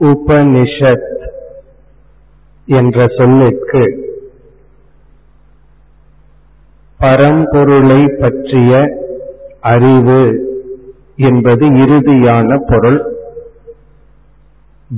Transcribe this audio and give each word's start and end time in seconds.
உபனிஷத் 0.00 1.28
என்ற 2.66 3.06
சொல்லுக்கு 3.16 4.04
பரம்பொருளை 6.98 8.16
பற்றிய 8.20 9.00
அறிவு 9.60 10.22
என்பது 11.16 11.66
இறுதியான 11.66 12.58
பொருள். 12.66 13.00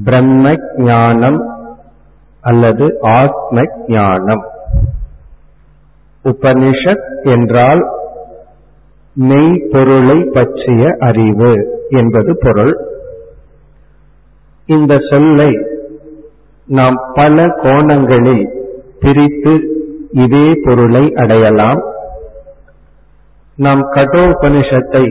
பிரம்ம 0.05 0.55
ஞானம் 0.77 1.57
அல்லது 2.41 2.99
ஆத்ம 3.01 3.63
ஞானம் 3.87 4.45
உபனிஷத் 6.25 7.09
என்றால் 7.23 7.91
மெய்ப்பொருளை 9.15 10.31
பற்றிய 10.33 10.97
அறிவு 10.99 11.53
என்பது 11.89 12.39
பொருள். 12.41 12.98
இந்த 14.69 14.95
சொல்லை 15.11 15.51
நாம் 16.69 16.97
பல 17.15 17.45
கோணங்களில் 17.63 18.43
பிரித்து 19.01 19.53
இதே 20.25 20.47
பொருளை 20.65 21.03
அடையலாம். 21.15 21.81
நாம் 23.59 23.83
கடோபனிஷத்தை 23.95 25.05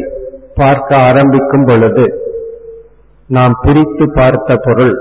பார்க்க 0.56 0.90
ஆரம்பிக்கும் 1.08 1.66
பொழுது 1.66 2.06
நாம் 3.30 3.56
பிரித்து 3.62 4.06
பார்த்த 4.14 4.58
பொருள் 4.66 4.96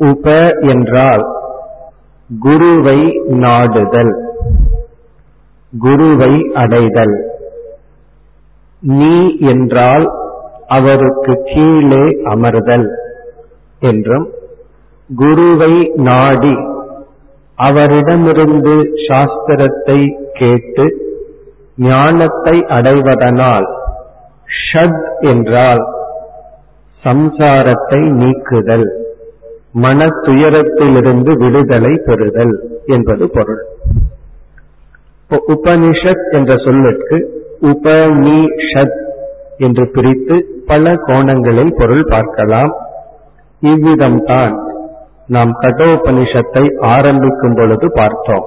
உப 0.00 0.36
என்றால் 0.72 1.24
குருவை 2.30 2.98
நாடுதல் 3.44 4.14
குருவை 5.72 6.32
அடைதல். 6.54 7.16
நீ 8.82 9.16
என்றால் 9.52 10.06
அவருக்கு 10.76 11.34
கீழே 11.44 12.04
அமர்தல். 12.34 12.88
என்றும் 13.80 14.26
குருவை 15.10 15.92
நாடி 15.94 16.56
அவரிடமிருந்து 17.58 18.74
சாஸ்திரத்தை 19.08 20.00
கேட்டு 20.32 20.86
ஞானத்தை 21.76 22.64
அடைவதனால் 22.68 23.66
ஷத் 24.60 25.04
என்றால் 25.20 25.82
சம்சாரத்தை 27.04 28.00
நீக்குதல் 28.10 28.88
மன 29.72 30.06
துயரத்திலிருந்து 30.06 31.32
விடுதலை 31.32 32.00
பெறுதல் 32.04 32.54
என்பது 32.86 33.30
பொருள். 33.30 33.60
உபனிஷத் 35.30 36.26
என்ற 36.30 36.52
சொல்லுக்கு 36.56 37.16
உபனிஷத் 37.62 38.98
என்று 39.58 39.84
பிரித்து 39.90 40.36
பல 40.66 40.94
கோணங்களில் 40.96 41.74
பொருள் 41.76 42.04
பார்க்கலாம். 42.08 42.72
இவ்விதம்தான் 43.62 44.56
நாம் 45.26 45.60
கடோபனிஷத்தை 45.60 46.80
ஆரம்பிக்கும் 46.80 47.54
பொழுது 47.54 47.92
பார்த்தோம். 47.94 48.44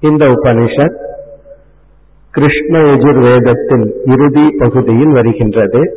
இந்த 0.00 0.24
உபனிஷத் 0.24 0.96
கிருஷ்ண 2.30 2.78
எஜுர்வேதத்தின் 2.78 3.92
இறுதி 4.04 4.50
பகுதியில் 4.58 5.12
வருகின்றது. 5.12 5.96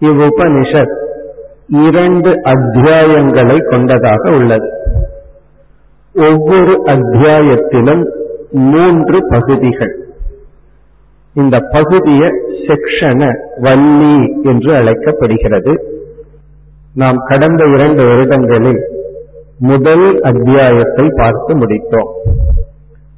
இவ்வுபனிஷத் 0.00 1.02
இரண்டு 1.68 2.30
அத்தியாயங்களை 2.30 3.70
கொண்டதாக 3.70 4.36
உள்ளது. 4.36 4.72
ஒவ்வொரு 6.14 6.82
அத்தியாயத்திலும் 6.84 8.08
மூன்று 8.50 9.18
பகுதிகள். 9.28 10.06
இந்த 11.34 11.60
பகுதிய 11.72 12.24
செக்ஷன 12.66 13.30
வள்ளி 13.60 14.40
என்று 14.42 14.76
அழைக்கப்படுகிறது. 14.76 15.93
நாம் 16.94 17.16
கடந்த 17.28 17.64
இரண்டு 17.64 18.04
வருடங்களில் 18.06 18.80
முதல் 19.58 20.20
அத்தியாயத்தை 20.20 21.10
பார்த்து 21.16 21.52
முடித்தோம். 21.58 22.10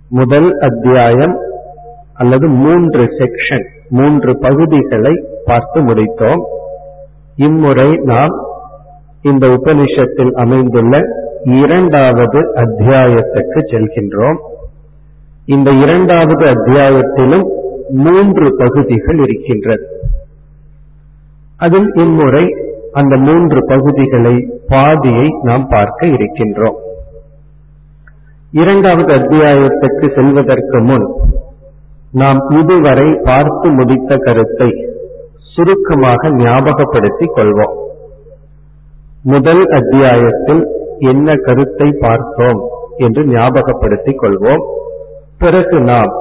முதல் 0.09 0.59
அத்தியாயம் 0.59 1.34
அல்லது 2.15 2.48
மூன்று 2.48 3.04
செக்ஷன் 3.04 3.65
மூன்று 3.88 4.38
பகுதிகளை 4.38 5.25
பார்த்து 5.44 5.81
முடித்தோம். 5.81 6.42
இம்முறை 7.36 7.97
நாம் 7.97 8.34
இந்த 9.22 9.47
உபனிஷத்தில் 9.47 10.32
அமைந்துள்ள 10.32 11.03
இரண்டாவது 11.44 12.41
அத்தியாயத்துக்கு 12.54 13.60
செல்கின்றோம். 13.72 14.38
இந்த 15.47 15.70
இரண்டாவது 15.70 16.47
அத்தியாயத்திலும் 16.47 17.47
மூன்று 17.88 18.56
பகுதிகள் 18.56 19.19
இருக்கின்றது. 19.19 19.86
அதில் 21.56 21.92
இம்முறை 21.94 22.44
அந்த 22.98 23.16
மூன்று 23.16 23.60
பகுதிகளை 23.66 24.34
பாதியை 24.68 25.26
நாம் 25.42 25.64
பார்க்க 25.68 26.06
இருக்கின்றோம். 26.06 26.76
இரண்டாவது 28.52 29.10
அத்தியாயத்துக்கு 29.14 30.06
செல்வதற்கு 30.14 30.78
முன் 30.80 31.06
நாம் 32.12 32.40
இதுவரை 32.60 33.08
பார்த்து 33.24 33.68
முடித்த 33.70 34.16
கருத்தை 34.16 34.68
சுருக்கமாக 35.54 36.30
ஞாபகப்படுத்திக் 36.36 37.34
கொள்வோம். 37.36 37.74
முதல் 39.22 39.62
அத்தியாயத்தில் 39.78 40.62
என்ன 40.98 41.34
கருத்தை 41.46 41.88
பார்த்தோம் 42.00 42.60
என்று 42.96 43.22
ஞாபகப்படுத்திக் 43.26 44.20
கொள்வோம். 44.22 44.64
பிறகு 45.38 45.78
நாம் 45.80 46.12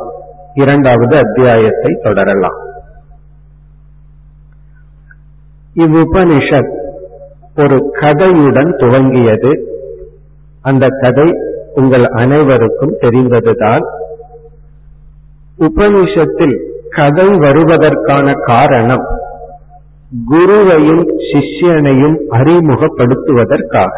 இரண்டாவது 0.54 1.16
அத்தியாயத்தை 1.18 1.92
தொடரலாம். 2.04 2.58
இவ்வுபனிஷத் 5.76 6.74
ஒரு 7.58 7.96
கதையுடன் 8.02 8.72
துவங்கியது. 8.78 9.52
அந்த 10.62 10.88
கதை 11.02 11.34
உங்கள் 11.74 12.06
அனைவருக்கும் 12.06 12.98
தெரிந்ததுதான். 13.00 13.84
உபனிஷத்தில் 15.60 16.56
கதை 16.90 17.28
வருவதற்கான 17.28 18.34
காரணம் 18.46 19.06
குருவையும் 20.32 21.06
சிஷ்யனையும் 21.34 22.18
அறிமுகப்படுத்துவதற்காக. 22.30 23.96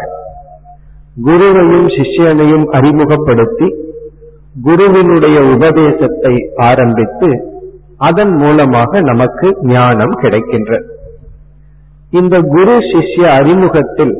குருவையும் 1.25 1.87
சிஷ்யனையும் 1.87 2.66
அறிமுகப்படுத்தி 2.66 3.75
குருவினுடைய 4.63 5.41
உபதேசத்தை 5.41 6.53
ஆரம்பித்து 6.55 7.59
அதன் 7.97 8.35
மூலமாக 8.35 9.01
நமக்கு 9.01 9.57
ஞானம் 9.61 10.19
கிடைக்கின்றது. 10.21 10.95
இந்த 12.12 12.40
குரு 12.40 12.78
சிஷ்ய 12.78 13.23
அறிமுகத்தில் 13.23 14.18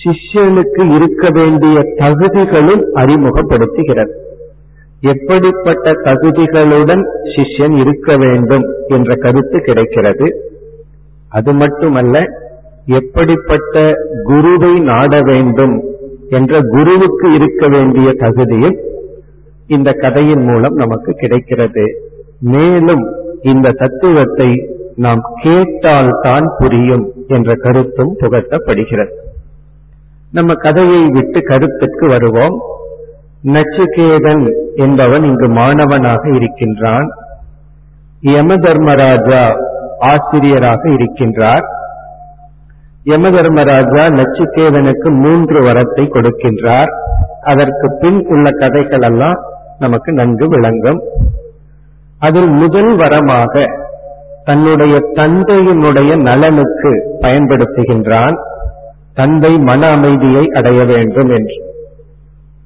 சிஷ்யனுக்கு 0.00 0.94
இருக்க 0.94 1.28
வேண்டிய 1.30 1.80
தகுதிகளும் 1.96 2.82
அறிமுகப்படுத்துகிறது. 2.94 4.10
எப்படிப்பட்ட 5.00 5.92
தகுதிகளுடன் 5.92 7.02
சிஷ்யன் 7.36 7.78
இருக்க 7.78 8.16
வேண்டும் 8.16 8.64
என்ற 8.86 9.14
கருத்து 9.14 9.60
கிடைக்கிறது. 9.60 10.42
அது 11.28 11.52
மட்டுமல்ல 11.52 12.24
எப்படிப்பட்ட 12.86 13.92
குருவை 14.24 14.80
நாட 14.80 15.20
வேண்டும் 15.22 15.82
என்ற 16.28 16.60
குருவுக்கு 16.60 17.34
இருக்க 17.34 17.68
வேண்டிய 17.68 18.12
தகுதியும் 18.12 18.76
இந்த 19.66 19.92
கதையின் 19.92 20.42
மூலம் 20.42 20.74
நமக்கு 20.74 21.12
கிடைக்கிறது. 21.12 22.00
மேலும் 22.40 23.16
இந்த 23.42 23.70
தத்துவத்தை 23.70 24.75
நாம் 24.96 25.22
கேட்டால் 25.42 26.18
தான் 26.22 26.46
புரியும் 26.58 27.12
என்ற 27.28 27.54
கருத்தும் 27.54 28.16
புகட்டப்படுகிறது. 28.20 29.14
நம்ம 30.32 30.54
கதையை 30.54 31.06
விட்டு 31.08 31.40
கருத்துக்கு 31.42 32.08
வருவோம். 32.08 32.62
நச்சுகேதன் 33.44 34.52
என்பவன் 34.74 35.22
இங்கு 35.22 35.48
மாணவனாக 35.48 36.28
இருக்கின்றான். 36.28 37.08
யம 38.22 38.56
தர்மராஜா 38.56 39.56
ஆசிரியராக 39.98 40.88
இருக்கின்றார். 40.88 41.64
யம 43.04 43.30
தர்மராஜா 43.30 44.04
நச்சுக்கேதனுக்கு 44.06 45.10
மூன்று 45.22 45.62
வரத்தை 45.62 46.04
கொடுக்கின்றார். 46.06 46.90
அதற்கு 47.42 47.96
பின் 48.00 48.26
உள்ள 48.26 48.50
கதைகள் 48.50 49.00
எல்லாம் 49.00 49.40
நமக்கு 49.78 50.12
நன்கு 50.12 50.48
விளங்கும். 50.48 51.00
அதில் 52.18 52.48
முதல் 52.48 52.96
வரமாக 52.96 53.84
தன்னுடைய 54.46 54.94
தந்தையினுடைய 55.14 56.10
நலனுக்கு 56.20 56.90
பயன்படுத்துகின்றான். 57.20 58.36
தந்தை 59.14 59.52
மன 59.58 59.86
அமைதியை 59.86 60.44
அடைய 60.54 60.84
வேண்டும் 60.84 61.30
என்று. 61.30 61.56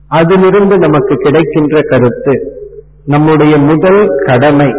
அதிலிருந்து 0.09 0.77
நமக்கு 0.79 1.15
கிடைக்கின்ற 1.17 1.81
கருத்து 1.83 2.35
நம்முடைய 3.05 3.55
முதல் 3.59 4.03
கடமை 4.27 4.71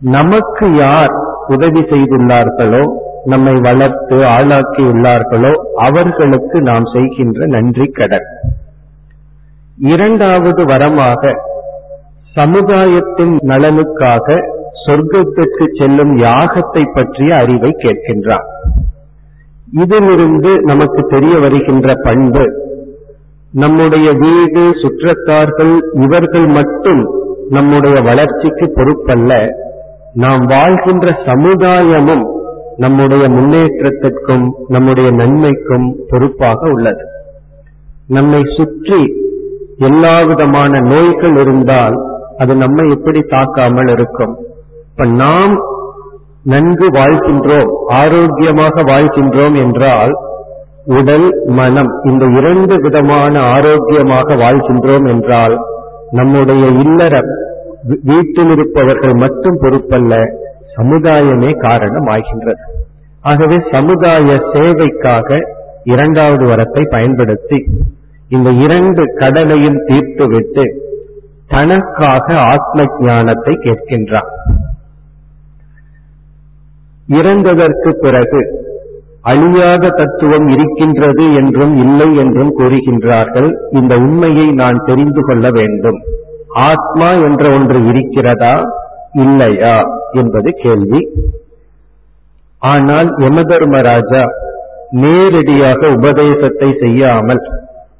நமக்கு 0.00 0.66
யார் 0.76 1.12
உதவி 1.48 1.80
செய்துள்ளார்களோ 1.80 2.82
நம்மை 3.24 3.54
வளர்த்து 3.60 4.16
ஆளாக்கியுள்ளார்களோ 4.16 5.52
அவர்களுக்கு 5.76 6.58
நாம் 6.62 6.86
செய்கின்ற 6.92 7.46
நன்றி 7.46 7.86
கடன். 7.86 8.28
இரண்டாவது 9.78 10.62
வரமாக 10.64 11.22
சமுதாயத்தின் 12.34 13.34
நலனுக்காக 13.42 14.36
சொர்க்கத்துக்கு 14.86 15.64
செல்லும் 15.78 16.18
யாகத்தை 16.18 16.82
பற்றிய 16.94 17.36
அறிவை 17.36 17.76
கேட்கின்றான். 17.78 18.46
இதிலிருந்து 19.72 20.60
நமக்கு 20.62 21.02
தெரிய 21.02 21.38
வருகின்ற 21.38 21.92
பண்பு 22.02 22.64
நம்முடைய 23.52 24.12
வீடு 24.12 24.62
சுற்றத்தார்கள் 24.82 25.80
இவர்கள் 25.94 26.46
மட்டும் 26.46 27.02
நம்முடைய 27.48 28.00
வளர்ச்சிக்கு 28.00 28.66
பொறுப்பல்ல. 28.74 29.48
நாம் 30.12 30.46
வாழ்கின்ற 30.46 31.22
சமுதாயமும் 31.26 32.24
நம்முடைய 32.76 33.28
முன்னேற்றத்திற்கும் 33.28 34.46
நம்முடைய 34.68 35.10
நன்மைக்கும் 35.10 35.86
பொறுப்பாக 36.08 36.68
உள்ளது. 36.68 37.04
நம்மை 38.08 38.42
சுற்றி 38.56 39.00
எல்லா 39.78 40.22
விதமான 40.22 40.80
நோய்கள் 40.80 41.36
இருந்தால் 41.36 41.96
அது 42.38 42.54
நம்மை 42.54 42.90
எப்படி 42.90 43.20
தாக்காமல் 43.20 43.90
இருக்கும்? 43.90 44.34
இப்ப 44.98 45.06
நாம் 45.08 45.54
நன்கு 46.44 46.86
வாழ்கின்றோம் 46.90 47.70
ஆரோக்கியமாக 47.86 48.82
வாழ்கின்றோம் 48.82 49.56
என்றால் 49.56 50.12
உடல் 50.84 51.26
மனம் 51.46 51.90
இந்த 52.02 52.24
இரண்டு 52.26 52.74
விதமான 52.80 53.40
ஆரோக்கியமாக 53.40 54.34
வாழ்கின்றோம் 54.34 55.06
என்றால் 55.08 55.56
நம்முடைய 56.10 56.66
இல்லறம் 56.66 57.28
வீட்டில் 58.04 58.50
இருப்பவர்கள் 58.50 59.14
மட்டும் 59.14 59.60
பொறுப்பல்ல 59.60 60.14
சமுதாயமே 60.76 61.50
காரணம் 61.58 62.06
ஆகின்றது 62.06 62.64
ஆகவே 63.20 63.58
சமுதாய 63.72 64.38
சேவைக்காக 64.52 65.40
இரண்டாவது 65.84 66.46
வரத்தை 66.46 66.84
பயன்படுத்தி 66.90 67.58
இந்த 68.28 68.50
இரண்டு 68.50 69.04
கடலையும் 69.16 69.82
தீர்த்துவிட்டு 69.86 70.66
தனக்காக 71.48 72.36
ஆத்ம 72.52 72.84
ஞானத்தை 72.98 73.54
கேட்கின்றான். 73.64 74.30
இறந்ததற்கு 77.08 77.90
பிறகு 78.00 78.64
அழியாத 79.22 79.88
தத்துவம் 79.88 80.48
இருக்கின்றது 80.48 81.34
என்றும் 81.34 81.76
இல்லை 81.76 82.16
என்றும் 82.16 82.58
கூறுகின்றார்கள். 82.58 83.54
இந்த 83.72 83.96
உண்மையை 83.96 84.52
நான் 84.52 84.82
தெரிந்து 84.84 85.22
கொள்ள 85.22 85.50
வேண்டும். 85.50 85.98
ஆத்மா 86.48 87.10
என்ற 87.10 87.54
ஒன்று 87.54 87.86
இருக்கிறதா? 87.86 88.64
இல்லையா? 89.12 89.84
என்பது 90.12 90.52
கேள்வி. 90.62 91.08
ஆனால் 92.58 93.16
யமதர்மராஜா 93.18 94.22
நேரடியாக 94.90 95.88
உபதேசத்தை 95.88 96.76
செய்யாமல் 96.80 97.40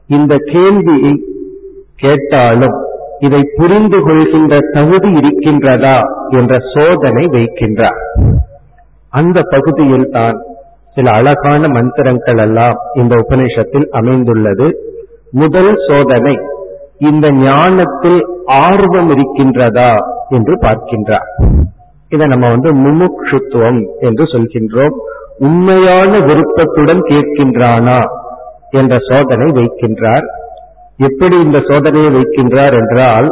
இந்த 0.07 0.37
கேள்வியை 0.37 1.23
கேட்டாலும் 1.97 2.85
இதை 3.19 3.51
புரிந்து 3.57 4.03
கொள்கின்ற 4.03 4.59
தகுதி 4.73 5.09
இருக்கின்றதா 5.09 6.01
என்ற 6.31 6.59
சோதனை 6.75 7.25
வைக்கின்றார். 7.27 8.01
அந்த 9.21 9.39
பகுதியில் 9.55 10.11
தான் 10.11 10.37
சில 10.95 11.11
அழகான 11.19 11.69
மந்திரங்கள் 11.69 12.41
எல்லாம் 12.45 12.77
இந்த 12.95 13.15
உபநிஷத்தில் 13.23 13.87
அமைந்துள்ளது. 13.99 14.67
முதல் 15.41 15.73
சோதனை 15.89 16.35
இந்த 17.09 17.27
ஞானத்தில் 17.41 18.21
ஆர்வம் 18.65 19.11
இருக்கின்றதா 19.15 19.91
என்று 20.37 20.55
பார்க்கின்றார். 20.63 21.29
இதை 22.15 22.27
நம்ம 22.27 22.47
வந்து 22.55 22.71
முமுட்சுத்துவம் 22.85 23.81
என்று 24.01 24.25
சொல்கின்றோம். 24.33 24.97
உண்மையான 25.39 26.13
விருப்பத்துடன் 26.29 27.03
கேட்கின்றானா 27.11 27.99
என்ற 28.71 28.95
சோதனை 29.09 29.49
வைக்கின்றார். 29.59 30.27
எப்படி 31.09 31.37
இந்த 31.47 31.59
சோதனையை 31.69 32.11
வைக்கின்றார் 32.19 32.75
என்றால் 32.83 33.29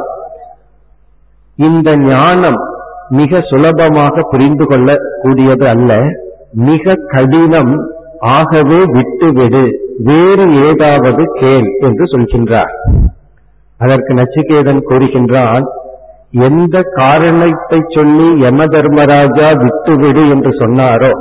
இந்த 1.59 1.91
ஞானம் 2.07 2.61
மிக 3.09 3.41
சுலபமாக 3.41 4.23
புரிந்து 4.31 4.67
கொள்ள 4.67 4.97
கூடியது 5.23 5.69
அல்ல. 5.69 6.03
மிக 6.53 6.95
கடினம் 6.95 7.89
ஆகவே 8.19 8.85
விட்டுவிடு. 8.85 9.79
வேறு 9.99 10.67
ஏதாவது 10.67 11.25
கேள் 11.41 11.69
என்று 11.81 12.05
சொல்கின்றார். 12.05 12.75
அதற்கு 13.79 14.15
நச்சிகேதன் 14.15 14.83
கூறுகின்றான் 14.89 15.65
எந்த 16.33 16.83
காரணத்தை 16.83 17.85
சொல்லி 17.89 18.43
யம 18.43 18.65
தர்மராஜா 18.65 19.49
விட்டுவிடு 19.63 20.29
என்று 20.29 20.51
சொன்னாரோ 20.51 21.13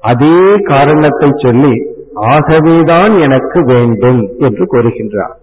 அதே 0.00 0.56
காரணத்தை 0.62 1.30
சொல்லி 1.36 1.72
ஆகவேதான் 2.14 3.18
எனக்கு 3.18 3.64
வேண்டும் 3.64 4.28
என்று 4.38 4.64
கூறுகின்றார். 4.72 5.34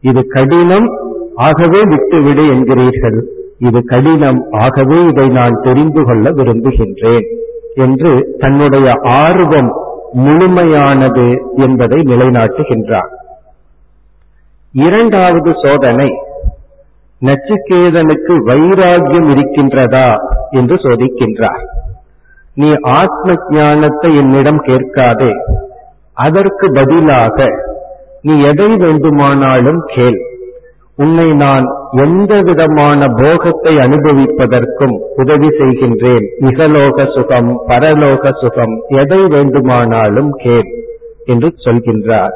இது 0.00 0.26
கடினம் 0.26 0.88
ஆகவே 1.34 1.80
விட்டுவிடு 1.82 2.46
என்கிறீர்கள். 2.46 3.33
இது 3.58 3.80
கடினம் 3.84 4.40
ஆகவே 4.50 5.04
இதை 5.04 5.28
நான் 5.28 5.56
தெரிந்து 5.62 6.02
கொள்ள 6.04 6.30
விரும்புகின்றேன் 6.30 7.26
என்று 7.74 8.36
தன்னுடைய 8.38 8.92
ஆர்வம் 9.02 9.70
முழுமையானது 10.12 11.26
என்பதை 11.56 11.98
நிலைநாட்டுகின்றார். 12.00 13.12
இரண்டாவது 14.72 15.54
சோதனை 15.62 16.10
நச்சுக்கேதனுக்கு 17.22 18.34
வைராகியம் 18.48 19.28
இருக்கின்றதா 19.30 20.08
என்று 20.50 20.76
சோதிக்கின்றார். 20.76 21.64
நீ 22.54 22.74
ஆத்ம 22.82 23.34
ஞானத்தை 23.48 24.16
என்னிடம் 24.16 24.60
கேட்காதே 24.60 25.32
அதற்கு 26.12 26.66
பதிலாக 26.72 27.46
நீ 28.22 28.40
எதை 28.40 28.76
வேண்டுமானாலும் 28.76 29.80
கேள். 29.94 30.20
உன்னை 30.96 31.32
நான் 31.32 31.64
எந்த 31.92 32.40
விதமான 32.40 33.06
போகத்தை 33.08 33.76
அனுபவிப்பதற்கும் 33.76 34.94
உதவி 35.16 35.48
செய்கின்றேன். 35.48 36.26
இகலோக 36.38 37.06
சுகம் 37.14 37.50
பரலோக 37.68 38.32
சுகம் 38.40 38.74
எதை 38.88 39.26
வேண்டுமானாலும் 39.26 40.30
கேள் 40.36 40.70
என்று 41.24 41.54
சொல்கின்றார். 41.64 42.34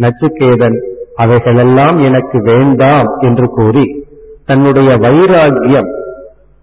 நச்சுக்கேதன் 0.00 0.78
அவைகளெல்லாம் 1.14 1.98
எனக்கு 1.98 2.42
வேண்டாம் 2.42 3.18
என்று 3.20 3.48
கூறி 3.48 4.04
தன்னுடைய 4.46 4.90
வைராகியம் 4.96 5.90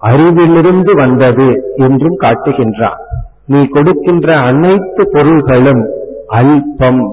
அறிவிலிருந்து 0.02 0.92
வந்தது 0.96 1.74
என்றும் 1.76 2.18
காட்டுகின்றான். 2.20 3.00
நீ 3.46 3.66
கொடுக்கின்ற 3.68 4.36
அனைத்து 4.36 5.10
பொருள்களும் 5.12 5.84
அல்பம். 6.28 7.04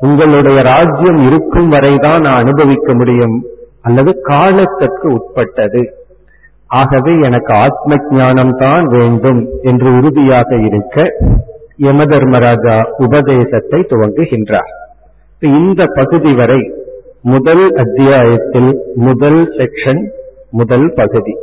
உங்களுடைய 0.00 0.62
ராஜ்யம் 0.62 1.20
இருக்கும் 1.26 1.68
வரைதான் 1.68 2.20
நான் 2.20 2.40
அனுபவிக்க 2.40 2.94
முடியும். 2.94 3.36
அல்லது 3.86 4.10
காலத்திற்கு 4.30 5.06
உட்பட்டது. 5.12 5.82
ஆகவே 6.80 7.12
எனக்கு 7.28 7.52
ஆத்ம 7.64 7.98
ஞானம் 8.10 8.54
தான் 8.56 8.86
வேண்டும் 8.94 9.40
என்று 9.62 9.88
உறுதியாக 9.98 10.56
இருக்க 10.68 11.06
யமதர்மராஜா 11.86 12.76
உபதேசத்தை 13.06 13.80
துவங்குகின்றார். 13.90 14.72
இந்த 15.42 15.82
பகுதி 15.98 16.32
வரை 16.34 16.60
முதல் 17.32 17.64
அத்தியாயத்தில் 17.82 18.70
முதல் 19.06 19.40
செக்ஷன் 19.58 20.02
முதல் 20.50 20.86
பகுதி. 20.94 21.34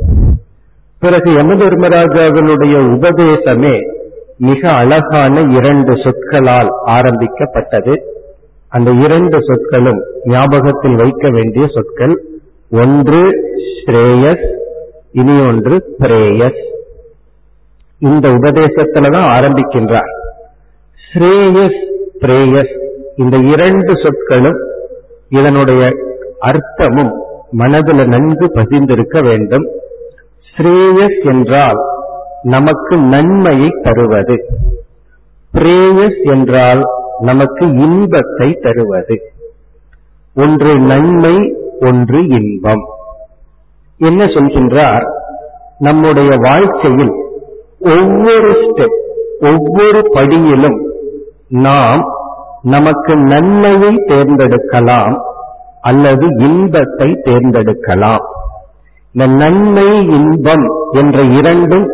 பிறகு 1.02 1.30
யமதர்மராஜாவினுடைய 1.40 2.74
உபதேசமே 2.96 3.74
மிக 4.48 4.60
அழகான 4.80 5.34
இரண்டு 5.58 5.92
சொற்களால் 6.04 6.70
ஆரம்பிக்கப்பட்டது. 6.96 7.94
அந்த 8.72 8.90
இரண்டு 9.06 9.38
சொற்களும் 9.48 10.00
ஞாபகத்தில் 10.24 10.96
வைக்க 11.02 11.24
வேண்டிய 11.30 11.64
சொற்கள் 11.74 12.14
ஒன்று 12.80 13.22
ஸ்ரேயஸ் 13.78 14.44
இனி 15.20 15.34
ஒன்று 15.48 15.76
பிரேயஸ் 16.02 16.60
இந்த 18.00 18.26
உபதேசத்துல 18.28 19.10
தான் 19.16 19.28
ஆரம்பிக்கின்றார். 19.36 20.12
ஸ்ரேயஸ் 21.00 21.80
பிரேயஸ் 22.22 22.72
இந்த 23.16 23.36
இரண்டு 23.52 23.92
சொற்களும் 24.02 24.60
இதனுடைய 25.28 25.82
அர்த்தமும் 26.50 27.12
மனதில் 27.60 28.04
நன்கு 28.06 28.46
பதிந்திருக்க 28.54 29.16
வேண்டும். 29.20 29.66
ஸ்ரேயஸ் 30.50 31.20
என்றால் 31.32 31.80
நமக்கு 32.54 32.94
நன்மையை 33.14 33.70
தருவது. 33.82 34.36
பிரேயஸ் 35.52 36.20
என்றால் 36.34 36.82
நமக்கு 37.20 37.64
இன்பத்தை 37.86 38.48
தருவது. 38.66 39.16
ஒன்று 40.36 40.72
நன்மை 40.92 41.34
ஒன்று 41.82 42.26
இன்பம். 42.26 42.84
என்ன 43.98 44.24
சொல்கின்றார்? 44.24 45.04
நம்முடைய 45.78 46.30
வாழ்க்கையில் 46.40 47.12
ஒவ்வொரு 47.80 48.50
ஸ்டெப் 48.62 48.98
ஒவ்வொரு 49.40 50.00
படியிலும் 50.14 50.78
நாம் 51.48 52.02
நமக்கு 52.62 53.16
நன்மையை 53.16 53.94
தேர்ந்தெடுக்கலாம் 53.94 55.14
அல்லது 55.80 56.26
இன்பத்தை 56.38 57.08
தேர்ந்தெடுக்கலாம். 57.24 58.24
இந்த 59.12 59.32
நன்மை 59.32 59.88
இன்பம் 60.06 60.66
என்ற 60.92 61.22
இரண்டும் 61.22 61.86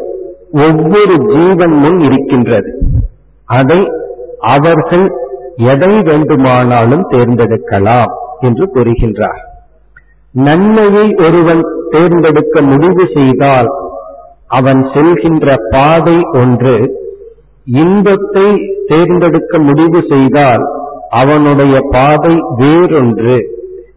ஒவ்வொரு 0.52 1.14
ஜீவன் 1.26 1.74
முன் 1.74 1.98
இருக்கின்றது. 2.00 2.72
அதை 3.44 3.80
அவர்கள் 4.40 5.06
எதை 5.56 6.02
வேண்டுமானாலும் 6.02 7.10
தேர்ந்தெடுக்கலாம் 7.10 8.12
என்று 8.40 8.66
கூறுகின்றார். 8.74 9.42
நன்மையை 10.38 11.14
ஒருவன் 11.18 11.62
தேர்ந்தெடுக்க 11.90 12.62
முடிவு 12.62 13.08
செய்தால் 13.14 13.68
அவன் 14.48 14.86
செல்கின்ற 14.94 15.54
பாதை 15.70 16.16
ஒன்று 16.32 17.06
இன்பத்தை 17.64 18.74
தேர்ந்தெடுக்க 18.86 19.58
முடிவு 19.58 20.04
செய்தால் 20.08 20.64
அவனுடைய 21.10 21.80
பாதை 21.90 22.34
வேறொன்று. 22.58 23.36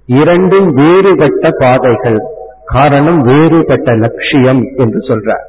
இரண்டும் 0.05 0.73
வேறுபட்ட 0.73 1.49
பாதைகள். 1.57 2.19
காரணம் 2.65 3.21
வேறுபட்ட 3.21 3.95
லட்சியம் 3.95 4.61
என்று 4.75 4.99
சொல்றார். 5.07 5.47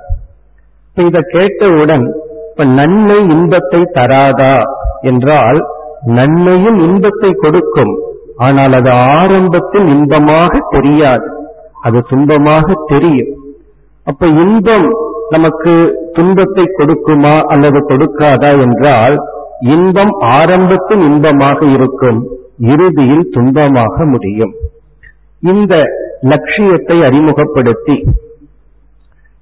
இதை 0.95 1.21
கேட்டவுடன் 1.29 2.13
இப்ப 2.51 2.65
நன்மை 2.65 3.17
இன்பத்தை 3.17 3.81
தராதா? 3.81 4.63
என்றால் 5.01 5.67
நன்மையும் 6.01 6.79
இன்பத்தை 6.79 7.31
கொடுக்கும். 7.33 7.99
ஆனால் 8.37 8.73
அது 8.73 8.91
ஆரம்பத்தில் 8.91 9.87
இன்பமாக 9.87 10.59
தெரியாது. 10.71 11.27
அது 11.81 11.99
துன்பமாக 12.11 12.75
தெரியும். 12.87 13.33
அப்ப 14.05 14.27
இன்பம் 14.27 14.89
நமக்கு 15.29 15.73
துன்பத்தை 16.12 16.65
கொடுக்குமா 16.79 17.35
அல்லது 17.47 17.79
கொடுக்காதா 17.89 18.51
என்றால் 18.61 19.17
இன்பம் 19.61 20.12
ஆரம்பத்தில் 20.21 21.01
இன்பமாக 21.01 21.67
இருக்கும் 21.67 22.19
இறுதியில் 22.59 23.31
துன்பமாக 23.31 24.05
முடியும். 24.05 24.53
இந்த 25.43 25.75
லட்சியத்தை 26.21 26.97
அறிமுகப்படுத்தி 27.03 27.97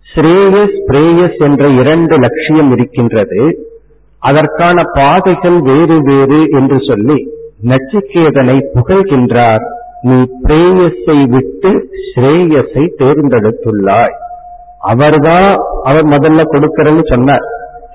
ஸ்ரேயஸ் 0.09 0.77
பிரேயஸ் 0.87 1.37
என்ற 1.39 1.69
இரண்டு 1.69 2.19
லட்சியம் 2.19 2.71
இருக்கின்றது 2.71 3.43
அதற்கான 4.23 4.83
பாதைகள் 4.83 5.59
வேறு 5.61 5.97
வேறு 6.03 6.41
என்று 6.51 6.79
சொல்லி 6.81 7.19
நச்சிகேதனை 7.69 8.57
புகழ்கின்றார். 8.75 9.65
நீ 10.09 10.19
பிரேயஸை 10.45 11.19
விட்டு 11.35 11.71
ஸ்ரேயஸை 12.09 12.85
தேர்ந்தெடுத்துள்ளாய். 13.01 14.15
அவர்தான் 14.93 15.49
அவர் 15.85 16.07
முதல்ல 16.15 16.41
கொடுக்கறன்னு 16.53 17.05
சொன்னார். 17.13 17.47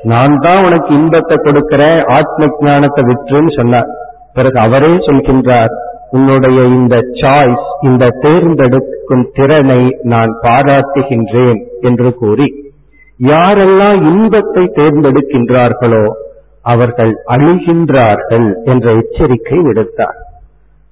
நான் 0.04 0.36
தான் 0.40 0.66
உனக்கு 0.66 0.94
இன்பத்தை 0.94 1.36
கொடுக்கிறேன் 1.38 2.00
ஆத்ம 2.18 2.50
ஞானத்தை 2.68 3.04
விற்றுன்னு 3.04 3.52
சொன்னார். 3.60 3.90
பிறகு 4.34 4.60
அவரே 4.60 4.92
சொல்கின்றார் 5.08 5.74
உன்னுடைய 6.12 6.60
இந்த 6.78 6.96
சாய்ஸ் 7.22 7.66
இந்த 7.82 8.06
தேர்ந்தெடுக்கும் 8.24 9.26
திறனை 9.38 9.82
நான் 10.04 10.32
பாராட்டுகின்றேன் 10.44 11.60
என்று 11.82 12.10
கூறி 12.14 12.48
யாரெல்லாம் 13.20 14.00
இன்பத்தை 14.12 14.64
தேர்ந்தெடுக்கின்றார்களோ 14.80 16.06
அவர்கள் 16.66 17.12
அழிகின்றார்கள் 17.26 18.48
என்ற 18.64 18.86
எச்சரிக்கை 18.94 19.58
விடுத்தார். 19.60 20.18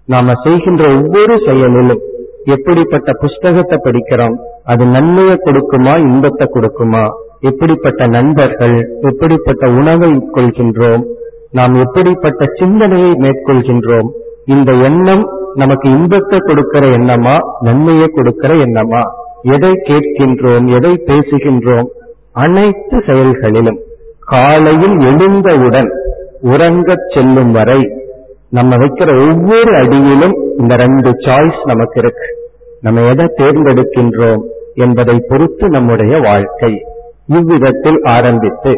நாம 0.07 0.33
செய்கின்ற 0.43 0.83
ஒவ்வொரு 0.97 1.35
செயலிலும் 1.45 2.01
எப்படிப்பட்ட 2.45 3.09
புஸ்தகத்தை 3.13 3.77
படிக்கிறோம் 3.83 4.35
அது 4.63 4.83
நன்மையை 4.85 5.35
கொடுக்குமா 5.45 5.93
இன்பத்தை 6.07 6.45
கொடுக்குமா 6.47 7.03
எப்படிப்பட்ட 7.41 8.01
நண்பர்கள் 8.07 8.75
எப்படிப்பட்ட 9.01 9.63
உணவை 9.71 10.09
உட்கொள்கின்றோம் 10.11 11.03
நாம் 11.51 11.73
எப்படிப்பட்ட 11.75 12.43
சிந்தனையை 12.59 13.11
மேற்கொள்கின்றோம் 13.15 14.09
இந்த 14.45 14.71
எண்ணம் 14.87 15.23
நமக்கு 15.55 15.87
இன்பத்தை 15.89 16.37
கொடுக்கிற 16.39 16.83
எண்ணமா 16.97 17.35
நன்மையை 17.59 18.07
கொடுக்கிற 18.09 18.53
எண்ணமா 18.65 19.01
எதை 19.47 19.73
கேட்கின்றோம் 19.89 20.67
எதை 20.77 20.93
பேசுகின்றோம் 21.07 21.89
அனைத்து 22.43 22.97
செயல்களிலும் 23.05 23.79
காலையில் 24.25 24.95
எழுந்தவுடன் 24.99 25.89
உறங்கச் 26.41 27.07
செல்லும் 27.13 27.51
வரை 27.51 27.81
நம்ம 28.49 28.75
வைக்கிற 28.75 29.09
ஒவ்வொரு 29.27 29.71
அடியிலும் 29.75 30.35
இந்த 30.57 30.75
ரெண்டு 30.75 31.09
சாய்ஸ் 31.09 31.61
நமக்கு 31.63 31.99
இருக்கு. 31.99 32.27
நம்ம 32.81 33.01
எதை 33.01 33.25
தேர்ந்தெடுக்கின்றோம் 33.37 34.43
என்பதை 34.75 35.15
பொறுத்து 35.27 35.69
நம்முடைய 35.69 36.19
வாழ்க்கை 36.19 36.73
இவ்விதத்தில் 37.27 37.99
ஆரம்பித்து 38.03 38.73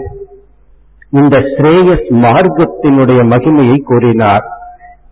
இந்த 1.12 1.38
ஸ்ரேயஸ் 1.38 2.08
மார்க்கத்தினுடைய 2.26 3.22
மகிமையை 3.34 3.78
கூறினார். 3.82 4.46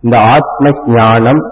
இந்த 0.02 0.16
ஆத்ம 0.18 0.72
ஞானம் 0.86 1.42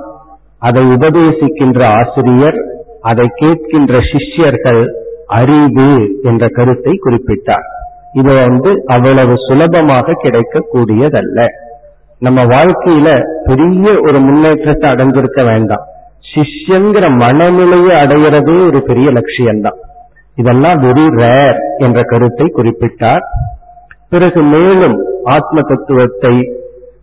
அதை 0.58 0.82
உபதேசிக்கின்ற 0.84 1.80
ஆசிரியர் 1.90 2.58
அதை 3.00 3.26
கேட்கின்ற 3.40 3.98
சிஷ்யர்கள் 4.12 4.82
அறிவு 5.26 5.90
என்ற 6.22 6.46
கருத்தை 6.48 6.92
குறிப்பிட்டார். 7.04 7.68
இது 8.12 8.32
வந்து 8.34 8.70
அவ்வளவு 8.86 9.34
சுலபமாக 9.36 10.16
கிடைக்கக்கூடியதல்ல. 10.22 11.46
நம்ம 12.18 12.44
வாழ்க்கையில 12.44 13.08
பெரிய 13.44 13.92
ஒரு 14.00 14.20
முன்னேற்றத்தை 14.20 14.90
அடைஞ்சிருக்க 14.90 15.44
வேண்டாம். 15.44 15.86
சிஷ்யங்கிற 16.32 17.04
மனநிலையை 17.16 17.94
அடையிறதே 18.02 18.66
ஒரு 18.66 18.82
பெரிய 18.82 19.10
லட்சியம்தான். 19.10 19.78
இதெல்லாம் 20.36 20.78
வெரி 20.82 21.06
ரேர் 21.20 21.58
என்ற 21.78 22.02
கருத்தை 22.02 22.46
குறிப்பிட்டார். 22.56 23.24
பிறகு 24.08 24.42
மேலும் 24.42 24.96
ஆத்ம 25.24 25.60
தத்துவத்தை 25.60 26.34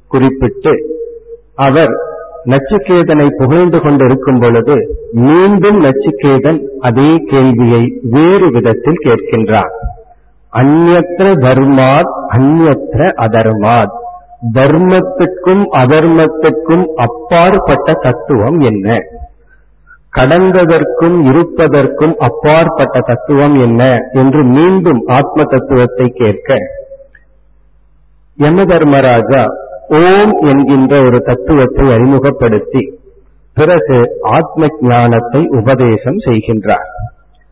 குறிப்பிட்டு 0.07 0.73
அவர் 1.55 1.93
நச்சுக்கேதனை 2.45 3.27
புகழ்ந்து 3.37 3.79
கொண்டிருக்கும் 3.81 4.39
பொழுது 4.39 4.75
மீண்டும் 5.11 5.79
நச்சுக்கேதன் 5.83 6.59
அதே 6.79 7.09
கேள்வியை 7.25 7.83
வேறு 8.01 8.51
விதத்தில் 8.51 9.03
கேட்கின்றார். 9.03 9.73
அந்நத்திர 10.57 11.27
தர்மாத் 11.35 12.13
அந்நத்திர 12.29 13.01
அதர்மாத். 13.25 13.95
தர்மத்துக்கும் 14.53 15.63
அதர்மத்துக்கும் 15.71 16.85
அப்பாற்பட்ட 16.95 17.93
தத்துவம் 17.93 18.59
என்ன? 18.59 18.97
கடந்ததற்கும் 20.17 21.25
இருப்பதற்கும் 21.25 22.15
அப்பாற்பட்ட 22.17 22.99
தத்துவம் 22.99 23.59
என்ன? 23.59 23.97
என்று 24.11 24.43
மீண்டும் 24.43 25.01
ஆத்ம 25.07 25.43
தத்துவத்தை 25.43 26.07
கேட்க 26.07 26.55
யம 28.37 28.65
தர்மராஜா 28.65 29.45
ஓம் 29.89 30.33
என்கின்ற 30.41 31.01
ஒரு 31.01 31.19
தத்துவத்தை 31.19 31.91
அறிமுகப்படுத்தி 31.91 32.99
பிறகு 33.53 34.17
ஆத்ம 34.21 34.65
ஞானத்தை 34.79 35.47
உபதேசம் 35.49 36.17
செய்கின்றார். 36.17 36.89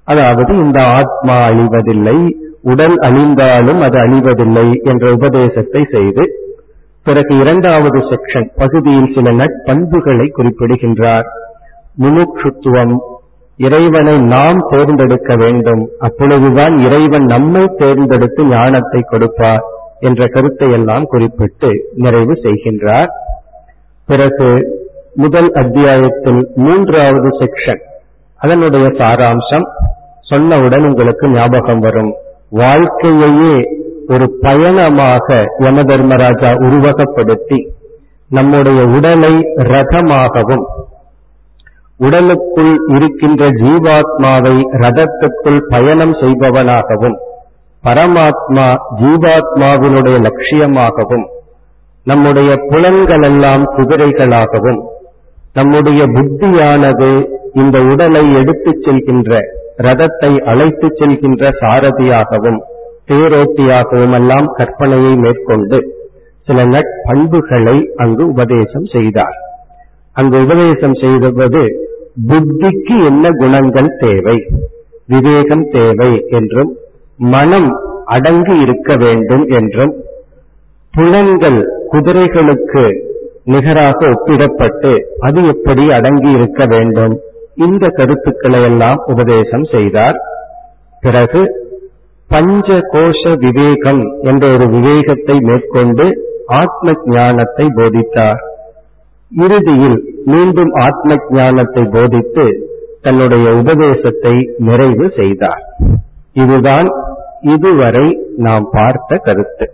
அதாவது 0.03 0.57
இந்த 0.57 0.83
ஆத்மா 0.83 1.35
அழிவதில்லை 1.47 2.46
உடல் 2.69 2.97
அழிந்தாலும் 3.07 3.79
அது 3.85 3.97
அழிவதில்லை 4.05 4.67
என்ற 4.91 5.05
உபதேசத்தை 5.11 5.81
செய்து 5.95 6.23
பிறகு 7.05 7.33
இரண்டாவது 7.37 7.99
செக்ஷன் 8.11 8.47
பகுதியில் 8.55 9.13
சில 9.15 9.31
நட்பண்புகளை 9.31 10.25
குறிப்பிடுகின்றார். 10.31 11.27
முமுட்சுத்துவம் 12.01 12.95
இறைவனை 13.59 14.15
நாம் 14.33 14.59
தேர்ந்தெடுக்க 14.69 15.35
வேண்டும். 15.35 15.83
அப்பொழுதுதான் 15.97 16.75
இறைவன் 16.85 17.25
நம்மை 17.25 17.63
தேர்ந்தெடுத்து 17.77 18.43
ஞானத்தை 18.45 19.01
கொடுப்பார் 19.03 19.63
என்ற 19.99 20.27
கருத்தை 20.35 20.69
எல்லாம் 20.71 21.05
குறிப்பிட்டு 21.05 21.69
நிறைவு 22.03 22.33
செய்கின்றார். 22.43 23.11
பிறகு 24.09 24.49
முதல் 25.23 25.49
அத்தியாயத்தில் 25.61 26.41
மூன்றாவது 26.65 27.29
செக்ஷன் 27.41 27.81
அதனுடைய 28.41 28.87
சாராம்சம் 28.99 29.67
சொன்னவுடன் 30.29 30.85
உங்களுக்கு 30.89 31.25
ஞாபகம் 31.29 31.79
வரும். 31.79 32.11
வாழ்க்கையையே 32.51 33.55
ஒரு 34.09 34.25
பயணமாக 34.41 35.27
யம 35.59 35.83
தர்மராஜா 35.83 36.49
உருவகப்படுத்தி 36.65 37.59
நம்முடைய 38.31 38.79
உடலை 38.93 39.33
ரதமாகவும் 39.71 40.65
உடலுக்குள் 41.99 42.73
இருக்கின்ற 42.95 43.43
ஜீவாத்மாவை 43.59 44.55
ரதத்துக்குள் 44.81 45.61
பயணம் 45.69 46.15
செய்பவனாகவும் 46.15 47.17
பரமாத்மா 47.83 48.67
ஜீவாத்மாவினுடைய 49.01 50.17
லட்சியமாகவும் 50.19 51.25
நம்முடைய 52.05 52.51
புலன்களெல்லாம் 52.69 53.63
குதிரைகளாகவும் 53.75 54.81
நம்முடைய 55.55 56.01
புத்தியானது 56.15 57.09
இந்த 57.53 57.77
உடலை 57.83 58.23
எடுத்துச் 58.33 58.83
செல்கின்ற 58.85 59.31
ரதத்தை 59.77 60.31
அழைத்துச் 60.43 60.97
செல்கின்ற 60.99 61.51
சாரதியாகவும் 61.61 62.59
தேரோட்டியாகவும் 63.07 64.13
எல்லாம் 64.13 64.47
கற்பனையை 64.57 65.13
மேற்கொண்டு 65.15 65.77
சில 66.47 66.65
நட்பண்புகளை 66.65 67.77
அங்கு 67.95 68.23
உபதேசம் 68.27 68.85
செய்தார். 68.85 69.37
அங்கு 70.15 70.37
உபதேசம் 70.41 70.93
செய்தபோது 70.93 71.61
புத்திக்கு 72.29 72.95
என்ன 73.05 73.29
குணங்கள் 73.31 73.89
தேவை? 73.99 74.37
விவேகம் 75.07 75.65
தேவை 75.71 76.11
என்றும் 76.29 76.71
மனம் 77.19 77.69
அடங்கி 78.05 78.55
இருக்க 78.59 78.95
வேண்டும் 78.95 79.45
என்றும் 79.59 79.93
புலன்கள் 80.93 81.59
குதிரைகளுக்கு 81.91 82.85
நிகராக 83.43 83.99
ஒப்பிடப்பட்டு 84.13 84.91
அது 85.19 85.41
எப்படி 85.47 85.83
அடங்கி 85.91 86.31
இருக்க 86.31 86.65
வேண்டும்? 86.65 87.15
இந்த 87.65 87.85
கருத்துக்களை 87.87 88.59
எல்லாம் 88.63 88.99
உபதேசம் 89.05 89.63
செய்தார். 89.63 90.17
பிறகு 91.03 91.41
பஞ்ச 92.29 92.67
கோஷ 92.93 93.21
விவேகம் 93.35 94.01
என்ற 94.21 94.43
ஒரு 94.53 94.65
விவேகத்தை 94.69 95.35
மேற்கொண்டு 95.39 96.05
ஆத்ம 96.61 96.93
ஞானத்தை 97.05 97.65
போதித்தார். 97.75 98.41
இறுதியில் 99.31 99.99
மீண்டும் 100.25 100.71
ஆத்ம 100.85 101.17
ஞானத்தை 101.29 101.83
போதித்து 101.95 102.45
தன்னுடைய 103.01 103.47
உபதேசத்தை 103.53 104.35
நிறைவு 104.57 105.05
செய்தார். 105.15 105.63
இதுதான் 106.33 106.87
இதுவரை 107.41 108.07
நாம் 108.37 108.65
பார்த்த 108.71 109.17
கருத்து. 109.17 109.65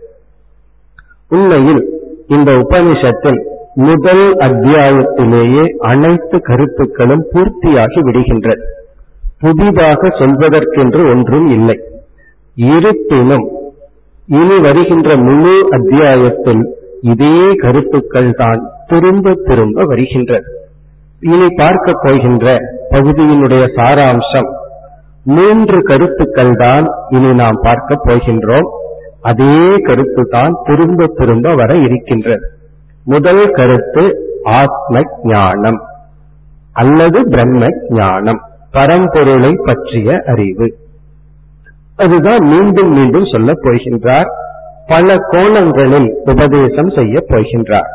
உண்மையில் 1.30 1.84
இந்த 2.28 2.52
உபனிஷத்தில் 2.52 3.40
முதல் 3.76 4.26
அத்தியாயத்திலேயே 4.48 5.64
அனைத்து 5.82 6.42
கருத்துக்களும் 6.42 7.24
பூர்த்தியாகி 7.32 8.00
விடுகின்றது 8.00 8.64
புதிதாக 9.40 10.10
சொல்வதற்கென்று 10.20 11.02
ஒன்றும் 11.14 11.48
இல்லை. 11.52 11.78
இருப்பினும் 12.58 13.46
இனி 14.30 14.58
வருகின்ற 14.58 15.16
முழு 15.18 15.56
அத்தியாயத்தில் 15.70 16.64
இதே 17.02 17.56
கருத்துக்கள் 17.56 18.32
தான் 18.34 18.62
திரும்ப 18.88 19.34
திரும்ப 19.48 19.86
வருகின்றது 19.86 20.50
இனி 21.22 21.48
பார்க்க 21.56 21.92
போகின்ற 22.06 22.46
பகுதியினுடைய 22.90 23.64
சாராம்சம் 23.78 24.50
மூன்று 25.26 25.82
கருத்துக்கள் 25.82 26.56
தான் 26.56 26.86
இனி 27.10 27.34
நாம் 27.34 27.60
பார்க்க 27.62 27.96
போகின்றோம். 28.08 28.68
அதே 29.22 29.82
கருத்து 29.82 30.24
தான் 30.30 30.54
திரும்ப 30.64 31.08
திரும்ப 31.08 31.54
வர 31.54 31.74
இருக்கின்றது. 31.78 32.46
முதல் 33.06 33.50
கருத்து 33.52 34.18
ஆத்ம 34.44 35.02
ஞானம் 35.24 35.82
அல்லது 36.74 37.24
பிரம்ம 37.24 37.66
ஞானம் 37.90 38.42
பரம்பொருளை 38.74 39.56
பற்றிய 39.66 40.22
அறிவு. 40.26 40.78
அதுதான் 41.96 42.40
மீண்டும் 42.40 42.92
மீண்டும் 42.92 43.26
சொல்ல 43.26 43.52
போகின்றார். 43.52 44.28
பல 44.88 45.16
கோணங்களில் 45.30 46.16
உபதேசம் 46.26 46.90
செய்ய 46.90 47.24
போகின்றார். 47.28 47.90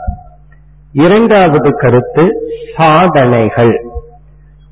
இரண்டாவது 0.92 1.70
கருத்து 1.76 2.30
சாதனைகள். 2.76 3.84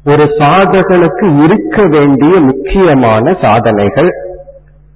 ஒரு 0.05 0.25
சாதகனுக்கு 0.25 1.43
இருக்க 1.43 1.83
வேண்டிய 1.87 2.39
முக்கியமான 2.39 3.37
சாதனைகள். 3.41 4.11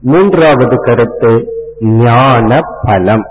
மூன்றாவது 0.00 0.76
கருத்து 0.76 1.48
ஞான 1.80 2.60
பலம் 2.82 3.29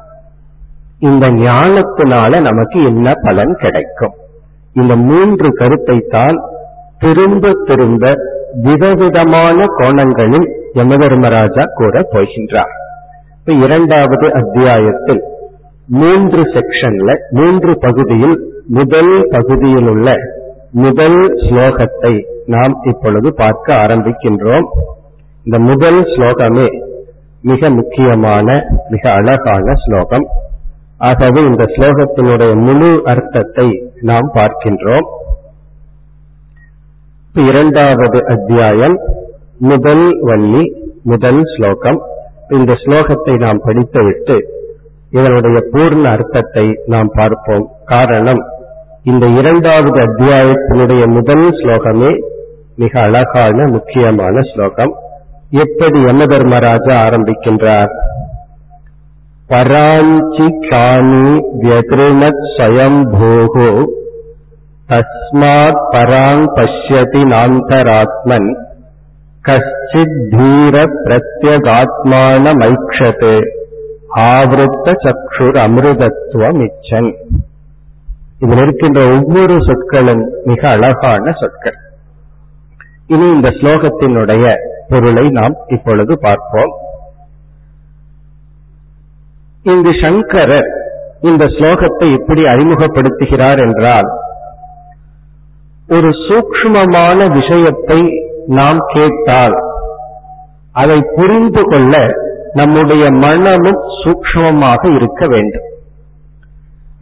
இந்த 1.02 1.26
ஞானத்தினால 1.28 2.42
நமக்கு 2.42 2.84
என்ன 2.84 3.14
பலன் 3.22 3.54
கிடைக்கும்? 3.56 4.16
இந்த 4.74 4.96
மூன்று 4.96 5.50
கருத்தை 5.54 5.98
தான் 6.10 6.38
திரும்ப 6.98 7.52
திரும்ப 7.68 8.14
விதவிதமான 8.64 9.66
கோணங்களில் 9.78 10.48
யமதர்மராஜா 10.74 11.64
கூற 11.74 12.02
போகின்றார். 12.14 12.74
இப்ப 13.38 13.54
இரண்டாவது 13.54 14.28
அத்தியாயத்தில் 14.34 15.22
மூன்று 15.88 16.42
செக்ஷன்ல 16.56 17.16
மூன்று 17.30 17.78
பகுதியில் 17.80 18.36
முதல் 18.68 19.14
பகுதியில் 19.30 19.88
உள்ள 19.88 20.10
முதல் 20.72 21.20
ஸ்லோகத்தை 21.46 22.14
நாம் 22.46 22.76
இப்பொழுது 22.84 23.34
பார்க்க 23.34 23.76
ஆரம்பிக்கின்றோம். 23.76 24.68
இந்த 25.46 25.60
முதல் 25.60 26.02
ஸ்லோகமே 26.04 26.68
மிக 27.42 27.70
முக்கியமான 27.70 28.48
மிக 28.90 29.12
அழகான 29.12 29.74
ஸ்லோகம். 29.86 30.28
ஆகவே 31.08 31.42
இந்த 31.42 31.64
ஸ்லோகத்தினுடைய 31.64 32.54
முழு 32.62 33.02
அர்த்தத்தை 33.04 33.68
நாம் 34.02 34.32
பார்க்கின்றோம். 34.34 35.08
இரண்டாவது 37.34 38.20
அத்தியாயம் 38.26 38.96
முதல் 39.58 40.20
வள்ளி 40.22 40.64
முதல் 41.04 41.42
ஸ்லோகம். 41.44 42.00
இந்த 42.50 42.74
ஸ்லோகத்தை 42.74 43.38
நாம் 43.40 43.62
படித்துவிட்டு 43.64 44.38
இதனுடைய 45.12 45.58
பூர்ண 45.72 46.04
அர்த்தத்தை 46.06 46.66
நாம் 46.86 47.10
பார்ப்போம். 47.14 47.66
காரணம் 47.86 48.42
இந்த 49.04 49.26
இரண்டாவது 49.28 50.00
அத்தியாயத்தினுடைய 50.00 51.08
முதல் 51.08 51.48
ஸ்லோகமே 51.50 52.12
மிக 52.76 53.00
அழகான 53.00 53.68
முக்கியமான 53.68 54.42
ஸ்லோகம். 54.42 54.94
எப்படி 55.52 56.00
யம 56.00 56.26
தர்மராஜா 56.26 56.96
ஆரம்பிக்கின்றார்? 57.08 57.94
பராஞ்சி 59.50 60.48
வியகிருணத் 61.62 62.44
ஸ்வயம் 62.56 63.02
போகோ 63.14 63.70
தஸ்மாத் 64.90 65.80
பராங் 65.94 66.46
பஷ்யதி 66.58 67.22
நாந்தராத்மன் 67.32 68.50
கஷ்டித் 69.42 70.20
தீர 70.30 70.84
பிரத்யகாத்மான 71.06 72.54
மைக்ஷதே 72.62 73.38
ஆவருத்த 74.28 74.94
சக்ஷுர் 75.06 75.58
அமிர்தத்துவம் 75.66 76.62
இச்சன் 76.68 77.10
இதில் 78.40 78.62
இருக்கின்ற 78.62 79.00
ஒவ்வொரு 79.16 79.56
சொற்களும் 79.62 80.24
மிக 80.44 80.62
அழகான 80.70 81.32
சொற்கள். 81.32 81.78
இனி 83.08 83.28
இந்த 83.30 83.50
ஸ்லோகத்தினுடைய 83.50 84.54
பொருளை 84.90 85.26
நாம் 85.30 85.56
இப்பொழுது 85.68 86.14
பார்ப்போம். 86.20 86.72
இங்கு 89.74 89.92
சங்கரர் 90.02 90.70
இந்த 91.22 91.46
ஸ்லோகத்தை 91.46 92.08
எப்படி 92.18 92.42
அறிமுகப்படுத்துகிறார் 92.44 93.60
என்றால் 93.68 94.10
ஒரு 95.88 96.10
சூக்ஷ்மமான 96.28 97.20
விஷயத்தை 97.34 98.00
நாம் 98.58 98.80
கேட்டால் 98.94 99.56
அதை 100.72 100.98
புரிந்து 101.16 101.62
கொள்ள 101.64 101.94
நம்முடைய 102.54 103.04
மனமும் 103.24 103.82
சூக்ஷ்மமாக 104.02 104.82
இருக்க 104.96 105.22
வேண்டும். 105.28 105.68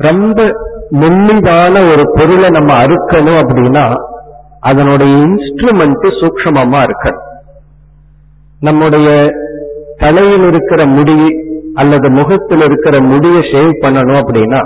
ரொம்ப 0.07 0.39
மெல்லிதான 1.01 1.75
ஒரு 1.91 2.03
பொருளை 2.15 2.49
நம்ம 2.49 2.71
அறுக்கணும் 2.83 3.39
அப்படின்னா 3.43 3.85
அதனுடைய 4.59 5.13
இன்ஸ்ட்ருமெண்ட் 5.25 6.07
சூக்மமா 6.19 6.81
இருக்கணும். 6.87 7.25
நம்முடைய 8.59 9.09
தலையில் 9.97 10.45
இருக்கிற 10.47 10.81
முடி 10.87 11.17
அல்லது 11.81 12.07
முகத்தில் 12.09 12.63
இருக்கிற 12.67 12.95
முடிய 13.11 13.37
ஷேவ் 13.51 13.73
பண்ணணும் 13.83 14.19
அப்படின்னா 14.21 14.61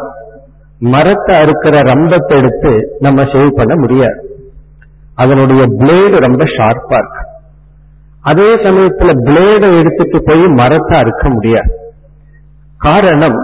மரத்தை 0.94 1.34
அறுக்கிற 1.42 1.76
ரம்பத்தை 1.90 2.36
எடுத்து 2.38 2.72
நம்ம 3.00 3.24
ஷேவ் 3.34 3.52
பண்ண 3.60 3.74
முடியாது. 3.76 4.20
அதனுடைய 5.16 5.64
பிளேடு 5.80 6.18
ரொம்ப 6.26 6.44
ஷார்ப்பா 6.56 6.98
இருக்கு. 7.02 7.24
அதே 8.30 8.50
சமயத்துல 8.66 9.12
பிளேடை 9.28 9.70
எடுத்துட்டு 9.80 10.20
போய் 10.28 10.46
மரத்தை 10.60 10.96
அறுக்க 11.00 11.26
முடியாது. 11.30 11.72
காரணம் 12.80 13.40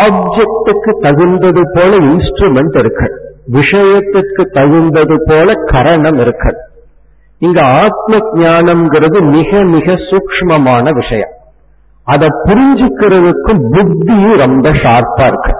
ஆப்ஜெக்டுக்கு 0.00 0.92
தகுந்தது 1.06 1.62
போல 1.74 1.92
இன்ஸ்ட்ருமெண்ட் 2.08 2.76
இருக்கு 2.78 3.08
விஷயத்துக்கு 3.56 4.42
தகுந்தது 4.58 5.16
போல 5.28 5.54
கரணம் 5.72 6.18
இருக்கு 6.24 6.52
இங்க 7.42 7.60
ஆத்ம 7.82 8.18
ஞானம்ங்கிறது 8.40 9.18
மிக 9.36 9.60
மிக 9.74 9.92
சூக்மமான 10.08 10.92
விஷயம். 11.00 11.32
அதை 12.10 12.28
புரிஞ்சுக்கிறதுக்கும் 12.44 13.62
புத்தியும் 13.72 14.38
ரொம்ப 14.44 14.70
ஷார்ப்பா 14.82 15.26
இருக்கு. 15.26 15.52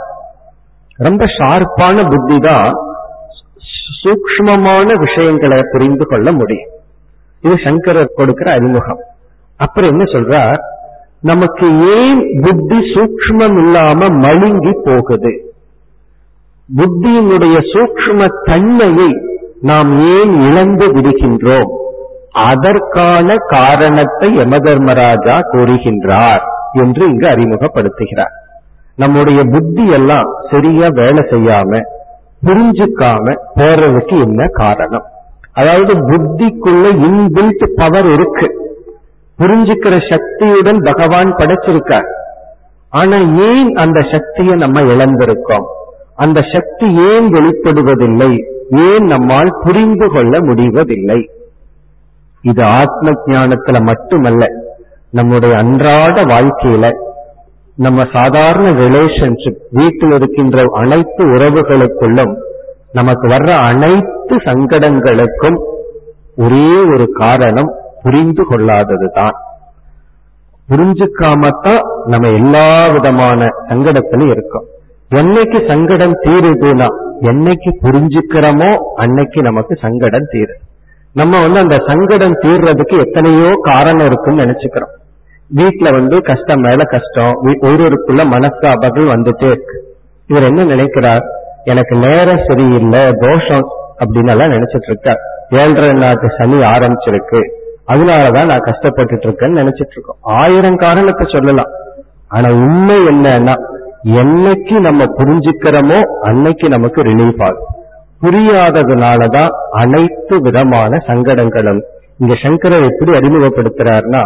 ரொம்ப 0.96 1.24
ஷார்ப்பான 1.38 2.10
புத்தி 2.10 2.38
தான் 2.38 2.68
சூக்மமான 4.00 4.98
விஷயங்களை 4.98 5.58
புரிந்து 5.72 6.06
கொள்ள 6.06 6.32
முடியும். 6.32 6.70
இது 7.42 7.54
சங்கரர் 7.64 8.16
கொடுக்கிற 8.16 8.52
அறிமுகம். 8.52 9.00
அப்புறம் 9.56 9.90
என்ன 9.90 10.04
சொல்றார்? 10.04 10.60
நமக்கு 11.20 11.66
ஏன் 11.96 12.20
புத்தி 12.42 12.78
சூக்மம் 12.94 13.56
இல்லாம 13.64 14.08
மழுங்கி 14.08 14.72
போகுது? 14.84 15.32
புத்தியினுடைய 16.76 17.56
சூக்ம 17.72 18.28
தன்மையை 18.44 19.10
நாம் 19.60 19.90
ஏன் 20.16 20.32
இழந்து 20.48 20.86
விடுகின்றோம்? 20.94 21.72
அதற்கான 22.32 23.34
காரணத்தை 23.36 24.36
யமதர்மராஜா 24.36 25.38
கூறுகின்றார் 25.52 26.40
என்று 26.72 27.06
இங்கு 27.06 27.26
அறிமுகப்படுத்துகிறார். 27.26 28.34
நம்முடைய 28.96 29.42
புத்தி 29.42 29.88
எல்லாம் 29.88 30.28
சரியா 30.50 30.88
வேலை 30.88 31.24
செய்யாம 31.30 31.80
புரிஞ்சுக்காம 32.46 33.34
போறதுக்கு 33.56 34.20
என்ன 34.20 34.46
காரணம்? 34.46 35.04
அதாவது 35.52 35.94
புத்திக்குள்ள 35.94 36.92
இன்பில்ட் 36.92 37.64
பவர் 37.76 38.06
இருக்கு. 38.06 38.74
புரிஞ்சுக்கிற 39.38 40.10
சக்தியுடன் 40.10 40.78
பகவான் 40.78 41.34
படைச்சிருக்கார். 41.34 42.08
ஆனா 42.88 43.16
ஏன் 43.16 43.74
அந்த 43.74 44.00
சக்தியை 44.00 44.54
நம்ம 44.54 44.80
இழந்திருக்கோம்? 44.80 45.66
அந்த 46.14 46.40
சக்தி 46.40 46.86
ஏன் 46.86 47.32
வெளிப்படுவதில்லை? 47.32 48.44
ஏன் 48.70 49.04
நம்மால் 49.04 49.58
புரிந்து 49.62 50.10
கொள்ள 50.10 50.40
முடிவதில்லை? 50.40 51.30
இது 52.42 52.62
ஆத்ம 52.64 53.10
ஞானத்துல 53.26 53.82
மட்டுமல்ல 53.84 54.46
நம்முடைய 55.10 55.56
அன்றாட 55.56 56.24
வாழ்க்கையில 56.24 56.88
நம்ம 57.76 58.04
சாதாரண 58.12 58.70
ரிலேஷன்ஷிப் 58.70 59.60
வீட்டில் 59.70 60.12
இருக்கின்ற 60.12 60.62
அனைத்து 60.72 61.24
உறவுகளுக்குள்ளும் 61.24 62.32
நமக்கு 62.92 63.28
வர்ற 63.28 63.50
அனைத்து 63.52 64.36
சங்கடங்களுக்கும் 64.36 65.58
ஒரே 66.36 66.82
ஒரு 66.94 67.06
காரணம் 67.12 67.70
புரிந்து 68.02 68.42
கொள்ளாததுதான். 68.50 69.36
புரிஞ்சுக்காமத்தான் 70.68 71.80
நம்ம 72.04 72.28
எல்லா 72.28 72.88
விதமான 72.92 73.48
சங்கடத்திலும் 73.68 74.30
இருக்கோம். 74.30 74.66
என்னைக்கு 75.10 75.68
சங்கடம் 75.68 76.14
தீருதுன்னா 76.24 76.88
என்னைக்கு 77.20 77.70
புரிஞ்சுக்கிறோமோ 77.82 78.74
அன்னைக்கு 78.94 79.42
நமக்கு 79.42 79.76
சங்கடம் 79.76 80.28
தீரும். 80.30 80.62
நம்ம 81.12 81.40
வந்து 81.40 81.60
அந்த 81.60 81.76
சங்கடம் 81.86 82.38
தீர்றதுக்கு 82.38 82.98
எத்தனையோ 82.98 83.52
காரணம் 83.60 84.06
இருக்குன்னு 84.06 84.42
நினைச்சுக்கிறோம். 84.42 84.98
வீட்டுல 85.56 85.92
வந்து 85.92 86.20
கஷ்டம் 86.20 86.60
மேல 86.60 86.84
கஷ்டம் 86.84 87.44
ஒருவருக்குள்ள 87.44 88.22
மனஸ்தாபங்கள் 88.36 89.10
வந்துட்டே 89.14 89.46
இருக்கு. 89.46 89.96
இவர் 90.26 90.42
என்ன 90.42 90.64
நினைக்கிறார்? 90.64 91.22
எனக்கு 91.64 91.96
நேரம் 91.96 92.44
சரியில்லை 92.46 93.12
தோஷம் 93.12 93.66
அப்படின்னு 94.04 94.30
எல்லாம் 94.30 94.50
நினைச்சிட்டு 94.50 94.86
இருக்கார். 94.86 95.18
ஏழரை 95.50 95.92
நாட்டு 95.92 96.30
சனி 96.38 96.54
ஆரம்பிச்சிருக்கு. 96.54 97.40
அதனாலதான் 97.88 98.46
நான் 98.46 98.58
கஷ்டப்பட்டுட்டு 98.58 99.26
இருக்கேன்னு 99.26 99.60
நினைச்சிட்டு 99.62 99.90
இருக்கோம். 99.90 100.16
ஆயிரம் 100.20 100.76
காரணத்தை 100.76 101.26
சொல்லலாம். 101.32 101.70
ஆனா 102.28 102.50
உண்மை 102.50 102.96
என்னன்னா 102.96 103.54
என்னைக்கு 104.04 104.80
நம்ம 104.80 105.04
புரிஞ்சுக்கிறோமோ 105.04 106.00
அன்னைக்கு 106.22 106.68
நமக்கு 106.68 107.02
ரிலீஃப் 107.02 107.42
ஆகும். 107.44 107.68
புரியாததுனாலதான் 108.22 109.52
அனைத்து 109.70 110.40
விதமான 110.40 110.98
சங்கடங்களும். 111.06 111.80
இங்க 112.18 112.34
சங்கரர் 112.42 112.86
எப்படி 112.88 113.12
அறிமுகப்படுத்துறாருன்னா 113.18 114.22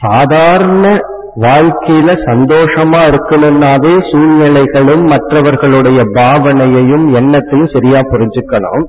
சாதாரண 0.00 0.98
வாழ்க்கையில 1.40 2.10
சந்தோஷமா 2.26 3.00
இருக்கணும்னாவே 3.10 3.92
சூழ்நிலைகளும் 4.10 5.04
மற்றவர்களுடைய 5.06 6.00
பாவனையையும் 6.14 7.06
எண்ணத்தையும் 7.14 7.72
சரியா 7.72 8.00
புரிஞ்சுக்கணும். 8.12 8.86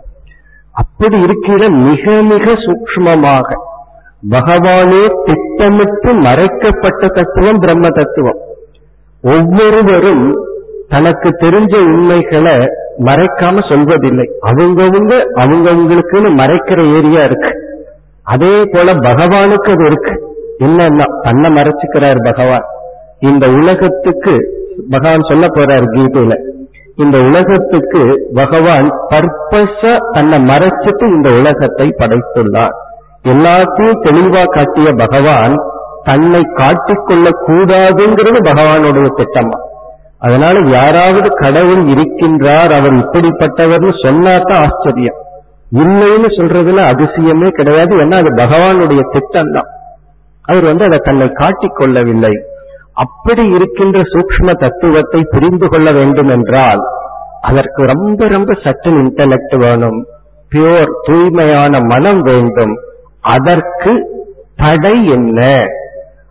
அப்படி 0.72 1.20
இருக்கிற 1.20 1.70
மிக 1.70 2.12
மிக 2.12 2.54
சூக்ஷ்மமாக 2.66 3.50
பகவானே 4.30 5.04
திட்டமிட்டு 5.26 6.14
மறைக்கப்பட்ட 6.14 7.08
தத்துவம் 7.08 7.60
பிரம்ம 7.60 7.90
தத்துவம். 7.90 8.40
ஒவ்வொருவரும் 9.24 10.26
தனக்கு 10.92 11.30
தெரிஞ்ச 11.42 11.74
உண்மைகளை 11.84 12.56
மறைக்காம 13.08 13.64
சொல்வதில்லை. 13.70 14.26
அவங்கவுங்க 14.50 15.14
அவங்கவுங்களுக்குன்னு 15.42 16.32
மறைக்கிற 16.42 16.80
ஏரியா 16.98 17.22
இருக்கு. 17.24 17.52
அதே 18.24 18.54
போல 18.72 18.94
பகவானுக்கு 18.94 19.72
அது 19.72 19.86
இருக்கு. 19.86 20.14
என்னன்னா 20.60 21.06
தன்னை 21.22 21.50
மறைச்சுக்கிறார் 21.56 22.20
பகவான். 22.24 22.66
இந்த 23.20 23.46
உலகத்துக்கு 23.52 24.34
பகவான் 24.90 25.28
சொல்ல 25.30 25.46
போறார் 25.48 25.88
கீதையில 25.96 26.36
இந்த 26.96 27.18
உலகத்துக்கு 27.20 28.02
பகவான் 28.34 28.88
பர்பஸா 29.10 29.94
தன்னை 30.12 30.38
மறைச்சிட்டு 30.46 31.06
இந்த 31.16 31.30
உலகத்தை 31.40 31.88
படைத்துள்ளார். 32.00 32.76
எல்லாத்தையும் 33.24 34.02
தெளிவா 34.06 34.44
காட்டிய 34.48 34.90
பகவான் 34.98 35.56
தன்னை 36.04 36.42
காட்டிக்கொள்ள 36.60 37.28
கூடாதுங்கிறது 37.48 38.40
பகவானுடைய 38.50 39.10
திட்டமா. 39.20 39.58
அதனால 40.22 40.56
யாராவது 40.70 41.30
கடவுள் 41.36 41.84
இருக்கின்றார் 41.86 42.72
அவர் 42.80 42.94
இப்படிப்பட்டவர்னு 42.94 43.94
சொன்னாதான் 44.04 44.62
ஆச்சரியம். 44.66 45.20
இல்லைன்னு 45.72 46.30
சொல்றதுல 46.38 46.82
அதிசயமே 46.94 47.50
கிடையாது. 47.50 47.96
ஏன்னா 47.96 48.18
அது 48.22 48.32
பகவானுடைய 48.36 49.02
திட்டம் 49.12 49.52
தான் 49.52 49.70
அவர் 50.44 50.64
வந்து 50.64 50.84
அதை 50.84 51.00
தன்னை 51.04 51.28
காட்டிக் 51.32 51.76
கொள்ளவில்லை. 51.76 52.34
அப்படி 52.94 53.50
இருக்கின்ற 53.50 54.00
சூக்ஷ்ம 54.00 54.54
தத்துவத்தை 54.54 55.22
புரிந்து 55.32 55.68
கொள்ள 55.70 55.92
வேண்டும் 55.92 56.28
என்றால் 56.28 56.82
அதற்கு 57.42 57.84
ரொம்ப 57.86 58.28
ரொம்ப 58.28 58.54
சட்டில் 58.64 59.00
இன்டலெக்ட் 59.04 59.56
வேணும். 59.58 60.00
பியோர் 60.52 60.92
தூய்மையான 61.04 61.80
மனம் 61.80 62.22
வேண்டும். 62.22 62.74
அதற்கு 63.22 63.94
தடை 64.56 65.06
என்ன? 65.08 65.40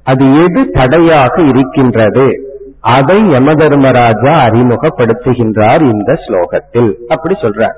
அது 0.02 0.24
எது 0.44 0.70
தடையாக 0.70 1.42
இருக்கின்றது? 1.42 2.49
அதை 2.80 3.22
யமதர்மராஜா 3.22 4.38
அறிமுகப்படுத்துகின்றார் 4.46 5.82
இந்த 5.82 6.12
ஸ்லோகத்தில். 6.12 6.94
அப்படி 7.08 7.34
சொல்றார். 7.34 7.74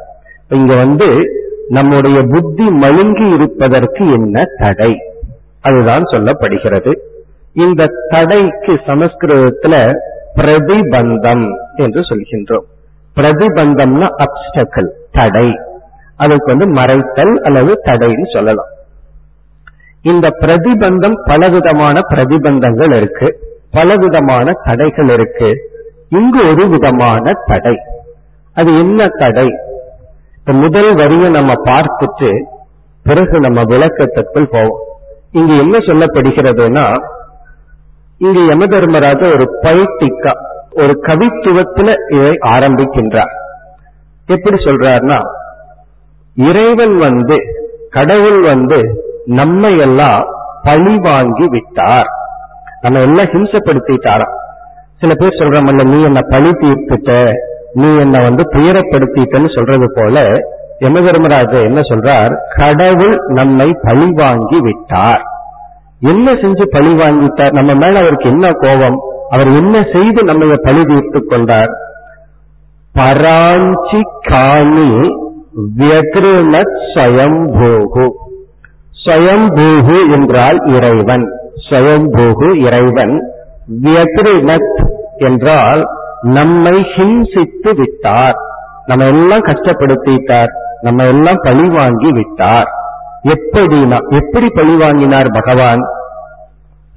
இங்க 0.49 0.75
வந்து 0.75 1.23
நம்முடைய 1.69 2.23
புத்தி 2.29 2.65
மழுங்கி 2.69 3.35
இருப்பதற்கு 3.35 4.07
என்ன 4.07 4.45
தடை? 4.57 4.99
அதுதான் 5.61 6.03
சொல்லப்படுகிறது. 6.03 6.95
இந்த 7.53 7.87
தடைக்கு 8.09 8.73
சமஸ்கிருதத்துல 8.73 9.95
பிரதிபந்தம் 10.37 11.49
என்று 11.77 12.01
சொல்கின்றோம். 12.01 12.65
பிரதிபந்தம்னா 13.17 14.09
அப்டக்கல் 14.17 14.89
தடை. 15.13 15.59
அதுக்கு 16.17 16.57
வந்து 16.57 16.73
மறைத்தல் 16.73 17.35
அல்லது 17.35 17.81
தடைன்னு 17.85 18.33
சொல்லலாம். 18.33 18.67
இந்த 20.03 20.29
பிரதிபந்தம் 20.29 21.15
பலவிதமான 21.25 22.01
பிரதிபந்தங்கள் 22.15 22.97
இருக்கு. 22.97 23.39
பலவிதமான 23.73 24.53
தடைகள் 24.65 25.09
இருக்கு. 25.09 25.51
இங்கு 26.09 26.41
ஒரு 26.51 26.69
விதமான 26.69 27.33
தடை. 27.47 27.77
அது 28.55 28.77
என்ன 28.77 29.07
தடை? 29.07 29.49
இப்ப 30.39 30.53
முதல் 30.53 30.95
வரியை 30.95 31.31
நம்ம 31.31 31.53
பார்த்துட்டு 31.53 32.31
பிறகு 33.05 33.41
நம்ம 33.41 33.63
விளக்கத்திற்குள் 33.63 34.51
போவோம். 34.51 34.81
இங்கு 35.33 35.59
என்ன 35.59 35.79
சொல்லப்படுகிறதுனா 35.79 36.87
இங்கு 38.19 38.47
யம 38.47 38.67
தர்மராஜ 38.67 39.25
ஒரு 39.25 39.59
பைட்டிக்கா 39.63 40.33
ஒரு 40.71 40.99
கவித்துவத்துல 41.03 41.95
இதை 42.15 42.31
ஆரம்பிக்கின்றார். 42.31 43.33
எப்படி 44.27 44.65
சொல்றார்னா 44.65 45.19
இறைவன் 46.35 46.99
வந்து 46.99 47.37
கடவுள் 47.91 48.43
வந்து 48.43 48.79
நம்மை 49.25 49.79
எல்லாம் 49.79 50.25
பழி 50.63 50.97
வாங்கி 50.99 51.47
விட்டார். 51.47 52.11
நம்ம 52.83 52.99
எல்லாம் 52.99 53.27
ஹிம்சப்படுத்திட்டாராம் 53.27 54.37
சில 55.01 55.15
பேர் 55.15 55.39
சொல்றாமல்ல 55.39 55.85
நீ 55.85 56.03
என்ன 56.03 56.21
பழி 56.31 56.51
தீர்த்துட்ட 56.51 57.33
நீ 57.73 57.97
என்ன 57.97 58.23
வந்து 58.23 58.43
துயரப்படுத்திட்டன்னு 58.53 59.55
சொல்றது 59.55 59.93
போல 59.95 60.27
யமதர்மராஜா 60.81 61.63
என்ன 61.63 61.81
சொல்றார்? 61.81 62.33
கடவுள் 62.57 63.19
நம்மை 63.27 63.77
பழி 63.83 64.07
வாங்கி 64.13 64.59
விட்டார். 64.61 65.23
என்ன 66.01 66.33
செஞ்சு 66.33 66.65
பழி 66.65 66.93
வாங்கிட்டார்? 66.95 67.53
நம்ம 67.53 67.75
மேல 67.75 68.01
அவருக்கு 68.01 68.29
என்ன 68.29 68.53
கோபம்? 68.53 68.99
அவர் 69.31 69.47
என்ன 69.47 69.87
செய்து 69.93 70.25
நம்ம 70.25 70.55
பழி 70.63 70.85
தீர்த்துக் 70.85 71.29
கொண்டார்? 71.29 71.71
பராஞ்சி 72.95 74.01
காணி 74.31 74.91
வியக்ருணத் 75.79 76.75
ஸ்வயம்பூகு. 76.95 78.09
ஸ்வயம்பூகு 79.05 80.13
என்றால் 80.13 80.61
இறைவன். 80.67 81.27
ஸ்வயம்பூகு 81.57 82.57
இறைவன் 82.57 83.33
வியக்ருணத் 83.83 84.87
என்றால் 85.17 85.87
நம்மை 86.21 86.73
ஹிம்சித்து 86.73 87.77
விட்டார். 87.77 88.35
நம்ம 88.87 89.05
எல்லாம் 89.05 89.45
கஷ்டப்படுத்திட்டார். 89.45 90.51
நம்ம 90.81 91.05
எல்லாம் 91.05 91.39
பழி 91.43 91.69
வாங்கி 91.69 92.13
விட்டார். 92.13 92.67
எப்படினா 93.23 94.09
எப்படி 94.09 94.49
பழி 94.49 94.77
வாங்கினார் 94.77 95.27
பகவான்? 95.27 95.81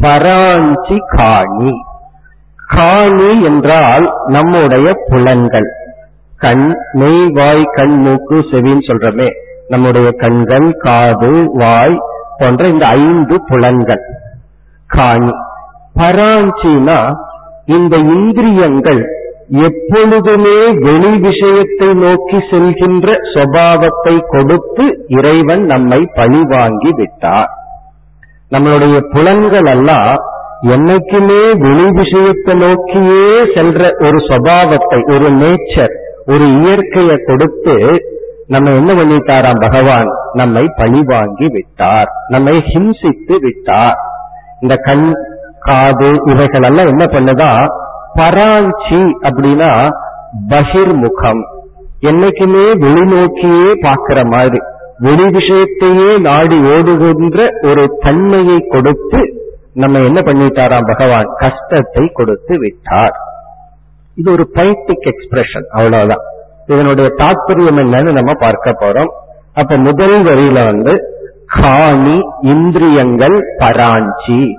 பராஞ்சி 0.04 0.98
காணி. 1.08 1.72
காணி 2.68 3.44
என்றால் 3.44 4.14
நம்முடைய 4.26 4.92
புலன்கள். 5.08 5.72
கண் 6.38 6.74
மெய் 6.94 7.28
வாய் 7.30 7.64
கண் 7.64 7.98
மூக்கு 8.00 8.36
செவின்னு 8.36 8.80
சொல்றமே. 8.88 9.30
நம்முடைய 9.68 10.12
கண்கள் 10.12 10.72
காது 10.72 11.46
வாய் 11.54 12.00
போன்ற 12.38 12.68
இந்த 12.68 12.86
ஐந்து 12.86 13.40
புலன்கள். 13.48 14.02
காணி 14.90 15.34
பராஞ்சினா 16.00 17.00
இந்த 17.66 17.96
இந்திரியங்கள் 17.98 19.04
எப்பொழுதுமே 19.50 20.58
வெளி 20.72 21.18
விஷயத்தை 21.18 21.94
நோக்கி 21.94 22.38
செல்கின்ற 22.52 23.10
சுவாவத்தை 23.34 24.16
கொடுத்து 24.28 24.86
இறைவன் 25.08 25.66
நம்மை 25.66 26.00
பழி 26.14 26.42
வாங்கி 26.46 26.92
விட்டார். 26.92 27.50
நம்மளுடைய 28.52 28.98
புலன்கள் 29.12 29.66
எல்லாம் 29.66 30.16
என்னைக்குமே 30.62 31.42
வெளி 31.58 31.88
விஷயத்தை 31.92 32.54
நோக்கியே 32.56 33.30
செல்ற 33.56 33.82
ஒரு 34.08 34.20
சுவாவத்தை 34.30 35.00
ஒரு 35.16 35.30
நேச்சர் 35.32 35.94
ஒரு 36.28 36.46
இயற்கையை 36.60 37.18
கொடுத்து 37.26 37.76
நம்ம 38.48 38.72
என்ன 38.72 38.94
பண்ணிட்டாராம் 38.94 39.62
பகவான்? 39.62 40.10
நம்மை 40.34 40.66
பழி 40.78 41.02
வாங்கி 41.06 41.48
விட்டார். 41.48 42.10
நம்மை 42.28 42.64
ஹிம்சித்து 42.74 43.36
விட்டார். 43.40 43.98
இந்த 44.60 44.76
கண் 44.76 45.14
காது 45.60 46.20
இவைகள் 46.26 46.62
எல்லாம் 46.62 46.88
என்ன 46.88 47.06
பண்ணுதா? 47.06 47.66
பராஞ்சி 48.16 49.02
அப்படின்னா 49.22 49.88
பகிர்முகம். 50.50 51.44
என்னைக்குமே 52.02 52.66
வெளிநோக்கியே 52.80 53.74
பார்க்கிற 53.82 54.26
மாதிரி. 54.26 54.60
வெளி 54.98 55.24
விஷயத்தையே 55.24 56.20
நாடி 56.20 56.58
ஓடுகின்ற 56.60 57.48
ஒரு 57.62 57.98
தன்மையை 58.00 58.60
கொடுத்து 58.70 59.44
நம்ம 59.74 60.00
என்ன 60.00 60.22
பண்ணிட்டாராம் 60.22 60.88
பகவான்? 60.88 61.26
கஷ்டத்தை 61.36 62.12
கொடுத்து 62.14 62.60
விட்டார். 62.60 63.16
இது 64.16 64.32
ஒரு 64.32 64.50
பைட்டிக் 64.54 65.10
எக்ஸ்பிரஷன் 65.12 65.66
அவ்வளவுதான். 65.70 66.24
இதனுடைய 66.68 67.12
தாற்பயம் 67.18 67.80
என்னன்னு 67.80 68.12
நம்ம 68.12 68.34
பார்க்க 68.40 68.72
போறோம். 68.72 69.12
அப்ப 69.54 69.76
முதல் 69.76 70.24
வரியில 70.24 70.66
வந்து 70.66 71.15
காணி 71.48 72.22
இந்திரியங்கள் 72.42 73.56
பராஞ்சி. 73.60 74.54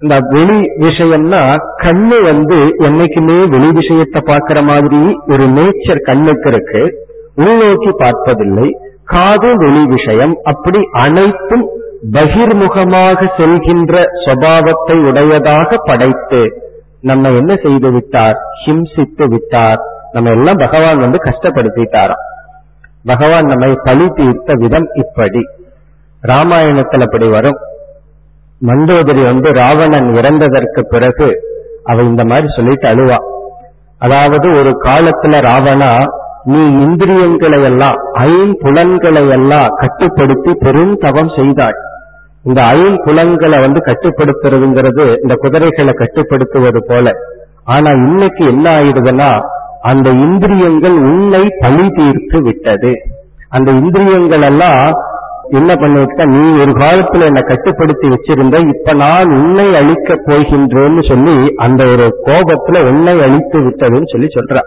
இந்த 0.00 0.18
வெளி 0.28 0.60
விஷயம்னா 0.78 1.56
கண்ணு 1.82 2.22
வந்து 2.22 2.74
என்னைக்குமே 2.78 3.48
வெளி 3.48 3.72
விஷயத்தை 3.72 4.22
பார்க்கிற 4.24 4.62
மாதிரி 4.62 5.18
ஒரு 5.28 5.46
நேச்சர் 5.48 6.00
கண்ணுக்கு 6.00 6.48
இருக்கு. 6.48 7.08
உள்நோக்கி 7.36 7.90
பார்ப்பதில்லை. 7.90 8.78
காது 9.04 9.56
வெளி 9.56 9.86
விஷயம். 9.86 10.36
அப்படி 10.44 10.88
அனைத்தும் 10.92 11.68
பகிர்முகமாக 12.12 13.28
செல்கின்ற 13.36 14.02
சுபாவத்தை 14.26 15.08
உடையதாக 15.08 15.76
படைத்து 15.76 16.62
நம்ம 17.00 17.30
என்ன 17.30 17.56
செய்து 17.62 17.90
விட்டார்? 17.90 18.36
ஹிம்சித்து 18.66 19.24
விட்டார். 19.24 19.78
நம்ம 20.12 20.30
எல்லாம் 20.30 20.58
பகவான் 20.58 20.98
வந்து 20.98 21.18
கஷ்டப்படுத்திட்டாராம். 21.24 22.24
பகவான் 23.04 23.44
நம்மை 23.44 23.78
பழி 23.82 24.08
தீர்த்த 24.08 24.52
விதம் 24.56 24.88
இப்படி. 24.92 25.46
ராமாயணத்தில் 26.32 27.04
அப்படி 27.06 27.28
வரும். 27.28 27.58
மந்தோதரி 28.60 29.22
வந்து 29.22 29.48
ராவணன் 29.52 30.08
இறந்ததற்கு 30.14 30.82
பிறகு 30.90 31.28
அவ 31.84 32.02
இந்த 32.02 32.22
மாதிரி 32.24 32.48
சொல்லிட்டு 32.56 32.86
அழுவா. 32.88 33.18
அதாவது 33.98 34.46
ஒரு 34.58 34.70
காலத்துல 34.84 35.40
ராவணா 35.50 35.90
நீ 36.44 36.60
இந்திரியங்களை 36.84 37.58
எல்லாம் 37.62 37.96
ஐம்புலன்களை 38.24 39.22
எல்லாம் 39.30 39.68
கட்டுப்படுத்தி 39.76 40.52
பெரும் 40.64 40.94
தவம் 41.04 41.32
செய்தாய். 41.36 41.78
இந்த 42.42 42.60
ஐம்புலன்களை 42.74 43.58
வந்து 43.60 43.80
கட்டுப்படுத்துறதுங்கிறது 43.86 45.06
இந்த 45.22 45.34
குதிரைகளை 45.34 45.92
கட்டுப்படுத்துவது 45.92 46.82
போல. 46.88 47.14
ஆனா 47.64 47.90
இன்னைக்கு 48.06 48.42
என்ன 48.46 48.66
ஆயிடுதுன்னா 48.70 49.30
அந்த 49.90 50.08
இந்திரியங்கள் 50.26 50.96
உன்னை 51.08 51.42
பழி 51.62 51.86
தீர்த்து 51.88 52.38
விட்டது. 52.42 52.92
அந்த 53.48 53.70
இந்திரியங்கள் 53.70 54.44
எல்லாம் 54.50 54.84
என்ன 55.50 55.74
பண்ணிட்டா 55.74 56.24
நீ 56.26 56.58
ஒரு 56.58 56.72
காலத்துல 56.72 57.24
என்னை 57.24 57.42
கட்டுப்படுத்தி 57.42 58.08
வச்சிருந்த 58.08 58.68
இப்ப 58.68 58.92
நான் 58.92 59.30
உன்னை 59.30 59.74
அழிக்க 59.74 60.14
போகின்றேன்னு 60.14 61.08
சொல்லி 61.08 61.54
அந்த 61.56 61.84
ஒரு 61.84 62.22
கோபத்துல 62.26 62.88
உன்னை 62.88 63.20
அழித்து 63.20 63.60
விட்டதுன்னு 63.60 64.06
சொல்லி 64.06 64.26
சொல்ற. 64.26 64.58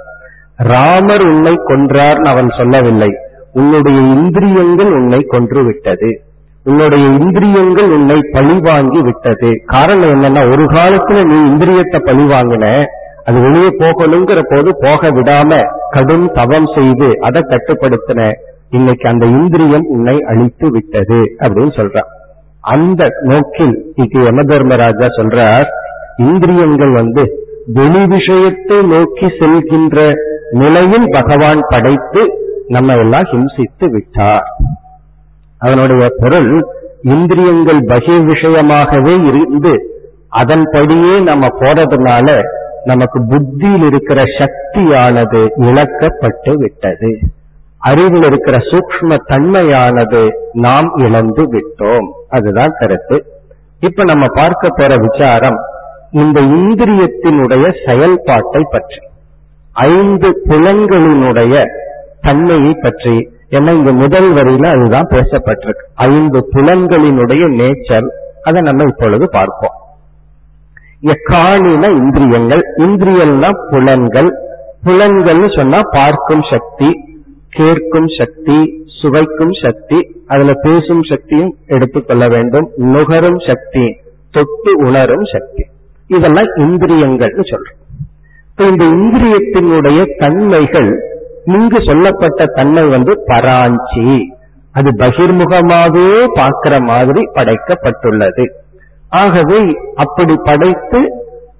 ராமர் 0.58 1.22
உன்னை 1.22 1.54
கொன்றார்னு 1.68 2.28
அவன் 2.28 2.50
சொல்லவில்லை. 2.58 3.10
உன்னுடைய 3.54 4.00
இந்திரியங்கள் 4.00 4.92
உன்னை 4.92 5.22
கொன்று 5.22 5.64
விட்டது. 5.64 6.22
உன்னுடைய 6.64 7.08
இந்திரியங்கள் 7.08 7.92
உன்னை 7.92 8.20
பழி 8.32 8.60
வாங்கி 8.62 9.02
விட்டது. 9.02 9.62
காரணம் 9.66 10.10
என்னன்னா 10.10 10.52
ஒரு 10.52 10.64
காலத்துல 10.64 11.26
நீ 11.26 11.38
இந்திரியத்தை 11.50 12.00
பழி 12.00 12.24
வாங்கின 12.24 12.86
அது 13.26 13.42
வெளியே 13.42 13.68
போகணுங்கிற 13.68 14.42
போது 14.56 14.76
போக 14.80 15.10
விடாம 15.10 15.64
கடும் 15.90 16.32
தவம் 16.34 16.70
செய்து 16.76 17.18
அதை 17.20 17.42
கட்டுப்படுத்தின. 17.42 18.32
இன்னைக்கு 18.72 19.08
அந்த 19.10 19.26
இந்திரியம் 19.26 19.86
உன்னை 19.88 20.16
அழித்து 20.32 20.68
விட்டது 20.70 21.20
அப்படின்னு 21.42 21.74
சொல்றான் 21.80 22.10
அந்த 22.64 23.02
நோக்கில் 23.22 23.76
இது 23.96 24.20
யம 24.24 24.44
தர்மராஜா 24.44 25.08
சொல்றார் 25.18 25.68
இந்திரியங்கள் 26.18 26.92
வந்து 26.92 27.24
வெளி 27.74 28.04
விஷயத்தை 28.08 28.78
நோக்கி 28.82 29.28
செல்கின்ற 29.40 29.98
நிலையில் 30.52 31.08
பகவான் 31.12 31.62
படைத்து 31.70 32.22
நம்ம 32.68 32.96
எல்லாம் 32.96 33.28
ஹிம்சித்து 33.32 33.86
விட்டார். 33.90 34.48
அதனுடைய 35.60 36.06
பொருள் 36.20 36.52
இந்திரியங்கள் 37.16 37.82
பகிர் 37.82 38.26
விஷயமாகவே 38.32 39.16
இருந்து 39.30 39.74
அதன்படியே 40.30 41.20
நம்ம 41.20 41.48
போறதுனால 41.60 42.28
நமக்கு 42.86 43.20
புத்தியில் 43.26 43.86
இருக்கிற 43.86 44.20
சக்தியானது 44.40 45.42
இழக்கப்பட்டு 45.68 46.54
விட்டது. 46.56 47.12
அறிவில் 47.80 48.24
இருக்கிற 48.24 48.58
சூக்ம 48.58 49.18
தன்மையானது 49.28 50.22
நாம் 50.52 50.90
இழந்து 50.96 51.44
விட்டோம். 51.54 52.08
அதுதான் 52.30 52.74
கருத்து. 52.80 53.18
இப்ப 53.80 54.04
நம்ம 54.04 54.26
பார்க்க 54.34 54.70
போற 54.70 54.94
விசாரம் 54.98 55.60
இந்த 56.12 56.42
இந்திரியத்தினுடைய 56.42 57.66
செயல்பாட்டை 57.86 58.64
பற்றி 58.72 59.00
ஐந்து 59.74 60.30
புலன்களினுடைய 60.48 61.64
தன்மையை 62.22 62.74
பற்றி. 62.82 63.16
ஏன்னா 63.50 63.72
இங்க 63.74 63.92
முதல் 63.92 64.30
வரியில 64.34 64.66
அதுதான் 64.76 65.08
பேசப்பட்டிருக்கு. 65.10 65.86
ஐந்து 65.96 66.40
புலன்களினுடைய 66.54 67.44
நேச்சர் 67.60 68.08
அதை 68.44 68.62
நம்ம 68.62 68.84
இப்பொழுது 68.88 69.26
பார்ப்போம். 69.32 69.76
எக்காணின 71.02 71.92
இந்திரியங்கள் 71.98 72.64
இந்திரியம்னா 72.78 73.50
புலன்கள். 73.70 74.30
புலன்கள்னு 74.86 75.50
சொன்னா 75.58 75.80
பார்க்கும் 75.92 76.44
சக்தி 76.52 76.90
கேட்கும் 77.50 78.08
சக்தி 78.18 78.88
சுவைக்கும் 79.02 79.52
சக்தி 79.62 80.24
அதுல 80.28 80.52
பேசும் 80.62 81.04
சக்தியும் 81.04 81.56
எடுத்துக்கொள்ள 81.68 82.28
வேண்டும். 82.28 82.72
நுகரும் 82.76 83.40
சக்தி 83.48 83.98
தொட்டு 84.32 84.72
உணரும் 84.76 85.24
சக்தி. 85.24 85.64
இதெல்லாம் 86.08 86.46
இந்திரியங்கள்னு 86.46 87.44
சொல்றோம். 87.52 87.78
இப்ப 88.50 88.64
இந்த 88.64 88.86
இந்திரியத்தினுடைய 88.86 90.18
தன்மைகள் 90.18 91.18
இங்கு 91.46 91.82
சொல்லப்பட்ட 91.86 92.46
தன்மை 92.46 92.88
வந்து 92.88 93.24
பராஞ்சி. 93.28 94.22
அது 94.72 94.92
பகிர்முகமாகவே 94.92 96.26
பார்க்கிற 96.34 96.82
மாதிரி 96.82 97.22
படைக்கப்பட்டுள்ளது. 97.34 98.46
ஆகவே 99.10 99.78
அப்படி 99.96 100.36
படைத்து 100.44 101.12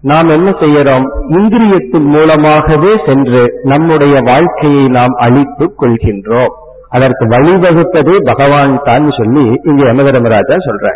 நாம் 0.02 0.30
என்ன 0.30 0.50
செய்யறோம்? 0.50 1.06
இந்திரியத்தின் 1.30 2.06
மூலமாகவே 2.06 3.02
சென்று 3.06 3.60
நம்முடைய 3.64 4.22
வாழ்க்கையை 4.26 4.88
நாம் 4.88 5.14
அழித்துக் 5.16 5.82
கொள்கின்றோம். 5.82 6.54
அதற்கு 6.90 7.26
வழிவகுத்ததே 7.26 8.16
பகவான் 8.24 8.82
தான் 8.84 9.10
சொல்லி 9.18 9.60
இங்க 9.64 9.84
யமதர்மராஜா 9.86 10.56
சொல்ற 10.68 10.88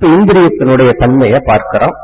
இந்திரியத்தினுடைய 0.00 0.90
தன்மையை 0.98 1.40
பார்க்கிறோம். 1.44 1.94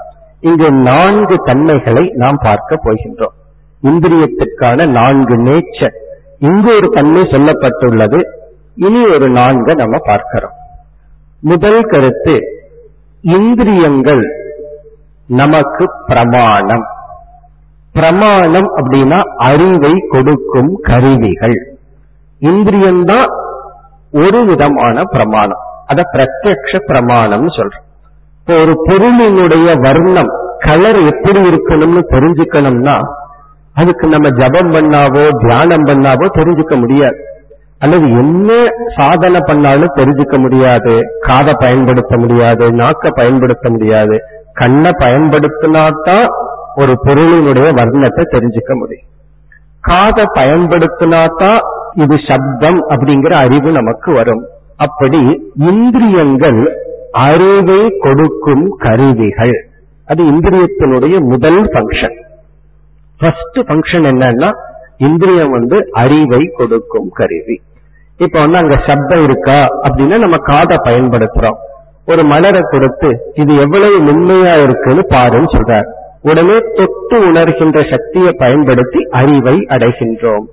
இங்கு 0.40 0.72
நான்கு 0.72 1.36
தன்மைகளை 1.44 2.10
நாம் 2.14 2.38
பார்க்க 2.42 2.76
போகின்றோம். 2.84 3.36
இந்திரியத்திற்கான 3.82 4.90
நான்கு 4.90 5.36
நேச்சர். 5.36 5.94
இங்கு 6.38 6.74
ஒரு 6.74 6.88
தன்மை 6.88 7.22
சொல்லப்பட்டுள்ளது. 7.22 8.22
இனி 8.74 9.04
ஒரு 9.14 9.30
நான்கு 9.30 9.74
நம்ம 9.74 9.96
பார்க்கிறோம். 10.04 10.50
முதல் 11.40 11.82
கருத்து 11.82 12.40
இந்திரியங்கள் 13.22 14.47
நமக்கு 15.28 15.90
பிரமாணம். 16.06 16.84
பிரமாணம் 17.92 18.76
அப்படின்னா 18.76 19.20
அறிவை 19.36 19.92
கொடுக்கும் 20.08 20.78
கருவிகள். 20.82 21.76
இந்திரியம்தான் 22.40 23.30
ஒரு 24.12 24.44
விதமான 24.44 25.02
பிரமாணம். 25.02 25.58
அத 25.86 26.02
பிரத்யக்ஷ 26.12 26.78
பிரமாணம் 26.86 27.46
சொல்றோம். 27.46 27.86
இப்போ 28.40 28.60
ஒரு 28.60 28.74
பொருளினுடைய 28.86 29.80
வர்ணம் 29.80 30.30
கலர் 30.58 30.98
எப்படி 31.00 31.40
இருக்கணும்னு 31.40 32.02
தெரிஞ்சுக்கணும்னா 32.10 33.00
அதுக்கு 33.74 34.08
நம்ம 34.08 34.28
ஜபம் 34.28 34.74
பண்ணாவோ 34.74 35.28
தியானம் 35.46 35.86
பண்ணாவோ 35.86 36.26
தெரிஞ்சுக்க 36.34 36.78
முடியாது. 36.78 37.18
அல்லது 37.78 38.10
என்ன 38.10 38.52
சாதனை 38.96 39.40
பண்ணாலும் 39.44 39.94
தெரிஞ்சுக்க 39.94 40.38
முடியாது. 40.38 41.00
காதை 41.20 41.54
பயன்படுத்த 41.58 42.16
முடியாது 42.16 42.72
நாக்க 42.72 43.10
பயன்படுத்த 43.10 43.70
முடியாது. 43.70 44.20
கண்ணை 44.58 44.90
பயன்படுத்தினாதான் 44.98 46.26
ஒரு 46.76 46.94
பொருளினுடைய 47.04 47.68
வர்ணத்தை 47.80 48.22
தெரிஞ்சுக்க 48.32 48.72
முடியும். 48.74 49.08
காதை 49.80 50.24
பயன்படுத்தினாதான் 50.34 51.58
இது 51.94 52.16
சப்தம் 52.28 52.88
அப்படிங்கிற 52.88 53.32
அறிவு 53.32 53.70
நமக்கு 53.72 54.12
வரும். 54.12 54.44
அப்படி 54.76 55.20
இந்திரியங்கள் 55.56 56.60
அறிவை 57.10 57.98
கொடுக்கும் 57.98 58.68
கருவிகள். 58.78 59.56
அது 60.06 60.22
இந்திரியத்தினுடைய 60.24 61.20
முதல் 61.20 61.60
பங்கன் 61.62 62.16
ஃபர்ஸ்ட் 63.18 63.58
ஃபங்க்ஷன் 63.58 64.06
என்னன்னா 64.10 64.50
இந்திரியம் 64.96 65.50
வந்து 65.50 65.88
அறிவை 65.90 66.42
கொடுக்கும் 66.56 67.08
கருவி. 67.12 67.56
இப்ப 68.18 68.40
வந்து 68.40 68.58
அங்க 68.58 68.76
சப்தம் 68.86 69.24
இருக்கா 69.24 69.58
அப்படின்னா 69.82 70.18
நம்ம 70.18 70.36
காதை 70.36 70.76
பயன்படுத்துறோம். 70.84 71.58
ஒரு 72.08 72.22
மலரை 72.24 72.60
கொடுத்து 72.70 73.08
இது 73.34 73.52
எவ்வளவு 73.56 73.96
மென்மையா 74.08 74.54
இருக்குன்னு 74.62 75.02
பாருன்னு 75.10 75.50
சொல்றார். 75.54 75.88
உடனே 76.22 76.56
தொட்டு 76.76 77.16
உணர்கின்ற 77.30 77.78
சக்தியை 77.90 78.32
பயன்படுத்தி 78.38 79.00
அறிவை 79.20 79.56
அடைகின்றோம். 79.68 80.46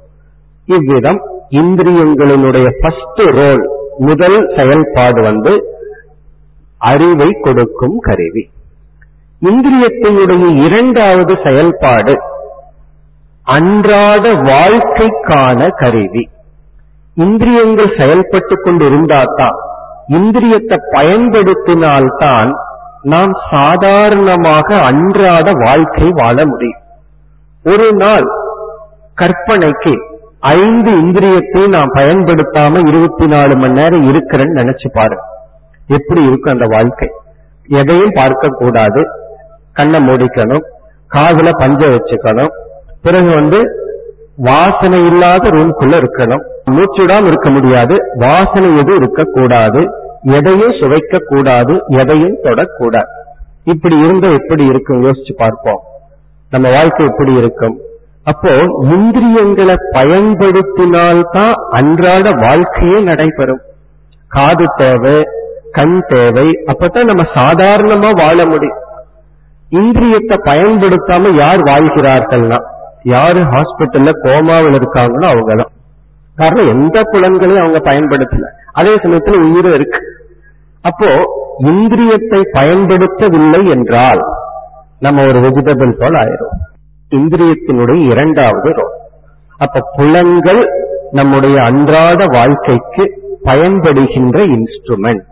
இவ்விதம் 0.66 1.20
இந்திரியங்களினுடைய 1.50 2.68
ஃபர்ஸ்ட் 2.80 3.24
ரோல் 3.38 3.64
முதல் 3.98 4.38
செயல்பாடு 4.56 5.22
வந்து 5.22 5.54
அறிவை 6.78 7.30
கொடுக்கும் 7.42 7.98
கருவி. 8.00 8.44
இந்திரியத்தினுடைய 9.42 10.44
இரண்டாவது 10.66 11.34
செயல்பாடு 11.44 12.16
அன்றாட 13.58 14.26
வாழ்க்கைக்கான 14.52 15.70
கருவி. 15.84 16.24
இந்திரியங்கள் 17.16 17.96
செயல்பட்டு 17.98 18.56
கொண்டிருந்தால்தான் 18.62 19.58
இந்திரியத்தை 20.10 20.78
பயன்படுத்தினால்தான் 20.92 22.52
நாம் 23.02 23.32
சாதாரணமாக 23.52 24.76
அன்றாட 24.76 25.52
வாழ்க்கை 25.54 26.10
வாழ 26.12 26.46
முடியும். 26.46 26.80
ஒரு 27.66 27.94
நாள் 27.94 28.28
கற்பனைக்கு 29.22 30.14
ஐந்து 30.40 30.92
இந்திரியத்தை 30.92 31.68
நாம் 31.68 31.94
பயன்படுத்தாம 31.94 32.88
இருபத்தி 32.88 33.28
நாலு 33.28 33.56
மணி 33.56 33.74
நேரம் 33.74 34.14
இருக்கிறேன்னு 34.14 34.60
நினைச்சு 34.62 34.90
பாரு. 34.94 35.18
எப்படி 35.88 36.24
இருக்கும் 36.24 36.54
அந்த 36.54 36.66
வாழ்க்கை? 36.66 37.12
எதையும் 37.68 38.12
பார்க்க 38.14 38.48
கூடாது. 38.48 39.06
கண்ணை 39.74 40.08
மூடிக்கணும். 40.08 40.64
காதுல 41.14 41.52
பஞ்ச 41.58 41.88
வச்சுக்கணும். 41.88 42.50
பிறகு 43.02 43.34
வந்து 43.34 43.85
வாசனை 44.38 45.06
இல்லாத 45.06 45.50
ரூம்குள்ள 45.50 46.04
இருக்கணும். 46.04 46.44
மூச்சுடாம 46.72 47.28
இருக்க 47.28 47.50
முடியாது. 47.50 48.12
வாசனை 48.16 48.78
எதுவும் 48.78 48.98
இருக்கக்கூடாது. 48.98 49.88
எதையும் 50.24 50.72
சுவைக்க 50.72 51.18
கூடாது 51.18 51.84
எதையும் 51.88 52.38
தொடக்கூடாது. 52.44 53.06
இப்படி 53.64 53.98
இருந்தா 53.98 54.28
எப்படி 54.28 54.66
இருக்கும்? 54.66 55.04
யோசிச்சு 55.04 55.34
பார்ப்போம். 55.38 55.80
நம்ம 56.50 56.72
வாழ்க்கை 56.72 57.06
எப்படி 57.06 57.34
இருக்கும்? 57.34 57.80
அப்போ 58.24 58.58
இந்திரியங்களை 58.82 59.76
பயன்படுத்தினால்தான் 59.94 61.52
அன்றாட 61.52 62.32
வாழ்க்கையே 62.32 63.00
நடைபெறும். 63.00 63.62
காது 64.28 64.66
தேவை 64.78 65.24
கண் 65.72 66.00
தேவை. 66.08 66.60
அப்பதான் 66.66 67.04
நம்ம 67.04 67.32
சாதாரணமா 67.36 68.24
வாழ 68.24 68.46
முடியும். 68.46 68.78
இந்திரியத்தை 69.72 70.38
பயன்படுத்தாம 70.46 71.36
யார் 71.36 71.60
வாழ்கிறார்கள்னா 71.60 72.74
யாரு 73.06 73.40
ஹாஸ்பிட்டல்ல 73.40 74.12
கோமாவில் 74.24 74.76
இருக்காங்களோ 74.76 75.28
அவங்கதான். 75.28 75.72
காரணம் 76.36 76.68
எந்த 76.68 77.02
புலன்களையும் 77.04 77.66
அவங்க 77.66 77.90
பயன்படுத்தல. 77.90 78.46
அதே 78.72 78.96
சமயத்துல 78.96 79.52
உயிரும் 79.52 79.74
இருக்கு. 79.74 80.00
அப்போ 80.82 81.08
இந்திரியத்தை 81.60 82.42
பயன்படுத்தவில்லை 82.54 83.70
என்றால் 83.70 84.22
நம்ம 85.00 85.26
ஒரு 85.28 85.40
வெஜிடபிள் 85.40 86.00
போல் 86.00 86.14
ஆயிரும். 86.14 86.56
இந்திரியத்தினுடைய 87.16 88.10
இரண்டாவது 88.10 88.70
ரோல் 88.70 88.92
அப்ப 89.58 89.80
புலன்கள் 89.96 90.68
நம்முடைய 91.12 91.62
அன்றாட 91.62 92.26
வாழ்க்கைக்கு 92.28 93.22
பயன்படுகின்ற 93.44 94.56
இன்ஸ்ட்ருமெண்ட் 94.56 95.24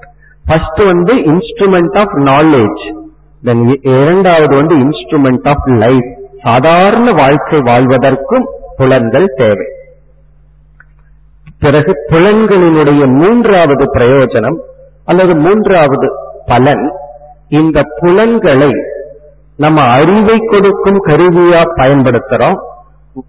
ஃபர்ஸ்ட் 0.46 0.84
வந்து 0.84 1.14
இன்ஸ்ட்ருமெண்ட் 1.14 2.00
ஆஃப் 2.00 2.14
நாலேஜ் 2.16 2.96
தென் 3.42 3.80
இரண்டாவது 3.82 4.56
வந்து 4.56 4.76
இன்ஸ்ட்ருமெண்ட் 4.76 5.48
ஆஃப் 5.48 5.68
லைஃப் 5.68 6.22
சாதாரண 6.44 7.12
வாழ்க்கை 7.12 7.60
வாழ்வதற்கும் 7.60 8.46
புலன்கள் 8.78 9.34
தேவை. 9.36 9.66
பிறகு 11.60 11.94
புலன்களினுடைய 12.10 13.08
மூன்றாவது 13.08 13.86
பிரயோஜனம் 13.94 14.58
அல்லது 15.06 15.36
மூன்றாவது 15.36 16.08
பலன் 16.46 16.92
இந்த 17.50 17.82
புலன்களை 18.00 18.72
நம்ம 19.58 19.82
அறிவை 19.82 20.38
கொடுக்கும் 20.40 21.06
கருவியா 21.06 21.62
பயன்படுத்துறோம் 21.76 22.60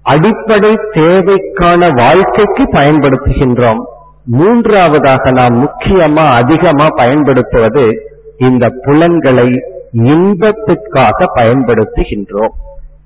அடிப்படை 0.03 0.73
தேவைக்கான 0.73 1.91
வாழ்க்கைக்கு 2.03 2.63
பயன்படுத்துகின்றோம். 2.63 3.81
மூன்றாவதாக 4.25 5.31
நாம் 5.31 5.57
முக்கியமா 5.65 6.25
அதிகமா 6.37 6.87
பயன்படுத்துவது 6.95 8.11
இந்த 8.39 8.71
புலன்களை 8.83 9.49
இன்பத்துக்காக 9.93 11.25
பயன்படுத்துகின்றோம். 11.35 12.55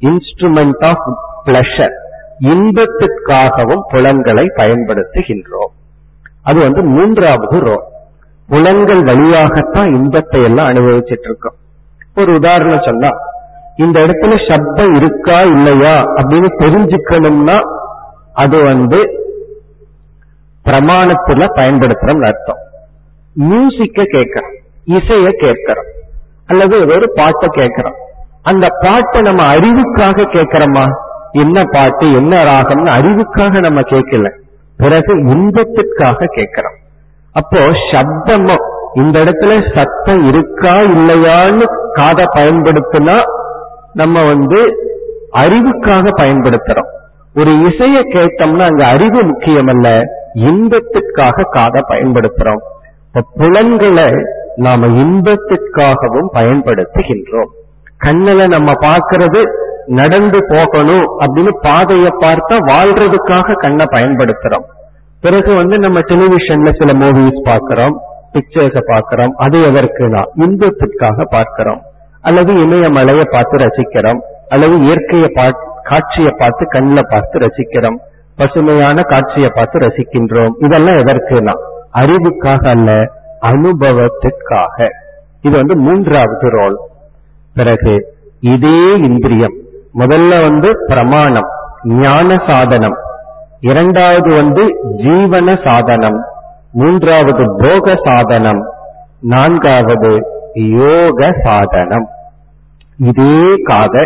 இன்ஸ்ட்ருமெண்ட் 0.00 0.84
ஆஃப் 0.88 1.06
பிளஷர் 1.46 1.96
இன்பத்துக்காகவும் 2.40 3.84
புலன்களை 3.90 4.44
பயன்படுத்துகின்றோம். 4.56 5.72
அது 6.42 6.58
வந்து 6.60 6.82
மூன்றாவது 6.82 7.58
ரோ 7.60 7.76
புலன்கள் 8.48 9.02
வழியாகத்தான் 9.04 9.90
இன்பத்தை 9.94 10.42
எல்லாம் 10.42 10.68
அனுபவிச்சுட்டு 10.68 11.28
இருக்கோம் 11.30 11.56
ஒரு 12.14 12.34
உதாரணம் 12.34 12.84
சொன்னா 12.84 13.10
இந்த 13.76 14.00
இடத்துல 14.00 14.50
சப்தம் 14.50 14.94
இருக்கா 14.94 15.38
இல்லையா 15.38 15.96
அப்படின்னு 16.16 16.48
தெரிஞ்சுக்கணும்னா 16.62 17.58
அது 18.32 18.64
வந்து 18.64 18.98
பிரமாணத்துல 20.64 21.46
பயன்படுத்துறோம் 21.56 22.24
அர்த்தம். 22.26 22.62
மியூசிக்க 23.34 24.04
கேட்கிறோம் 24.04 24.56
இசைய 24.86 25.28
கேட்கிறோம் 25.30 25.90
அல்லது 26.46 26.86
ஒரு 26.86 27.12
பாட்டை 27.14 27.48
கேட்கிறோம். 27.52 27.98
அந்த 28.48 28.68
பாட்டை 28.80 29.20
நம்ம 29.20 29.42
அறிவுக்காக 29.54 30.26
கேட்கிறோமா? 30.34 30.84
என்ன 31.32 31.62
பாட்டு 31.70 32.06
என்ன 32.12 32.36
ராகம்னு 32.36 32.90
அறிவுக்காக 32.98 33.60
நம்ம 33.60 33.80
கேட்கல. 33.80 34.30
பிறகு 34.76 35.12
இன்பத்திற்காக 35.18 36.26
கேட்கிறோம். 36.26 36.76
அப்போ 37.32 37.58
சப்தமும் 37.92 38.64
இந்த 38.94 39.20
இடத்துல 39.20 39.52
சத்தம் 39.76 40.22
இருக்கா 40.28 40.74
இல்லையான்னு 40.76 41.64
காதை 41.92 42.24
பயன்படுத்தினா 42.36 43.16
நம்ம 43.92 44.24
வந்து 44.24 44.60
அறிவுக்காக 45.32 46.12
பயன்படுத்துறோம். 46.22 46.90
ஒரு 47.34 47.52
இசையை 47.58 48.02
கேட்டோம்னா 48.02 48.64
அங்க 48.64 48.86
அறிவு 48.86 49.22
முக்கியமல்ல 49.22 50.04
இன்பத்திற்காக 50.34 51.42
காதை 51.50 51.82
பயன்படுத்துறோம். 51.88 52.62
இப்ப 53.06 53.24
புலன்களை 53.34 54.08
நாம 54.56 54.86
இன்பத்திற்காகவும் 54.86 56.30
பயன்படுத்துகின்றோம். 56.32 57.52
கண்ணல 58.04 58.40
நம்ம 58.54 58.70
பார்க்கறது 58.86 59.40
நடந்து 59.98 60.38
போகணும் 60.50 61.06
அப்படின்னு 61.22 61.52
பாதையை 61.66 62.10
பார்த்தா 62.24 62.56
வாழ்றதுக்காக 62.70 63.56
கண்ணை 63.64 63.86
பயன்படுத்துறோம். 63.94 64.66
பிறகு 65.24 65.50
வந்து 65.54 65.76
நம்ம 65.84 65.98
டெலிவிஷன்ல 66.10 66.70
சில 66.80 66.92
மூவிஸ் 67.02 67.40
பார்க்கிறோம் 67.48 67.94
பிக்சர்ஸ 68.32 68.78
பார்க்கிறோம் 68.90 69.32
அது 69.44 69.58
எதற்குனா 69.68 70.22
இன்பத்திற்காக 70.44 71.24
பார்க்கிறோம். 71.36 71.80
அல்லது 72.28 72.52
இமயமலையை 72.64 73.24
பார்த்து 73.34 73.56
ரசிக்கிறோம் 73.64 74.20
அல்லது 74.54 74.76
இயற்கையை 74.86 75.28
காட்சியை 75.90 76.32
பார்த்து 76.42 76.64
கண்ணில் 76.74 77.10
பார்த்து 77.12 77.36
ரசிக்கிறோம். 77.44 77.98
பசுமையான 78.38 78.98
காட்சியை 79.12 79.50
பார்த்து 79.54 79.78
ரசிக்கின்றோம். 79.86 80.52
இதெல்லாம் 80.66 81.00
எதற்குனா 81.02 81.54
அறிவுக்காக 82.02 82.62
அல்ல 82.74 82.90
அனுபவத்திற்காக. 83.52 84.76
இது 85.46 85.54
வந்து 85.56 85.74
மூன்றாவது 85.86 86.48
ரோல் 86.56 86.76
பிறகு 87.58 87.94
இதே 88.54 88.80
இந்திரியம். 89.02 89.56
முதல்ல 89.98 90.32
வந்து 90.42 90.70
பிரமாணம் 90.86 91.48
ஞான 92.00 92.38
சாதனம். 92.48 92.96
இரண்டாவது 93.60 94.28
வந்து 94.40 94.64
ஜீவன 95.04 95.56
சாதனம். 95.66 96.18
மூன்றாவது 96.72 97.44
போக 97.58 97.94
சாதனம். 98.04 98.60
நான்காவது 99.34 100.10
யோக 100.78 101.30
சாதனம். 101.44 102.06
இதே 103.08 103.40
காத 103.62 103.96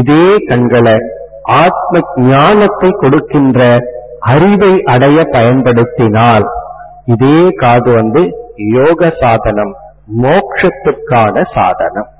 இதே 0.00 0.26
கண்களை 0.48 0.96
ஆத்ம 1.56 2.00
ஞானத்தை 2.28 2.90
கொடுக்கின்ற 3.00 3.60
அறிவை 4.32 4.72
அடைய 4.94 5.18
பயன்படுத்தினால் 5.32 6.46
இதே 7.14 7.38
காது 7.62 7.90
வந்து 7.92 8.22
யோக 8.76 9.10
சாதனம் 9.20 9.72
மோட்சத்துக்கான 10.22 11.44
சாதனம். 11.54 12.10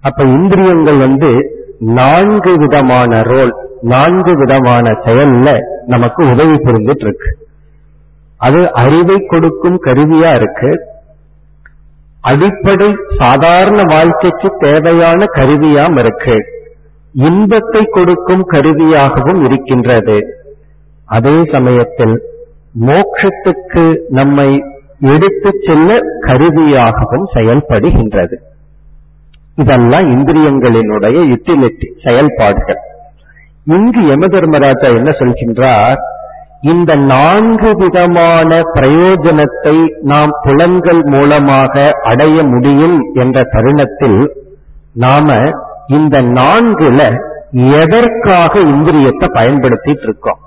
அப்ப 0.00 0.24
இந்திரியங்கள் 0.24 0.98
வந்து 0.98 1.30
நான்கு 1.78 2.58
விதமான 2.58 3.22
ரோல் 3.22 3.52
நான்கு 3.82 4.36
விதமான 4.36 4.90
செயல்ல 4.90 5.48
நமக்கு 5.86 6.22
உதவி 6.30 6.56
புரிஞ்சிட்டு 6.56 7.04
இருக்கு 7.06 7.30
அது 8.38 8.72
அறிவை 8.72 9.26
கொடுக்கும் 9.26 9.78
கருவியா 9.84 10.34
இருக்கு. 10.34 10.70
அடிப்படை 12.20 12.96
சாதாரண 13.18 13.82
வாழ்க்கைக்கு 13.82 14.48
தேவையான 14.58 15.24
கருவியாம் 15.36 15.98
இருக்கு. 15.98 16.36
இன்பத்தை 17.14 17.84
கொடுக்கும் 17.90 18.44
கருவியாகவும் 18.48 19.44
இருக்கின்றது. 19.44 20.18
அதே 21.06 21.44
சமயத்தில் 21.44 22.16
மோட்சத்துக்கு 22.80 23.84
நம்மை 24.08 24.62
எடுத்து 25.00 25.50
செல்ல 25.66 25.94
கருவியாகவும் 26.20 27.26
செயல்படுகின்றது. 27.34 28.36
இதெல்லாம் 29.62 30.06
இந்திரியங்களினுடைய 30.14 31.18
யுட்டிலிட்டி 31.32 31.88
செயல்பாடுகள். 32.04 32.80
இங்கு 33.76 34.02
யம 34.06 34.26
தர்மராஜா 34.26 34.88
என்ன 34.98 35.10
சொல்கின்றார்? 35.10 35.98
இந்த 36.72 36.92
நான்கு 37.12 37.70
விதமான 37.76 38.60
பிரயோஜனத்தை 38.74 39.74
நாம் 40.02 40.32
புலன்கள் 40.44 41.02
மூலமாக 41.14 41.84
அடைய 42.02 42.36
முடியும் 42.42 42.96
என்ற 43.14 43.42
தருணத்தில் 43.54 44.20
நாம 45.04 45.36
இந்த 45.98 46.16
நான்குல 46.38 47.00
எதற்காக 47.80 48.52
இந்திரியத்தை 48.74 49.28
பயன்படுத்திட்டு 49.38 50.06
இருக்கோம்? 50.08 50.40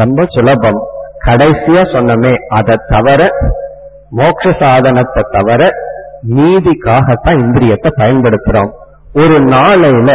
ரொம்ப 0.00 0.26
சுலபம். 0.26 0.80
கடைசியா 1.26 1.82
சொன்னமே 1.94 2.34
அதை 2.58 2.76
தவிர 2.88 3.22
மோட்ச 4.18 4.54
சாதனத்தை 4.60 5.22
தவிர 5.30 5.62
நீதிக்காகத்தான் 6.28 7.40
இந்திரியத்தை 7.44 7.90
பயன்படுத்துறோம். 7.96 8.70
ஒரு 9.14 9.36
நாளையில 9.40 10.10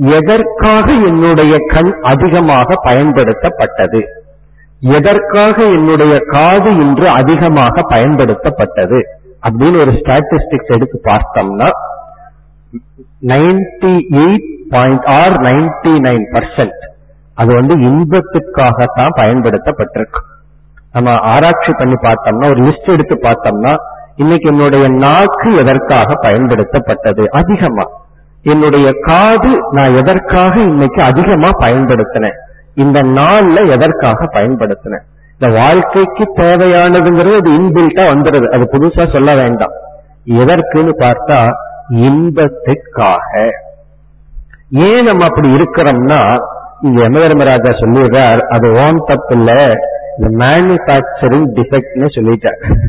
எதற்காக 0.00 0.92
என்னுடைய 0.92 1.56
கண் 1.66 1.92
அதிகமாக 2.02 2.74
பயன்படுத்தப்பட்டது? 2.84 4.00
எதற்காக 4.80 5.66
என்னுடைய 5.66 6.18
காது 6.18 6.70
இன்று 6.70 7.08
அதிகமாக 7.08 7.82
பயன்படுத்தப்பட்டது? 7.94 8.98
அப்படின்னு 9.46 9.80
ஒரு 9.80 9.92
ஸ்டாட்டிஸ்டிக்ஸ் 9.92 10.74
எடுத்து 10.74 11.00
பார்த்தோம்னா 11.04 11.68
ninety 13.22 13.94
eight 14.22 14.48
point 14.68 15.04
or 15.04 15.36
ninety 15.40 15.92
nine 16.06 16.24
percent 16.32 16.84
அது 17.34 17.54
வந்து 17.54 17.74
இன்பத்துக்காகத்தான் 17.76 19.16
பயன்படுத்தப்பட்டிருக்கு. 19.16 20.20
நம்ம 20.92 21.10
ஆராய்ச்சி 21.12 21.72
பண்ணி 21.72 21.94
பார்த்தோம்னா 21.94 22.50
ஒரு 22.50 22.62
லிஸ்ட் 22.62 22.92
எடுத்து 22.92 23.14
பார்த்தோம்னா 23.14 23.74
இன்னைக்கு 24.16 24.50
என்னுடைய 24.50 24.88
நாக்கு 24.88 25.54
எதற்காக 25.56 26.28
பயன்படுத்தப்பட்டது? 26.28 27.26
அதிகமா. 27.26 27.82
என்னுடைய 28.42 28.92
காது 29.00 29.58
நான் 29.70 29.96
எதற்காக 29.96 30.60
இன்னைக்கு 30.60 31.02
அதிகமா 31.02 31.48
பயன்படுத்தினேன்? 31.58 32.36
இந்த 32.74 33.02
நாள்ல 33.02 33.70
எதற்காக 33.70 34.26
பயன்படுத்தினேன்? 34.32 35.04
இந்த 35.38 35.58
வாழ்க்கைக்கு 35.58 36.24
தேவையானதுங்கிறது 36.36 37.36
அது 37.36 37.50
இன்பில்ட்டா 37.50 38.04
வந்துடுது 38.12 38.48
அது 38.48 38.68
புதுசா 38.72 39.12
சொல்ல 39.12 39.34
வேண்டாம். 39.34 39.70
எதற்குன்னு 40.26 40.94
பார்த்தா 40.98 41.48
இன்பத்துக்காக. 41.90 43.50
ஏன் 44.70 45.04
நம்ம 45.04 45.24
அப்படி 45.24 45.48
இருக்கிறோம்னா 45.48 46.36
இங்க 46.82 47.08
யமதர்மராஜா 47.08 47.70
சொல்லிடுறார் 47.82 48.38
அது 48.38 48.72
ஓன் 48.72 49.02
தப்பு 49.06 49.36
இல்ல 49.36 49.52
இந்த 50.18 50.46
மேனுபேக்சரிங் 50.46 51.46
டிஃபெக்ட்னு 51.54 52.06
சொல்லிட்டார். 52.16 52.84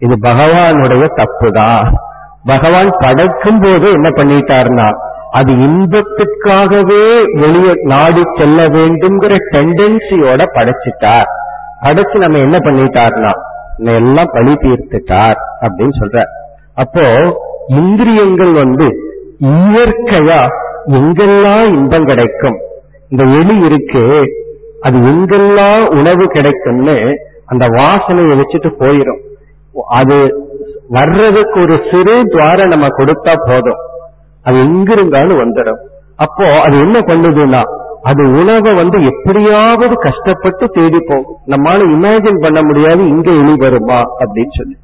இது 0.00 0.14
பகவானுடைய 0.22 1.06
தப்பு 1.14 1.52
தான் 1.52 1.86
பகவான் 2.46 2.90
படைக்கும் 3.00 3.60
போது 3.60 3.90
என்ன 3.92 4.08
பண்ணிட்டார்னா 4.10 4.88
அது 5.32 5.52
இன்பத்துக்காகவே 5.52 7.02
வெளியே 7.34 7.72
நாடி 7.84 8.22
செல்ல 8.38 8.60
வேண்டும்ங்கிற 8.68 9.34
டெண்டன்சியோட 9.54 10.42
படைச்சிட்டார். 10.54 11.28
படைச்சு 11.82 12.18
நம்ம 12.18 12.38
என்ன 12.38 12.58
பண்ணிட்டார்னா 12.58 13.32
நம்ம 13.78 13.92
எல்லாம் 13.92 14.32
பழி 14.32 14.54
தீர்த்துட்டார் 14.54 15.38
அப்படின்னு 15.62 15.94
சொல்ற 16.00 16.24
அப்போ 16.76 17.04
இந்திரியங்கள் 17.68 18.52
வந்து 18.52 18.88
இயற்கையா 19.44 20.40
எங்கெல்லாம் 20.92 21.66
இன்பம் 21.68 22.04
கிடைக்கும்? 22.04 22.58
இந்த 23.10 23.22
எலி 23.24 23.56
இருக்கு 23.64 24.04
அது 24.82 24.98
எங்கெல்லாம் 24.98 25.88
உணவு 25.88 26.26
கிடைக்கும்னு 26.26 26.96
அந்த 27.46 27.66
வாசனையை 27.78 28.34
வச்சுட்டு 28.36 28.70
போயிடும் 28.78 29.20
அது 29.98 30.16
வர்றதுக்கு 30.96 31.58
ஒரு 31.60 31.76
சிறு 31.90 32.14
துவாரம் 32.32 32.68
நம்ம 32.68 32.86
கொடுத்தா 32.98 33.32
போதும். 33.48 33.80
அது 34.46 34.56
எங்கிருந்தாலும் 34.56 35.40
வந்துடும். 35.42 35.80
அப்போ 36.16 36.46
அது 36.60 36.76
என்ன 36.78 36.98
பண்ணுதுன்னா 36.98 37.62
அது 38.10 38.22
உணவை 38.40 38.72
வந்து 38.74 38.98
எப்படியாவது 39.12 39.94
கஷ்டப்பட்டு 39.96 40.66
தேடி 40.68 41.00
போகும் 41.08 41.38
நம்மால 41.46 41.86
இமேஜின் 41.94 42.42
பண்ண 42.44 42.62
முடியாது 42.62 43.02
இங்க 43.06 43.30
இனி 43.30 43.54
வருமா 43.56 43.98
அப்படின்னு 44.20 44.54
சொல்லி. 44.58 44.76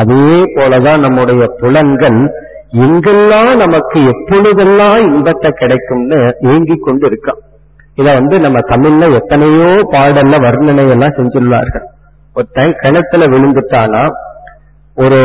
அதே 0.00 0.38
போலதான் 0.56 1.00
நம்முடைய 1.00 1.44
புலன்கள் 1.60 2.18
எங்கெல்லாம் 2.86 3.52
நமக்கு 3.56 3.98
எப்பொழுதெல்லாம் 4.12 5.02
இன்பத்தை 5.10 5.50
கிடைக்கும்னு 5.50 6.18
ஏங்கி 6.52 6.76
கொண்டு 6.86 7.06
இருக்கான். 7.06 7.40
இத 7.94 8.06
வந்து 8.12 8.38
நம்ம 8.40 8.58
தமிழ்ல 8.72 9.12
எத்தனையோ 9.20 9.68
பாடல்ல 9.94 10.40
வர்ணனை 10.46 10.84
எல்லாம் 10.94 11.16
செஞ்சுள்ளார்கள். 11.18 11.86
ஒருத்தன் 12.36 12.78
கிணத்துல 12.82 13.26
விழுந்துட்டானா 13.32 14.02
ஒரு 14.96 15.20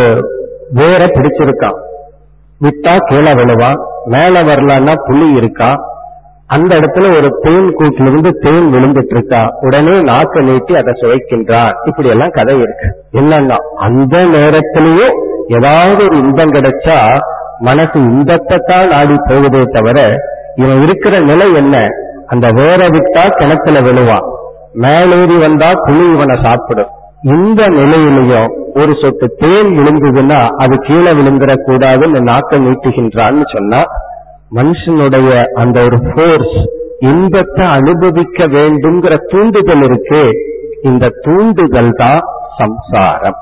வேற 0.80 1.02
பிடிச்சிருக்கான் 1.16 1.80
விட்டா 2.62 2.94
கீழே 3.10 3.32
விழுவான் 3.40 3.80
மேல 4.06 4.34
வரலான்னா 4.50 4.94
புளி 5.08 5.28
இருக்கா. 5.40 5.70
அந்த 6.50 6.72
இடத்துல 6.80 7.10
ஒரு 7.18 7.28
தேன் 7.44 7.70
கூட்டிலிருந்து 7.78 8.30
தேன் 8.44 8.68
விழுந்துட்டு 8.74 9.14
இருக்கா 9.16 9.42
உடனே 9.62 9.96
நாக்க 10.10 10.42
நீட்டி 10.42 10.74
அதை 10.80 10.94
சுவைக்கின்றான் 11.02 11.74
இப்படி 11.90 12.10
எல்லாம் 12.10 12.36
கதை 12.38 12.56
இருக்கு. 12.66 12.88
என்னன்னா 13.20 13.58
அந்த 13.80 14.16
நேரத்திலேயும் 14.36 15.16
ஏதாவது 15.58 16.02
ஒரு 16.08 16.18
இன்பம் 16.24 16.54
கிடைச்சா 16.56 16.98
மனசு 17.60 17.98
இன்பத்தை 18.12 18.58
தான் 18.70 18.90
நாடி 18.90 19.16
போகுதே 19.30 19.64
தவிர 19.76 19.98
இவன் 20.56 20.82
இருக்கிற 20.84 21.16
நிலை 21.30 21.48
என்ன? 21.54 21.76
அந்த 22.28 22.48
வேற 22.60 22.82
விட்டா 22.96 23.24
கிணத்துல 23.40 23.80
விழுவான் 23.82 24.28
மேலேறி 24.84 25.38
வந்தா 25.46 25.70
புலி 25.86 26.06
இவனை 26.16 26.36
சாப்பிடும். 26.46 26.92
இந்த 27.24 27.64
நிலையிலையும் 27.68 28.52
ஒரு 28.74 28.94
சொட்டு 29.02 29.36
தேன் 29.36 29.70
விழுந்ததுன்னா 29.78 30.40
அது 30.56 30.76
கீழே 30.78 31.12
விழுந்துடக்கூடாதுன்னு 31.12 32.20
நாக்க 32.30 32.58
நீட்டுகின்றான்னு 32.58 33.42
சொன்னா 33.52 33.82
மனுஷனுடைய 34.56 35.44
அந்த 35.54 35.82
ஒரு 35.82 35.98
போர்ஸ் 35.98 36.56
இன்பத்தை 37.00 37.66
அனுபவிக்க 37.66 38.48
வேண்டும்ங்கிற 38.48 39.16
தூண்டுதல் 39.30 39.84
இருக்கு 39.84 40.30
இந்த 40.82 41.10
தூண்டுதல் 41.22 41.92
தான் 41.92 42.22
சம்சாரம். 42.58 43.36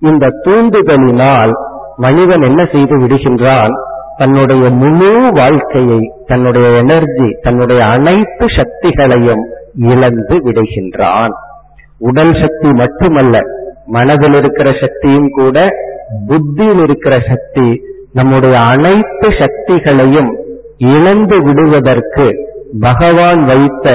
இந்த 0.00 0.28
தூண்டுதலினால் 0.44 1.52
மனிதன் 1.96 2.42
என்ன 2.42 2.64
செய்து 2.64 2.98
விடுகின்றான்? 2.98 3.72
தன்னுடைய 4.16 4.70
முழு 4.70 5.32
வாழ்க்கையை 5.32 6.12
தன்னுடைய 6.26 6.68
எனர்ஜி 6.68 7.28
தன்னுடைய 7.42 7.84
அனைத்து 7.84 8.46
சக்திகளையும் 8.46 9.44
இழந்து 9.76 10.36
விடுகின்றான். 10.44 11.34
உடல் 11.98 12.34
சக்தி 12.40 12.68
மட்டுமல்ல 12.72 13.36
மனதில் 13.86 14.34
இருக்கிற 14.34 14.68
சக்தியும் 14.80 15.30
கூட 15.30 15.58
புத்தியில் 16.28 16.82
இருக்கிற 16.82 17.14
சக்தி 17.28 17.82
நம்முடைய 18.12 18.56
அனைத்து 18.58 19.28
சக்திகளையும் 19.40 20.30
இழந்து 20.78 21.36
விடுவதற்கு 21.42 22.26
பகவான் 22.80 23.44
வைத்த 23.44 23.86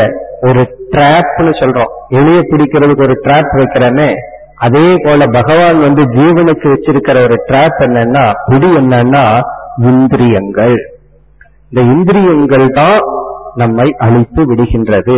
ஒரு 0.42 0.62
டிராப்னு 0.92 1.52
சொல்றோம். 1.60 1.92
எளிய 2.10 2.40
பிடிக்கிறதுக்கு 2.40 3.04
ஒரு 3.04 3.16
டிராப் 3.22 3.54
வைக்கிறேன்னு 3.54 4.08
அதே 4.56 4.88
போல 5.04 5.26
பகவான் 5.26 5.80
வந்து 5.80 6.04
ஜீவனுக்கு 6.04 6.68
வச்சிருக்கிற 6.74 7.24
ஒரு 7.24 7.38
டிராப் 7.46 7.80
என்னன்னா 7.80 8.26
புடி 8.52 8.70
என்னன்னா 8.82 9.24
இந்திரியங்கள். 9.92 10.76
இந்த 11.70 11.82
இந்திரியங்கள் 11.94 12.68
தான் 12.70 13.00
நம்மை 13.56 13.88
அழித்து 13.98 14.42
விடுகின்றது. 14.52 15.18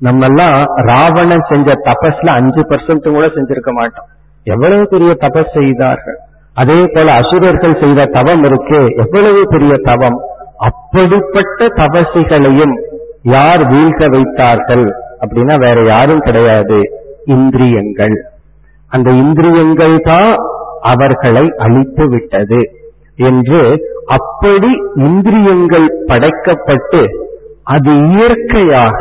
நம்ம 0.00 0.26
எல்லாம் 0.26 0.58
ராவணன் 0.90 1.46
செஞ்ச 1.48 1.72
தபஸ்ல 1.86 2.28
அஞ்சு 2.40 2.62
பர்சன்ட் 2.70 3.08
கூட 3.16 3.26
செஞ்சிருக்க 3.26 3.70
மாட்டோம். 3.72 4.08
எவ்வளவு 4.46 4.84
பெரிய 4.88 5.16
தபஸ் 5.20 5.54
செய்தார்கள்? 5.58 6.18
அதே 6.56 6.78
போல 6.94 7.12
அசுரர்கள் 7.12 7.80
செய்த 7.80 8.06
தவம் 8.12 8.44
இருக்கு 8.44 8.80
எவ்வளவு 8.96 9.42
பெரிய 9.48 9.74
தவம்? 9.82 10.18
அப்படிப்பட்ட 10.58 11.66
தபசிகளையும் 11.80 12.74
யார் 13.22 13.62
வீழ்க 13.72 14.08
வைத்தார்கள் 14.08 14.86
அப்படின்னா 15.20 15.54
வேற 15.58 15.84
யாரும் 15.84 16.18
கிடையாது. 16.18 16.78
இந்திரியங்கள். 17.24 18.16
அந்த 18.92 19.10
இந்திரியங்கள் 19.10 19.96
தான் 20.00 20.32
அவர்களை 20.82 21.44
அழித்து 21.58 22.04
விட்டது 22.08 22.60
என்று 23.28 23.60
அப்படி 24.06 24.70
இந்திரியங்கள் 24.94 25.88
படைக்கப்பட்டு 26.06 27.02
அது 27.62 27.92
இயற்கையாக 28.12 29.00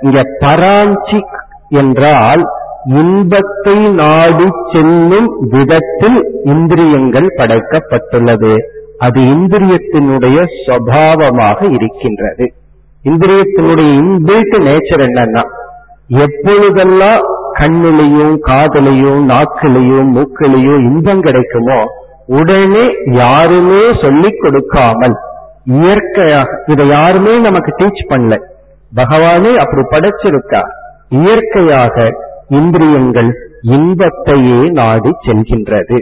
இங்க 0.00 0.22
பராஞ்சி 0.40 1.20
என்றால் 1.68 2.42
இன்பத்தை 2.86 3.74
நாடி 3.74 4.48
செல்லும் 4.72 5.28
விதத்தில் 5.40 6.42
இந்திரியங்கள் 6.44 7.34
படைக்கப்பட்டுள்ளது. 7.36 8.56
அது 8.98 9.20
இந்திரியத்தினுடைய 9.20 10.44
சுவாவமாக 10.66 11.72
இருக்கின்றது. 11.72 12.52
இந்திரியத்தினுடைய 13.04 13.90
இன்பில்ட் 14.02 14.56
நேச்சர் 14.66 15.04
என்னன்னா 15.08 15.42
எப்பொழுதெல்லாம் 16.08 17.22
கண்ணிலையும் 17.58 18.34
காதலையும் 18.46 19.22
நாக்கிலையும் 19.30 20.10
மூக்கிலையும் 20.10 20.78
இன்பம் 20.78 21.20
கிடைக்குமோ 21.20 21.80
உடனே 22.26 22.84
யாருமே 23.06 23.82
சொல்லிக் 24.02 24.40
கொடுக்காமல் 24.40 25.16
இயற்கையாக 25.64 26.64
இதை 26.66 26.88
யாருமே 26.88 27.38
நமக்கு 27.38 27.72
டீச் 27.78 28.08
பண்ணல. 28.08 28.36
பகவானே 28.96 29.56
அப்படி 29.56 29.82
படைச்சிருக்கா. 29.90 30.62
இயற்கையாக 31.08 32.14
இந்திரியங்கள் 32.48 33.30
இன்பத்தையே 33.62 34.68
நாடி 34.70 35.10
செல்கின்றது. 35.26 35.98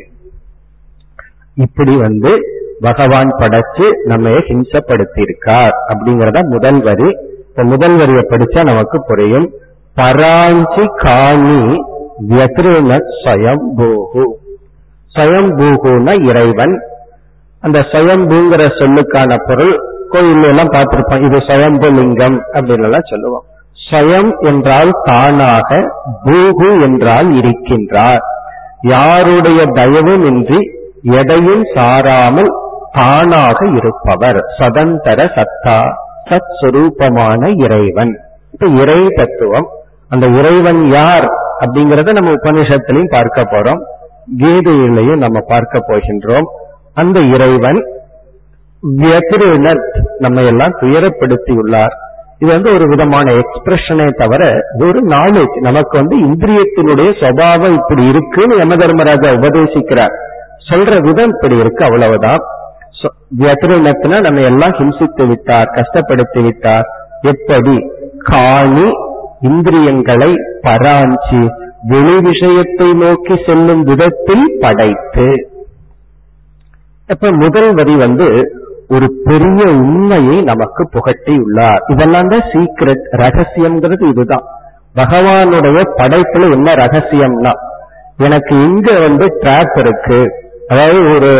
இப்படி 1.54 1.96
வந்து 1.96 2.40
பகவான் 2.80 3.30
படைச்சு 3.38 3.90
நம்ம 4.04 4.28
ஹிம்சப்படுத்தி 4.28 5.20
இருக்கார் 5.20 5.74
அப்படிங்கறத 5.88 6.48
முதல் 6.48 6.82
வரி. 6.82 7.16
இப்ப 7.48 7.62
முதல் 7.62 7.96
வரியை 7.96 8.22
படிச்சா 8.28 8.64
நமக்கு 8.64 9.04
புரியும். 9.06 9.50
பராஞ்சி 9.96 10.86
காணி 10.96 11.82
வியத்ருண 12.28 13.00
ஸ்வயம்பூகு. 13.24 14.24
ஸ்வயம்பூகுனா 15.14 16.24
இறைவன். 16.24 16.80
அந்த 17.60 17.78
ஸ்வயம்பூங்கிற 17.78 18.62
சொல்லுக்கான 18.78 19.36
பொருள் 19.46 19.80
கோயில் 20.16 20.48
எல்லாம் 20.52 20.74
பார்த்திருப்பான். 20.76 21.26
இது 21.28 21.38
சயம்பு 21.50 21.90
லிங்கம் 21.98 22.38
அப்படின்னு 22.52 22.88
எல்லாம் 22.90 23.10
சொல்லுவோம் 23.10 23.46
ஸ்வயம் 23.86 24.30
என்றால் 24.40 24.90
தானாக 25.02 25.68
பூகு 26.24 26.70
என்றால் 26.82 27.28
இருக்கின்றார். 27.40 28.22
யாருடைய 28.92 29.60
தயவும் 29.78 30.24
இன்றி 30.30 30.60
எதையும் 31.18 31.62
சாராமல் 31.74 32.50
தானாக 32.92 33.58
இருப்பவர். 33.78 34.38
சதந்தர 34.58 35.18
சத்தா 35.36 35.78
சத் 36.30 36.52
சுரூபமான 36.60 37.50
இறைவன். 37.64 38.12
இப்ப 38.52 38.66
இறை 38.82 39.00
தத்துவம். 39.18 39.68
அந்த 40.08 40.26
இறைவன் 40.38 40.82
யார் 40.90 41.26
அப்படிங்கறத 41.60 42.12
நம்ம 42.12 42.32
உபநிஷத்திலையும் 42.32 43.14
பார்க்க 43.16 43.42
போறோம். 43.42 43.82
கீதையிலையும் 44.40 45.22
நம்ம 45.24 45.38
பார்க்க 45.48 45.84
போகின்றோம். 45.88 46.48
அந்த 46.94 47.20
இறைவன் 47.34 47.80
வியதிருணர் 48.94 49.82
நம்ம 50.18 50.42
எல்லாம் 50.42 50.74
துயரப்படுத்தியுள்ளார். 50.80 51.94
இது 52.38 52.50
வந்து 52.52 52.72
ஒரு 52.74 52.84
விதமான 52.88 53.32
எக்ஸ்பிரஷனே 53.32 54.06
தவிர 54.12 54.42
இது 54.74 54.86
ஒரு 54.86 55.00
நாலேஜ் 55.06 55.56
நமக்கு 55.60 55.94
வந்து 55.98 56.16
இந்திரியத்தினுடைய 56.16 57.10
சுவாவம் 57.20 57.72
இப்படி 57.72 58.04
இருக்குன்னு 58.06 58.56
யம 58.56 58.76
தர்மராஜா 58.76 59.30
உபதேசிக்கிறார். 59.38 60.14
சொல்ற 60.70 61.00
விதம் 61.06 61.32
இப்படி 61.34 61.56
இருக்கு 61.58 61.84
அவ்வளவுதான். 61.84 62.38
வியதிருணத்தின 63.38 64.20
நம்ம 64.20 64.40
எல்லாம் 64.40 64.70
ஹிம்சித்து 64.70 65.26
விட்டார் 65.28 65.68
கஷ்டப்படுத்தி 65.76 66.42
விட்டார். 66.42 66.86
எப்படி? 67.22 67.76
காணி 68.18 68.88
இந்திரியங்களை 69.40 70.34
பராஞ்சி 70.62 71.42
வெளி 71.82 72.20
விஷயத்தை 72.20 72.92
நோக்கி 72.92 73.34
செல்லும் 73.46 73.82
விதத்தில் 73.82 74.58
படைத்து. 74.60 75.28
அப்ப 77.08 77.30
முதல் 77.30 77.74
வரி 77.74 77.96
வந்து 77.96 78.28
ஒரு 78.88 79.12
பெரிய 79.24 79.64
உண்மையை 79.64 80.42
நமக்கு 80.42 80.88
புகட்டியுள்ளார். 80.92 81.78
இதெல்லாம் 81.86 82.28
தான் 82.28 82.40
சீக்ரெட் 82.40 83.06
ரகசியம்ங்கிறது 83.12 84.08
இதுதான். 84.08 84.44
பகவானுடைய 84.94 85.80
படைப்புல 85.96 86.52
என்ன 86.52 86.72
ரகசியம்னா 86.72 87.52
எனக்கு 88.16 88.54
இங்க 88.54 89.00
வந்து 89.00 89.36
டிராப் 89.40 89.78
இருக்கு. 89.78 90.32
அதாவது 90.68 91.14
ஒரு 91.14 91.32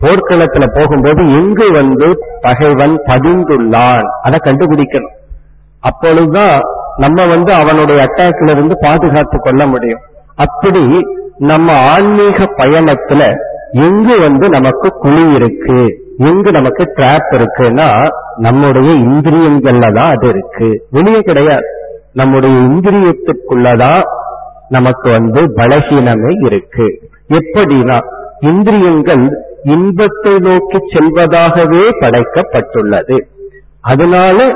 போர்க்களத்துல 0.00 0.66
போகும்போது 0.74 1.22
எங்கு 1.32 1.72
வந்து 1.72 2.18
பகைவன் 2.40 3.02
பதிந்துள்ளான். 3.06 4.04
அதை 4.22 4.38
கண்டுபிடிக்கணும். 4.42 5.16
அப்பொழுதுதான் 5.80 6.60
நம்ம 6.96 7.26
வந்து 7.26 7.52
அவனுடைய 7.52 8.04
அட்டாக்ல 8.04 8.50
இருந்து 8.50 8.76
பாதுகாத்து 8.80 9.38
கொள்ள 9.38 9.66
முடியும். 9.66 10.00
அப்படி 10.34 11.06
நம்ம 11.38 11.72
ஆன்மீக 11.72 12.44
பயணத்துல 12.56 13.36
எங்கு 13.70 14.20
வந்து 14.20 14.48
நமக்கு 14.48 14.88
குழி 14.88 15.32
இருக்கு. 15.32 16.06
எங்கு 16.18 16.50
நமக்கு 16.50 16.84
டிராப் 16.94 17.28
இருக்குன்னா 17.30 18.08
நம்முடைய 18.36 18.90
இந்திரியங்கள்ல 18.90 19.94
தான் 19.94 20.14
அது 20.16 20.28
இருக்கு. 20.28 20.86
வெளியே 20.90 21.20
கிடையாது. 21.20 21.66
நம்முடைய 22.12 22.56
இந்திரியத்துக்குள்ளதான் 22.56 24.02
நமக்கு 24.68 25.10
வந்து 25.10 25.42
பலகீனமே 25.42 26.46
இருக்கு. 26.46 27.00
எப்படின்னா 27.28 27.98
இந்திரியங்கள் 28.40 29.42
இன்பத்தை 29.62 30.38
நோக்கி 30.38 30.76
செல்வதாகவே 30.76 31.82
படைக்கப்பட்டுள்ளது. 32.00 33.18
அதனால 33.80 34.54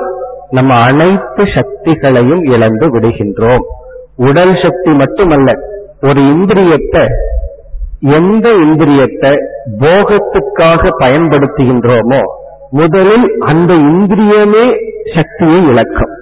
நம்ம 0.50 0.74
அனைத்து 0.74 1.44
சக்திகளையும் 1.44 2.52
இழந்து 2.52 2.98
விடுகின்றோம். 2.98 3.64
உடல் 4.16 4.58
சக்தி 4.62 4.90
மட்டுமல்ல 4.90 5.52
ஒரு 6.02 6.20
இந்திரியத்தை 6.20 7.06
எந்த 8.02 8.48
இந்திரியத்தை 8.48 9.32
போகத்துக்காக 9.78 10.88
பயன்படுத்துகின்றோமோ 11.00 12.22
முதலில் 12.70 13.38
அந்த 13.38 13.74
இந்திரியமே 13.74 14.64
சக்தியை 15.14 15.66
இழக்கும். 15.66 16.12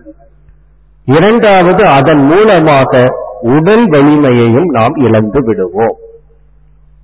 இரண்டாவது 1.06 1.84
அதன் 1.84 2.22
மூலமாக 2.24 3.08
உடல் 3.40 3.88
வலிமையையும் 3.88 4.64
நாம் 4.64 4.94
இழந்து 4.96 5.40
விடுவோம். 5.44 5.96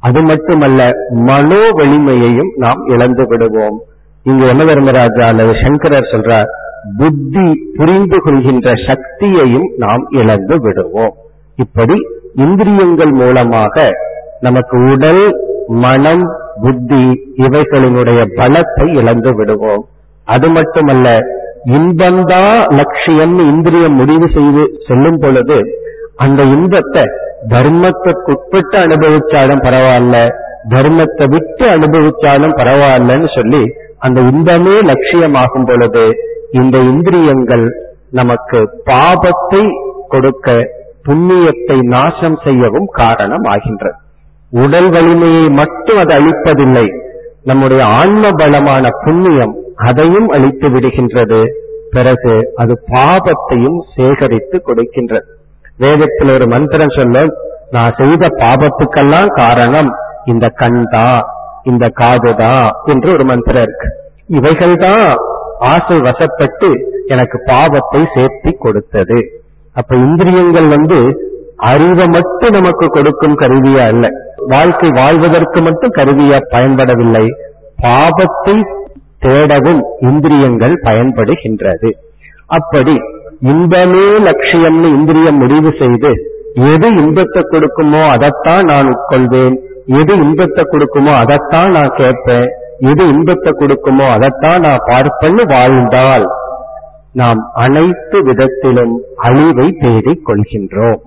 அது 0.01 0.23
மட்டுமல்ல 0.23 0.91
மனோ 1.11 1.61
வலிமையையும் 1.71 2.51
நாம் 2.57 2.87
இழந்து 2.87 3.27
விடுவோம். 3.27 3.77
இங்கு 4.25 4.49
என்ன 4.49 4.65
தர்மராஜா 4.65 5.25
அல்லது 5.27 5.55
சங்கரர் 5.55 6.11
சொல்றார் 6.13 6.51
புத்தி 6.99 7.47
புரிந்து 7.77 8.19
கொள்கின்ற 8.19 8.73
சக்தியையும் 8.87 9.69
நாம் 9.77 10.07
இழந்து 10.11 10.61
விடுவோம். 10.61 11.15
இப்படி 11.57 11.97
இந்திரியங்கள் 12.35 13.11
மூலமாக 13.11 13.93
நமக்கு 14.41 14.77
உடல் 14.93 15.23
மனம் 15.69 16.25
புத்தி 16.61 17.03
இவைகளினுடைய 17.37 18.25
பலத்தை 18.37 18.95
இழந்து 18.95 19.35
விடுவோம். 19.35 19.85
அது 20.29 20.49
மட்டுமல்ல 20.49 21.09
இன்பந்தா 21.65 22.43
லட்சியம் 22.69 23.39
இந்திரியம் 23.39 23.95
முடிவு 23.95 24.29
செய்து 24.29 24.65
செல்லும் 24.89 25.19
பொழுது 25.19 25.59
அந்த 26.17 26.43
இன்பத்தை 26.43 27.05
தர்மத்துக்குட்பட்டு 27.49 28.77
அனுபவிச்சாலும் 28.81 29.59
பரவாயில்ல 29.59 30.17
தர்மத்தை 30.69 31.27
விட்டு 31.31 31.71
அனுபவிச்சாலும் 31.71 32.55
பரவாயில்லன்னு 32.57 33.35
சொல்லி 33.35 33.63
அந்த 33.99 34.21
இன்பமே 34.21 34.77
லட்சியமாகும் 34.83 35.65
பொழுது 35.65 36.05
இந்த 36.53 36.79
இந்திரியங்கள் 36.79 37.67
நமக்கு 38.11 38.59
பாபத்தை 38.87 39.63
கொடுக்க 40.09 40.49
புண்ணியத்தை 41.05 41.79
நாசம் 41.87 42.39
செய்யவும் 42.45 42.87
காரணம் 42.87 43.43
ஆகின்றது 43.45 43.99
உடல் 44.63 44.89
வலிமையை 44.95 45.45
மட்டும் 45.61 45.99
அது 46.03 46.13
அளிப்பதில்லை. 46.19 46.87
நம்முடைய 47.49 47.83
ஆன்ம 48.01 48.31
பலமான 48.41 48.85
புண்ணியம் 49.05 49.55
அதையும் 49.89 50.29
அளித்து 50.37 50.69
விடுகின்றது. 50.75 51.41
பிறகு 51.95 52.35
அது 52.63 52.75
பாபத்தையும் 52.93 53.79
சேகரித்து 53.95 54.57
கொடுக்கின்றது. 54.69 55.27
வேதத்தில் 55.83 56.33
ஒரு 56.37 56.47
மந்திரம் 56.55 56.97
சொல்லும் 56.99 57.33
நான் 57.75 57.97
செய்த 58.01 58.25
பாபத்துக்கெல்லாம் 58.43 59.31
காரணம் 59.43 59.91
இந்த 60.33 60.47
கண் 60.61 60.83
தான் 60.95 61.21
இந்த 61.71 61.85
காதுதா 62.01 62.57
என்று 62.93 63.09
ஒரு 63.17 63.25
மந்திரம் 63.31 63.65
இருக்கு. 63.67 63.89
இவைகள் 64.39 64.77
தான் 64.85 65.07
ஆசை 65.73 65.97
வசப்பட்டு 66.07 66.69
எனக்கு 67.15 67.37
பாவத்தை 67.51 68.01
சேர்த்தி 68.15 68.53
கொடுத்தது. 68.65 69.19
அப்ப 69.77 69.97
இந்திரியங்கள் 70.07 70.69
வந்து 70.77 70.99
அறிவை 71.59 72.07
மட்டும் 72.07 72.51
நமக்கு 72.51 72.87
கொடுக்கும் 72.87 73.35
கருவியா 73.35 73.85
அல்ல. 73.87 74.09
வாழ்க்கை 74.47 74.91
வாழ்வதற்கு 74.91 75.63
மட்டும் 75.63 75.91
கருவியா 75.91 76.39
பயன்படவில்லை. 76.51 77.27
பாபத்தை 77.83 78.57
தேடவும் 79.21 79.81
இந்திரியங்கள் 80.01 80.75
பயன்படுகின்றது. 80.83 81.91
அப்படி 82.47 82.97
இன்பமே 83.41 84.07
லட்சியம்னு 84.27 84.89
இந்திரியம் 84.89 85.37
முடிவு 85.37 85.73
செய்து 85.79 86.11
எது 86.73 86.87
இன்பத்தை 86.87 87.43
கொடுக்குமோ 87.43 88.03
அதைத்தான் 88.09 88.65
நான் 88.65 88.95
உட்கொள்வேன். 88.95 89.57
எது 89.87 90.13
இன்பத்தை 90.17 90.65
கொடுக்குமோ 90.65 91.13
அதைத்தான் 91.23 91.71
நான் 91.71 91.97
கேட்பேன். 91.97 92.49
எது 92.81 93.09
இன்பத்தை 93.09 93.53
கொடுக்குமோ 93.53 94.07
அதைத்தான் 94.11 94.61
நான் 94.61 94.87
பார்ப்பேன்னு 94.87 95.45
வாழ்ந்தால் 95.55 96.27
நாம் 97.13 97.51
அனைத்து 97.53 98.23
விதத்திலும் 98.23 98.95
அழிவை 99.17 99.69
தேடிக் 99.81 100.25
கொள்கின்றோம். 100.27 101.03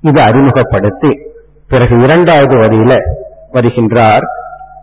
இது 0.00 0.22
அறிமுகப்படுத்தி 0.22 1.20
பிறகு 1.68 2.02
இரண்டாவது 2.02 2.56
வரியில 2.56 3.00
வருகின்றார். 3.52 4.22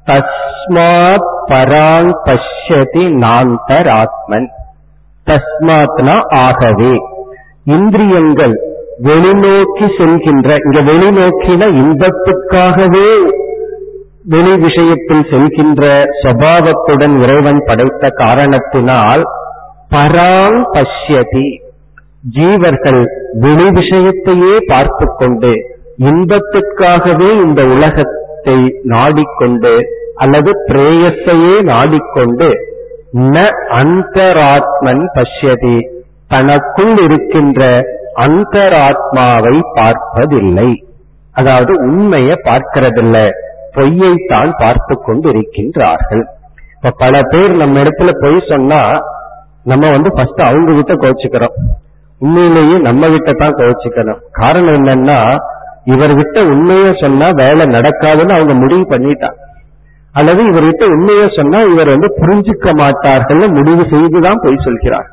தஸ்மாத் 0.06 1.28
பராங் 1.52 2.12
பஷ்யதி 2.26 3.10
நாந்தராத்மன். 3.24 4.48
தஸ்மாத்னா 5.26 6.22
ஆகவே. 6.30 6.98
இந்திரியங்கள் 7.64 8.60
வெளிநோக்கி 9.04 9.88
செல்கின்ற 9.98 10.56
இங்க 10.64 10.92
வெளிநோக்கின 10.92 11.70
இன்பத்துக்காகவே 11.72 13.32
வெளி 14.24 14.58
விஷயத்தில் 14.58 15.26
செல்கின்ற 15.30 16.04
சபாவத்துடன் 16.24 17.24
இறைவன் 17.24 17.64
படைத்த 17.66 18.10
காரணத்தினால் 18.10 19.24
பராங் 19.92 20.64
பஷ்யதி. 20.74 21.67
ஜீவர்கள் 22.36 23.02
வெளி 23.44 23.68
விஷயத்தையே 23.80 24.56
பார்த்து 24.72 25.06
கொண்டு 25.20 25.52
இன்பத்துக்காகவே 26.08 27.30
இந்த 27.44 27.62
உலகத்தை 27.66 28.58
நாடிக்கொண்டு 28.94 29.74
அல்லது 30.16 30.52
பிரேயஸையே 30.70 31.56
நாடிக்கொண்டு 31.72 32.48
ந 33.34 33.38
அந்தராத்மன் 33.80 35.04
பஷ்யதி. 35.16 35.78
தனக்குள் 36.28 36.96
இருக்கின்ற 37.04 37.62
அந்தராத்மாவை 38.26 39.56
பார்ப்பதில்லை. 39.78 40.70
அதாவது 41.36 41.74
உண்மையை 41.88 42.36
பார்க்கிறதில்லை. 42.48 43.28
பொய்யைத்தான் 43.76 44.52
பார்த்து 44.62 44.96
கொண்டு 45.06 45.28
இருக்கின்றார்கள் 45.30 46.24
இப்ப 46.76 46.94
பல 46.98 47.20
பேர் 47.32 47.54
நம்ம 47.56 47.80
இடத்துல 47.80 48.12
பொய் 48.24 48.40
சொன்னா 48.52 48.82
நம்ம 49.64 49.86
வந்து 49.90 50.10
ஃபர்ஸ்ட் 50.16 50.42
அவங்க 50.48 50.74
கிட்ட 50.74 50.94
கோச்சுக்கிறோம். 50.94 51.56
உண்மையிலேயே 52.22 52.78
நம்ம 52.88 53.10
கிட்ட 53.14 53.32
தான் 53.42 53.58
கோச்சுக்கணும் 53.60 54.22
காரணம் 54.40 54.78
என்னன்னா 54.80 55.18
இவர்கிட்ட 55.94 56.38
உண்மையை 56.54 56.92
சொன்னா 57.02 57.28
வேலை 57.42 57.66
நடக்காதுன்னு 57.76 58.38
அவங்க 58.38 58.54
முடிவு 58.54 58.86
பண்ணிட்டாங்க. 58.94 59.38
அல்லது 60.16 60.42
இவர்கிட்ட 60.52 60.86
உண்மையை 60.94 61.28
சொன்னா 61.36 61.60
இவர் 61.72 61.94
வந்து 61.94 62.10
புரிஞ்சுக்க 62.22 62.68
மாட்டார்கள் 62.82 63.44
முடிவு 63.58 63.84
செய்துதான் 63.94 64.42
பொய் 64.46 64.66
சொல்கிறார். 64.68 65.08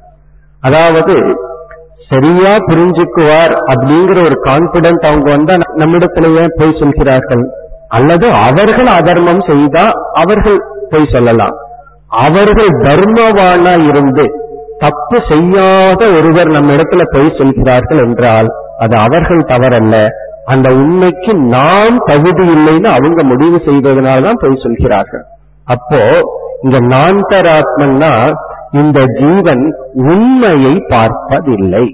அதாவது 0.62 1.14
சரியா 2.10 2.52
புரிஞ்சுக்குவார் 2.70 3.54
அப்படிங்கிற 3.72 4.18
ஒரு 4.28 4.36
கான்பிடன்ட் 4.48 5.04
அவங்க 5.10 5.28
வந்தா 5.36 5.54
நம்மிடத்துல 5.82 6.30
ஏன் 6.42 6.56
பொய் 6.58 6.78
சொல்கிறார்கள்? 6.80 7.44
அல்லது 7.88 8.26
அவர்கள் 8.48 8.90
அதர்மம் 8.98 9.44
செய்தா 9.50 9.84
அவர்கள் 10.22 10.58
போய் 10.92 11.12
சொல்லலாம். 11.14 11.54
அவர்கள் 12.26 12.72
தர்மவானா 12.86 13.74
இருந்து 13.90 14.24
தப்பு 14.78 15.18
செய்யாத 15.28 16.00
ஒருவர் 16.16 16.50
நம்ம 16.56 16.72
இடத்துல 16.74 17.02
பொய் 17.12 17.36
சொல்கிறார்கள் 17.38 18.00
என்றால் 18.04 18.48
அது 18.78 18.94
அவர்கள் 18.96 19.48
தவறல்ல. 19.52 19.96
அந்த 20.44 20.68
உண்மைக்கு 20.74 21.32
நாம் 21.54 21.98
தகுதி 22.06 22.44
இல்லைன்னு 22.54 22.88
அவங்க 22.96 23.20
முடிவு 23.22 23.58
செய்ததுனால்தான் 23.66 24.40
பொய் 24.40 24.62
சொல்கிறார்கள். 24.62 25.24
அப்போ 25.66 26.00
இந்த 26.62 26.78
நாந்தராத்மன்னா 26.92 28.12
இந்த 28.72 29.00
ஜீவன் 29.20 29.64
உண்மையை 30.12 30.74
பார்ப்பதில்லை. 30.88 31.84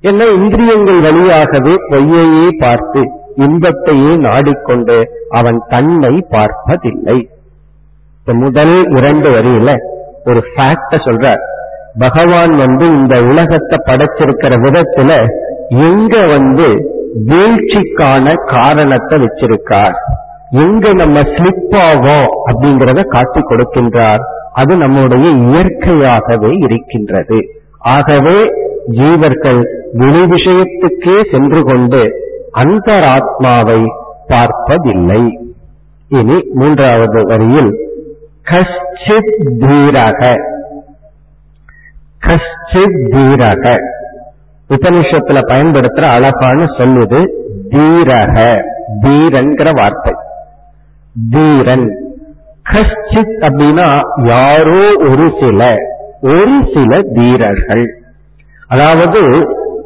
என்ன 0.00 0.24
இந்திரியங்கள் 0.36 1.00
வழியாகவே 1.00 1.74
பொய்யையே 1.90 2.48
பார்த்து 2.58 3.02
இன்பத்தையே 3.46 4.12
நாடிக்கொண்டு 4.26 4.96
அவன் 5.30 5.58
தன்னை 5.68 6.14
பார்ப்பதில்லை. 6.30 7.18
முதல் 8.26 8.76
இரண்டு 8.96 9.28
வரியில 9.30 9.70
ஒரு 10.24 10.40
ஃபேக்ட 10.48 10.96
சொல்ற 11.04 11.26
பகவான் 11.94 12.56
வந்து 12.56 12.86
இந்த 12.88 13.22
உலகத்தை 13.22 13.78
படைச்சிருக்கிற 13.86 14.54
விதத்துல 14.64 15.26
எங்க 15.68 16.26
வந்து 16.26 16.96
வீழ்ச்சிக்கான 17.26 18.34
காரணத்தை 18.46 19.20
வச்சிருக்கார். 19.20 19.94
எங்க 20.50 20.92
நம்ம 20.92 21.20
ஸ்லிப் 21.20 21.76
ஆகும் 21.82 22.28
அப்படிங்கறத 22.46 23.04
காட்டி 23.04 23.40
கொடுக்கின்றார். 23.40 24.18
அது 24.52 24.76
நம்முடைய 24.76 25.30
இயற்கையாகவே 25.30 26.50
இருக்கின்றது. 26.58 27.38
ஆகவே 27.78 28.52
ஜீவர்கள் 28.90 29.62
வெளி 29.92 30.20
விஷயத்துக்கே 30.20 31.30
சென்று 31.30 31.62
கொண்டு 31.62 32.12
அந்தராத்மாவை 32.54 33.86
பார்ப்பதில்லை. 34.26 35.38
இனி 36.08 36.40
மூன்றாவது 36.52 37.22
வரியில் 37.22 37.72
கஷ்டித் 38.42 39.34
தீரக. 39.58 40.34
கஷ்டித் 42.18 43.12
தீரக 43.12 43.76
உபனிஷத்துல 44.70 45.40
பயன்படுத்துற 45.48 46.02
அழகான 46.02 46.64
சொல்லுது 46.64 47.26
தீரக. 47.70 48.62
தீரன்கிற 49.02 49.70
வார்த்தை. 49.72 50.14
தீரன். 51.30 51.90
கஷ்டித் 52.62 53.48
அப்படின்னா 53.50 54.00
யாரோ 54.26 55.10
ஒரு 55.10 55.32
சில 55.40 55.76
ஒரு 56.20 56.70
சில 56.74 57.00
தீரர்கள். 57.02 58.02
அதாவது 58.66 59.20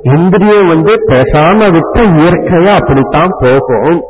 இந்திரியம் 0.03 0.69
வந்து 0.69 0.93
பேசாம 1.07 1.73
விட்ட 1.73 2.01
இயற்கையா 2.01 2.73
அப்படித்தான் 2.73 3.31
போகும். 3.39 4.03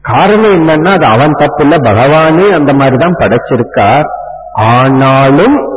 காரணம் 0.00 0.68
என்னன்னா 0.68 0.88
அது 0.88 1.06
அவன் 1.06 1.30
தப்பு 1.30 1.62
இல்ல 1.62 1.76
பகவானே 1.76 2.54
அந்த 2.54 2.72
மாதிரிதான் 2.72 3.16
படைச்சிருக்கார். 3.16 4.04
ஆனாலும் 4.52 5.75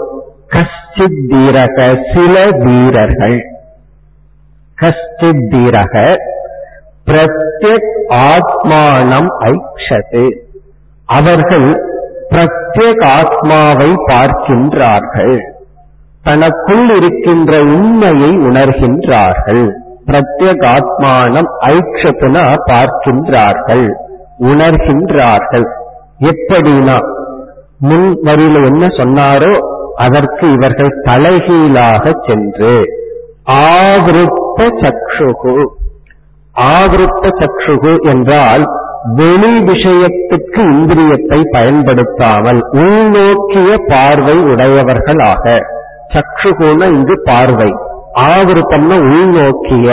கஷ்டித் 0.50 1.30
தீரக 1.30 2.04
சில 2.14 2.58
வீரர்கள். 2.58 3.42
கஷ்டித் 4.76 5.54
தீரக 5.54 6.18
பிரத்யக் 7.06 7.90
ஆத்மானம் 8.08 9.30
ஐக்ஷது. 9.40 10.32
அவர்கள் 11.06 11.84
பிரத்யேக 12.30 13.06
ஆத்மாவை 13.06 13.92
பார்க்கின்றார்கள். 14.08 15.40
தனக்குள் 16.24 16.96
இருக்கின்ற 16.96 17.60
உண்மையை 17.60 18.30
உணர்கின்றார்கள். 18.30 19.72
பிரத்யேக 20.06 20.70
ஆத்மானம் 20.78 21.50
ஐக்ஷத்துனா 21.62 22.56
பார்க்கின்றார்கள். 22.68 23.90
உணர்கின்றார்கள். 24.40 25.66
எப்படின்னா 26.20 26.98
முன் 27.78 28.20
வரியில 28.24 28.66
என்ன 28.66 28.88
சொன்னாரோ 28.88 29.78
அதற்கு 30.04 30.46
இவர்கள் 30.54 31.00
தலைகீழாக 31.04 32.12
சென்று 32.28 32.74
ஆவிருத்த 33.52 34.60
சக்ஷுகு. 34.82 35.56
ஆவிருத்த 36.56 37.32
சக்ஷுகு 37.42 37.94
என்றால் 38.02 38.64
வெளி 39.16 39.52
விஷயத்துக்கு 39.62 40.62
இந்திரியத்தை 40.74 41.40
பயன்படுத்தாமல் 41.52 42.60
உள்நோக்கிய 42.72 43.70
பார்வை 43.88 44.38
உடையவர்களாக. 44.52 45.46
சக்ஷுகுன 46.14 46.88
இங்கு 46.92 47.16
பார்வை. 47.24 47.72
ஆவிருத்தம்னா 48.22 48.98
உள்நோக்கிய. 49.10 49.90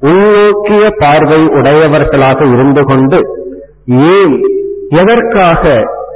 உள்நோக்கிய 0.00 0.84
பார்வை 0.98 1.40
உடையவர்களாக 1.58 2.46
இருந்து 2.46 2.84
கொண்டு 2.84 3.20
ஏன் 4.16 4.36
எதற்காக 5.00 5.64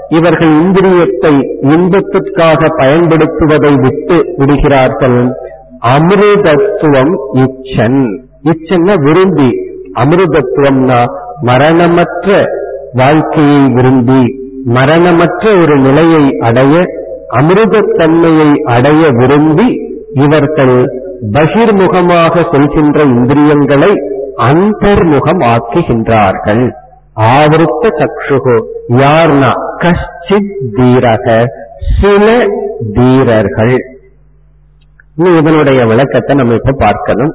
இவர்கள் 0.08 0.48
இந்திரியத்தை 0.48 1.32
இன்பத்திற்காக 1.60 2.60
பயன்படுத்துவதை 2.76 3.80
விட்டு 3.80 4.16
விடுகிறார்கள். 4.36 5.18
அமிர்தத்துவம் 5.94 7.14
இச்சன். 7.32 8.02
இச்சன்னா 8.44 8.94
விரும்பி. 9.02 9.50
அமிர்தத்துவம்னா 9.94 11.00
மரணமற்ற 11.40 12.44
வாழ்க்கையை 12.92 13.62
விரும்பி. 13.68 14.22
மரணமற்ற 14.64 15.60
ஒரு 15.60 15.76
நிலையை 15.78 16.36
அடைய 16.38 16.76
அமிர்தத்தன்மையை 17.36 18.50
அடைய 18.64 19.08
விரும்பி 19.10 19.68
இவர்கள் 20.14 20.76
பகிர்முகமாக 21.32 22.34
சொல்கின்ற 22.52 23.02
இந்திரியங்களை 23.02 23.90
அந்தர்முகம் 24.46 25.42
ஆக்குகின்றார்கள் 25.54 26.64
ஆவருத்த 27.18 27.88
சக்ஷுகு 27.88 28.62
யார்னா? 28.88 29.52
கஷ்டித் 29.76 30.58
தீரக 30.76 31.44
சில 32.00 32.46
தீரர்கள். 32.92 33.76
இனி 35.16 35.36
இதனுடைய 35.36 35.86
விளக்கத்தை 35.86 36.36
நம்ம 36.36 36.54
இப்ப 36.54 36.72
பார்க்கணும். 36.78 37.34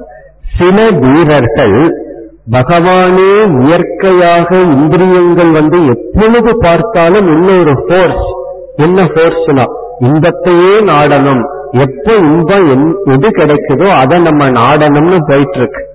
சில 0.58 0.90
வீரர்கள் 0.90 2.02
பகவானே 2.50 3.62
இயற்கையாக 3.64 4.56
இந்திரியங்கள் 4.56 5.50
வந்து 5.50 5.86
எப்பொழுது 5.86 6.56
பார்த்தாலும் 6.58 7.26
இன்னொரு 7.26 7.84
ஃபோர்ஸ் 7.88 8.32
என்ன 8.76 9.02
ஃபோர்ஸ்னா 9.02 9.64
இன்பத்தையே 9.98 10.80
நாடணும். 10.80 11.42
எப்ப 11.70 12.12
இன்பம் 12.12 12.68
என்- 12.68 13.12
எது 13.12 13.28
கிடைக்குதோ 13.28 13.88
அதை 13.88 14.18
நம்ம 14.22 14.44
நாடணும்னு 14.44 15.18
போயிட்டு 15.28 15.58
இருக்கு. 15.58 15.86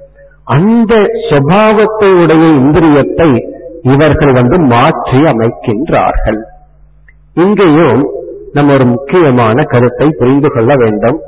அந்த 0.43 0.95
சுபாவத்தை 1.29 2.21
உடைய 2.21 2.43
இந்திரியத்தை 2.43 3.57
இவர்கள் 3.81 4.33
வந்து 4.33 4.59
மாற்றி 4.59 5.17
அமைக்கின்றார்கள். 5.17 6.41
இங்கேயும் 7.33 8.09
நம்ம 8.53 8.73
ஒரு 8.73 8.85
முக்கியமான 8.85 9.63
கருத்தை 9.63 10.09
புரிந்து 10.17 10.51
கொள்ள 10.51 10.75
வேண்டும். 10.75 11.21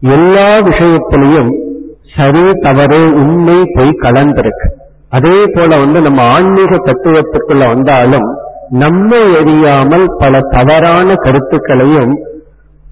எல்லா 0.00 0.48
விஷயத்திலையும் 0.54 1.50
சரி 2.16 2.52
தவறு 2.54 3.14
உண்மை 3.14 3.64
போய் 3.74 4.00
கலந்திருக்கு. 4.00 4.68
அதே 5.08 5.44
போல 5.46 5.78
வந்து 5.78 6.00
நம்ம 6.00 6.22
ஆன்மீக 6.22 6.76
தத்துவத்துக்குள்ள 6.76 7.66
வந்தாலும் 7.66 8.36
நம்ம 8.68 9.16
எரியாமல் 9.16 10.06
பல 10.18 10.40
தவறான 10.40 11.14
கருத்துக்களையும் 11.14 12.18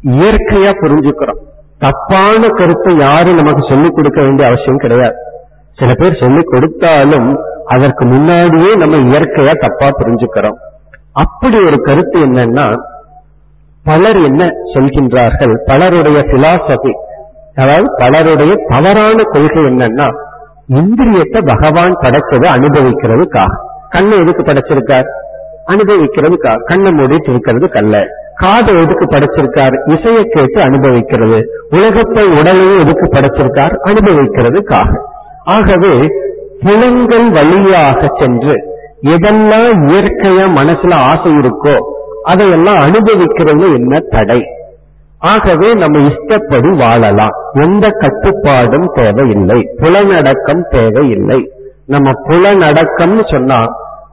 இயற்கையா 0.04 0.72
புரிஞ்சுக்கிறோம். 0.80 1.40
தப்பான 1.78 2.48
கருத்தை 2.48 2.96
யாரும் 2.96 3.34
நமக்கு 3.34 3.68
சொல்லிக் 3.68 3.94
கொடுக்க 3.94 4.22
வேண்டிய 4.22 4.48
அவசியம் 4.48 4.76
கிடையாது. 4.76 5.14
சில 5.74 5.94
பேர் 5.94 6.16
சொல்லிக் 6.16 6.46
கொடுத்தாலும் 6.46 7.40
அதற்கு 7.74 8.04
முன்னாடியே 8.04 8.70
நம்ம 8.74 8.96
இயற்கையா 9.10 9.54
தப்பா 9.64 9.88
புரிஞ்சுக்கிறோம். 9.98 10.58
அப்படி 11.12 11.58
ஒரு 11.66 11.78
கருத்து 11.82 12.18
என்னன்னா 12.26 12.66
பலர் 13.84 14.18
என்ன 14.24 14.42
சொல்கின்றார்கள்? 14.74 15.54
பலருடைய 15.64 16.18
பிலாசபி 16.32 16.92
அதாவது 17.54 17.88
பலருடைய 17.96 18.52
தவறான 18.68 19.22
கொள்கை 19.32 19.62
என்னன்னா 19.62 20.08
இந்திரியத்தை 20.80 21.40
பகவான் 21.52 21.94
படைச்சது 22.02 22.46
அனுபவிக்கிறதுக்காக. 22.56 23.52
கண்ணை 23.88 24.16
எதுக்கு 24.18 24.42
படைச்சிருக்கார்? 24.42 25.08
அனுபவிக்கிறதுக்காக. 25.72 26.62
கண்ணை 26.64 26.90
மூடிட்டு 26.98 27.30
இருக்கிறது 27.30 27.68
கல்ல 27.68 28.02
காதை 28.34 28.74
எதுக்கு 28.82 29.06
படைச்சிருக்கார்? 29.06 29.74
இசையை 29.94 30.22
கேட்டு 30.34 30.58
அனுபவிக்கிறது. 30.60 31.38
உலகத்தை 31.70 32.24
உடலையும் 32.38 32.82
எதுக்கு 32.84 33.06
படைச்சிருக்கார்? 33.16 33.74
அனுபவிக்கிறதுக்காக. 33.88 34.92
ஆகவே 35.56 35.94
புலங்கள் 36.62 37.30
வழியாக 37.30 38.00
சென்று 38.18 38.54
எதெல்லாம் 39.02 39.78
இயற்கையா 39.88 40.46
மனசுல 40.58 40.94
ஆசை 40.94 41.32
இருக்கோ 41.32 41.76
அதையெல்லாம் 42.22 42.80
அனுபவிக்கிறது 42.80 43.72
என்ன 43.72 43.98
தடை? 43.98 44.40
ஆகவே 45.18 45.74
நம்ம 45.74 45.98
இஷ்டப்படி 45.98 46.70
வாழலாம். 46.76 47.30
எந்த 47.52 47.88
கட்டுப்பாடும் 47.88 48.88
தேவையில்லை. 48.94 49.68
புலனடக்கம் 49.78 50.62
தேவையில்லை. 50.76 51.50
நம்ம 51.86 52.10
புலநடக்கம்னு 52.28 53.32
சொன்னா 53.32 53.60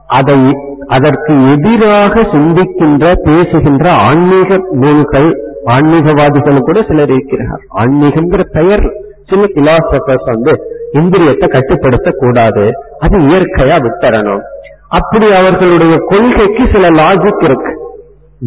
அதை 0.06 0.38
அதற்கு 0.86 1.32
எதிராக 1.52 2.20
சிந்திக்கின்ற 2.20 3.12
பேசுகின்ற 3.22 3.90
ஆன்மீக 4.08 4.60
நூல்கள் 4.72 5.28
ஆன்மீகவாதிகள் 5.64 6.58
கூட 6.58 6.82
சிலர் 6.88 7.10
இருக்கிறார் 7.10 7.60
ஆன்மீகம்ங்கிற 7.74 8.44
பெயர் 8.52 8.84
சில 9.26 9.42
பிலாசபர்ஸ் 9.54 10.24
வந்து 10.24 10.52
இந்திரியத்தை 10.92 11.48
கட்டுப்படுத்த 11.48 12.10
கூடாது 12.16 12.70
அது 12.98 13.18
இயற்கையா 13.18 13.76
வித்தரணும் 13.84 14.40
அப்படி 14.88 15.32
அவர்களுடைய 15.32 15.96
கொள்கைக்கு 16.06 16.68
சில 16.72 16.88
லாஜிக் 16.88 17.44
இருக்கு. 17.44 17.72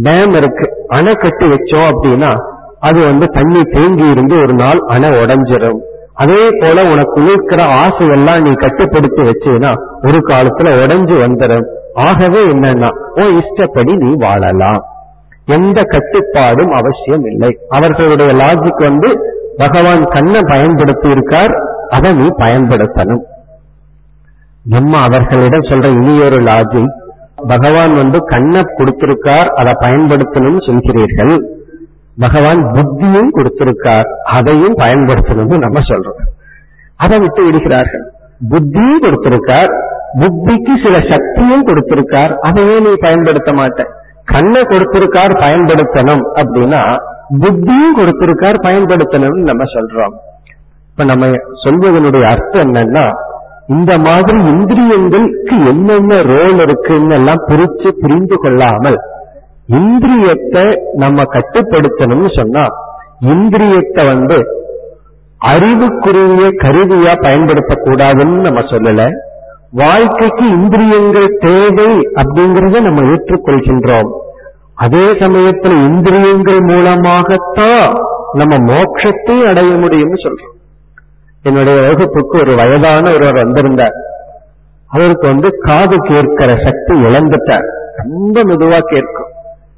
டேம் 0.04 0.36
இருக்கு. 0.36 0.68
அணை 0.88 1.14
கட்டி 1.14 1.46
வச்சோம் 1.46 1.90
அப்படின்னா 1.90 2.32
அது 2.80 3.00
வந்து 3.00 3.26
தண்ணி 3.26 3.62
தேங்கி 3.62 4.08
இருந்து 4.10 4.36
ஒரு 4.42 4.54
நாள் 4.54 4.80
அணை 4.88 5.10
உடஞ்சிரும். 5.10 5.80
அதே 6.14 6.50
போல 6.60 6.92
உனக்கு 6.92 7.24
இருக்கிற 7.24 7.64
ஆசையெல்லாம் 7.64 8.42
நீ 8.42 8.52
கட்டுப்படுத்தி 8.54 9.22
வச்சேன்னா 9.22 9.72
ஒரு 10.08 10.18
காலத்துல 10.18 10.74
உடைஞ்சு 10.84 11.16
வந்துடும் 11.24 11.68
ஆகவே 11.94 12.42
என்னன்னா 12.46 12.90
உன் 13.16 13.42
இஷ்டப்படி 13.42 13.96
நீ 13.96 14.12
வாழலாம். 14.18 14.82
எந்த 15.46 15.82
கட்டுப்பாடும் 15.82 16.72
அவசியம் 16.72 17.26
இல்லை. 17.26 17.58
அவர்களுடைய 17.70 18.34
லாஜிக் 18.34 18.84
வந்து 18.84 19.10
பகவான் 19.58 20.04
கண்ணை 20.06 20.40
பயன்படுத்தி 20.48 21.10
இருக்கார் 21.10 21.54
அதை 21.98 22.10
நீ 22.20 22.26
பயன்படுத்தணும். 22.44 23.24
நம்ம 24.74 25.00
அவர்களிடம் 25.08 25.70
சொல்ற 25.70 25.88
இனியொரு 26.00 26.40
லாஜிக் 26.48 26.92
பகவான் 27.48 27.94
வந்து 27.96 28.18
கண்ணை 28.32 28.62
கொடுத்திருக்கார் 28.78 29.50
அதை 29.60 29.72
பயன்படுத்தணும்னு 29.86 30.62
சொல்கிறீர்கள். 30.68 31.34
பகவான் 32.26 32.62
புத்தியும் 32.76 33.32
கொடுத்திருக்கார் 33.38 34.10
அதையும் 34.36 34.76
பயன்படுத்தணும்னு 34.82 35.58
நம்ம 35.58 35.80
சொல்றோம். 35.92 36.20
அதை 36.96 37.18
விட்டு 37.20 37.44
விடுகிறார்கள். 37.44 38.04
புத்தியும் 38.52 39.04
கொடுத்திருக்கார் 39.06 39.72
புத்திக்கு 40.20 40.74
சில 40.84 40.96
சக்தியும் 41.12 41.66
கொடுத்திருக்கார் 41.68 42.34
அதையே 42.48 42.78
நீ 42.80 42.92
பயன்படுத்த 43.00 43.52
மாட்ட. 43.52 43.82
கண்ணை 44.34 44.62
கொடுத்திருக்கார் 44.62 45.34
பயன்படுத்தணும் 45.44 46.24
அப்படின்னா 46.42 46.82
புத்தியும் 47.44 47.98
கொடுத்திருக்கார் 48.00 48.58
பயன்படுத்தணும்னு 48.68 49.50
நம்ம 49.50 49.64
சொல்றோம். 49.76 50.16
இப்ப 50.92 51.04
நம்ம 51.04 51.26
சொல்வதனுடைய 51.64 52.24
அர்த்தம் 52.24 52.64
என்னன்னா 52.64 53.06
இந்த 53.68 53.98
மாதிரி 53.98 54.38
இந்திரியங்களுக்கு 54.38 55.56
என்னென்ன 55.68 56.22
ரோல் 56.22 56.60
இருக்குன்னு 56.60 57.16
எல்லாம் 57.16 57.44
பிரிச்சு 57.50 57.90
புரிந்து 58.02 58.38
கொள்ளாமல் 58.38 58.98
இந்திரியத்தை 59.70 60.66
நம்ம 60.94 61.24
கட்டுப்படுத்தணும்னு 61.24 62.32
சொன்னா 62.40 62.64
இந்திரியத்தை 63.22 64.04
வந்து 64.08 64.38
அறிவுக்குரிய 65.42 66.48
கருவியா 66.64 67.14
பயன்படுத்தக்கூடாதுன்னு 67.22 68.40
நம்ம 68.40 68.60
சொல்லல. 68.60 69.04
வாழ்க்கைக்கு 69.72 70.46
இந்திரியங்கள் 70.50 71.38
தேவை 71.40 71.92
அப்படிங்கறத 72.22 72.82
நம்ம 72.82 73.02
ஏற்றுக்கொள்கின்றோம். 73.02 74.10
அதே 74.76 75.06
சமயத்துல 75.22 75.78
இந்திரியங்கள் 75.86 76.62
மூலமாகத்தான் 76.62 77.86
நம்ம 78.34 78.56
மோட்சத்தை 78.72 79.38
அடைய 79.50 79.72
முடியும்னு 79.76 80.20
சொல்றோம். 80.24 80.56
என்னுடைய 81.44 81.78
வகுப்புக்கு 81.82 82.36
ஒரு 82.40 82.54
வயதான 82.56 83.04
ஒருவர் 83.14 83.42
வந்திருந்தார். 83.44 83.96
அவருக்கு 84.92 85.26
வந்து 85.28 85.50
காது 85.60 85.98
கேட்கிற 86.08 86.50
சக்தி 86.66 86.94
இழந்துட்டார். 87.02 87.68
ரொம்ப 87.98 88.44
மெதுவா 88.44 88.80
கேட்கும். 88.94 89.32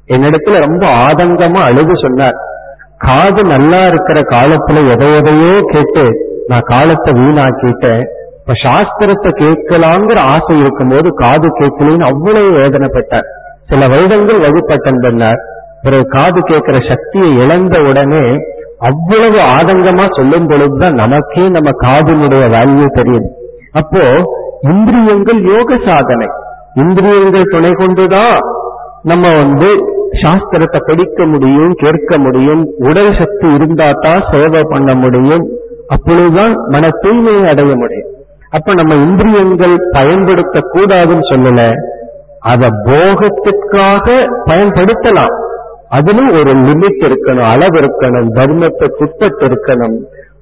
என்னிடத்துல 0.08 0.58
ரொம்ப 0.58 0.84
ஆதங்கமா 1.06 1.60
அழுது 1.68 1.94
சொன்னார். 1.96 2.36
காது 2.96 3.44
நல்லா 3.44 3.80
இருக்கிற 3.82 4.18
காலத்துல 4.34 4.82
எதை 4.92 5.08
எதையோ 5.14 5.54
கேட்டு 5.72 6.04
நான் 6.46 6.68
காலத்தை 6.72 7.12
வீணாக்கிட்டேன். 7.14 8.04
இப்ப 8.40 8.54
சாஸ்திரத்தை 8.64 9.30
கேட்கலாங்கிற 9.42 10.18
ஆசை 10.34 10.58
இருக்கும்போது 10.58 11.08
காது 11.14 11.48
கேட்கலன்னு 11.60 12.08
அவ்வளவு 12.10 12.50
வேதனைப்பட்டார். 12.58 13.28
சில 13.68 13.86
வருடங்கள் 13.88 14.40
வகுப்பட்டன் 14.40 15.02
பண்ணார் 15.04 15.40
பிறகு 15.82 16.04
காது 16.08 16.40
கேட்கிற 16.40 16.76
சக்தியை 16.88 17.30
இழந்த 17.36 17.76
உடனே 17.80 18.24
அவ்வளவு 18.80 19.38
ஆதங்கமா 19.56 20.04
சொல்லும் 20.16 20.46
பொழுதுதான் 20.46 20.94
நமக்கே 20.94 21.44
நம்ம 21.48 21.70
காதினுடைய 21.84 22.44
வேல்யூ 22.56 22.86
தெரியுது 22.98 23.28
அப்போ 23.72 24.02
இந்திரியங்கள் 24.62 25.40
யோக 25.42 25.78
சாதனை. 25.86 26.28
இந்திரியங்கள் 26.74 27.52
துணை 27.52 27.72
கொண்டுதான் 27.72 28.36
நம்ம 29.02 29.24
வந்து 29.36 29.68
சாஸ்திரத்தை 30.22 30.80
படிக்க 30.86 31.24
முடியும் 31.24 31.72
கேட்க 31.72 32.18
முடியும் 32.18 32.62
உடல் 32.78 33.16
சக்தி 33.18 33.46
இருந்தா 33.52 33.90
தான் 34.04 34.24
சேவை 34.30 34.62
பண்ண 34.62 34.94
முடியும். 34.94 35.44
அப்பொழுதுதான் 35.86 36.54
மன 36.66 36.90
தூய்மையை 37.02 37.44
அடைய 37.48 37.74
முடியும். 37.74 38.10
அப்ப 38.50 38.74
நம்ம 38.74 38.94
இந்திரியங்கள் 38.94 39.76
பயன்படுத்த 39.92 40.60
கூடாதுன்னு 40.74 41.26
சொல்லல 41.32 41.62
அத 42.40 42.68
போகத்துக்காக 42.88 44.06
பயன்படுத்தலாம். 44.50 45.34
அதிலும் 45.94 46.30
ஒரு 46.38 46.52
லிமிட் 46.66 47.02
இருக்கணும் 47.08 47.50
அளவு 47.52 47.78
இருக்கணும் 47.80 48.30
தர்மத்தை 48.38 48.86
இருக்கணும் 49.48 49.96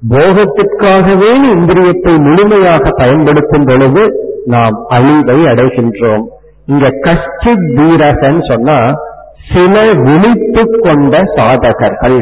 போகத்திற்காகவே 0.09 1.31
இந்திரியத்தை 1.55 2.13
முழுமையாக 2.19 2.89
பயன்படுத்தும் 2.97 3.65
பொழுது 3.65 4.03
நாம் 4.45 4.75
அழிவை 4.87 5.37
அடைகின்றோம். 5.45 6.23
இங்க 6.65 6.89
கஷ்டித் 7.01 7.67
தீரகன் 7.75 8.41
சொன்னா 8.41 8.77
சில 9.53 9.75
விழித்து 10.05 10.63
கொண்ட 10.79 11.17
சாதகர்கள். 11.35 12.19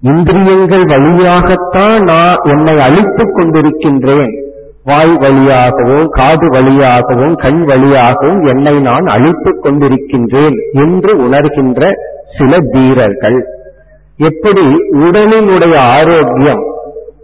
இந்திரியங்கள் 0.00 0.84
வழியாகத்தான் 0.84 1.98
நான் 2.02 2.40
என்னை 2.42 2.76
அழித்துக் 2.78 3.34
கொண்டிருக்கின்றேன். 3.34 4.32
வாய் 4.84 5.14
வழியாகவும் 5.16 6.06
காது 6.08 6.46
வழியாகவும் 6.50 7.34
கண் 7.34 7.60
வழியாகவும் 7.64 8.40
என்னை 8.46 8.74
நான் 8.80 9.06
அழித்துக் 9.06 9.62
கொண்டிருக்கின்றேன் 9.62 10.56
என்று 10.84 11.12
உணர்கின்ற 11.26 11.90
சில 12.38 12.58
தீரர்கள் 12.72 13.38
எப்படி 14.28 14.64
உடலினுடைய 15.04 15.76
ஆரோக்கியம் 15.96 16.62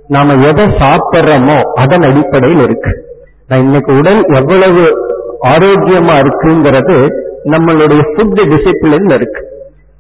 நாம 0.09 0.35
எதை 0.51 0.67
சாப்பிட்றோமோ 0.83 1.57
அதன் 1.75 2.05
அடிப்படையில் 2.09 2.63
இருக்கு. 2.63 2.93
நான் 3.49 3.61
இன்னைக்கு 3.61 3.93
உடல் 3.97 4.21
எவ்வளவு 4.41 4.85
ஆரோக்கியமா 5.53 6.15
இருக்குங்கிறது 6.23 6.97
நம்மளுடைய 7.45 8.03
ஃபுட் 8.13 8.39
டிசிப்ளின் 8.53 9.11
இருக்கு. 9.15 9.43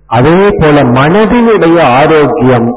அதே 0.06 0.38
போல 0.60 0.76
மனதினுடைய 0.98 1.78
ஆரோக்கியம் 2.00 2.68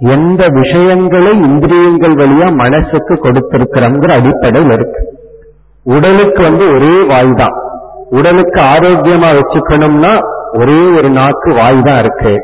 எந்த 0.00 0.42
விஷயங்களை 0.60 1.30
இந்திரியங்கள் 1.48 2.16
வழியா 2.20 2.48
மனசுக்கு 2.62 3.14
கொடுத்திருக்கிறோங்கிற 3.24 4.10
அடிப்படையில் 4.18 4.70
இருக்கு. 4.70 5.00
உடலுக்கு 5.86 6.42
வந்து 6.42 6.64
ஒரே 6.74 6.94
வாய் 7.10 7.32
தான் 7.34 7.56
உடலுக்கு 8.10 8.60
ஆரோக்கியமா 8.72 9.30
வச்சுக்கணும்னா 9.38 10.12
ஒரே 10.52 10.80
ஒரு 10.98 11.08
நாக்கு 11.10 11.50
வாய் 11.52 11.82
தான் 11.82 11.98
இருக்கு. 11.98 12.34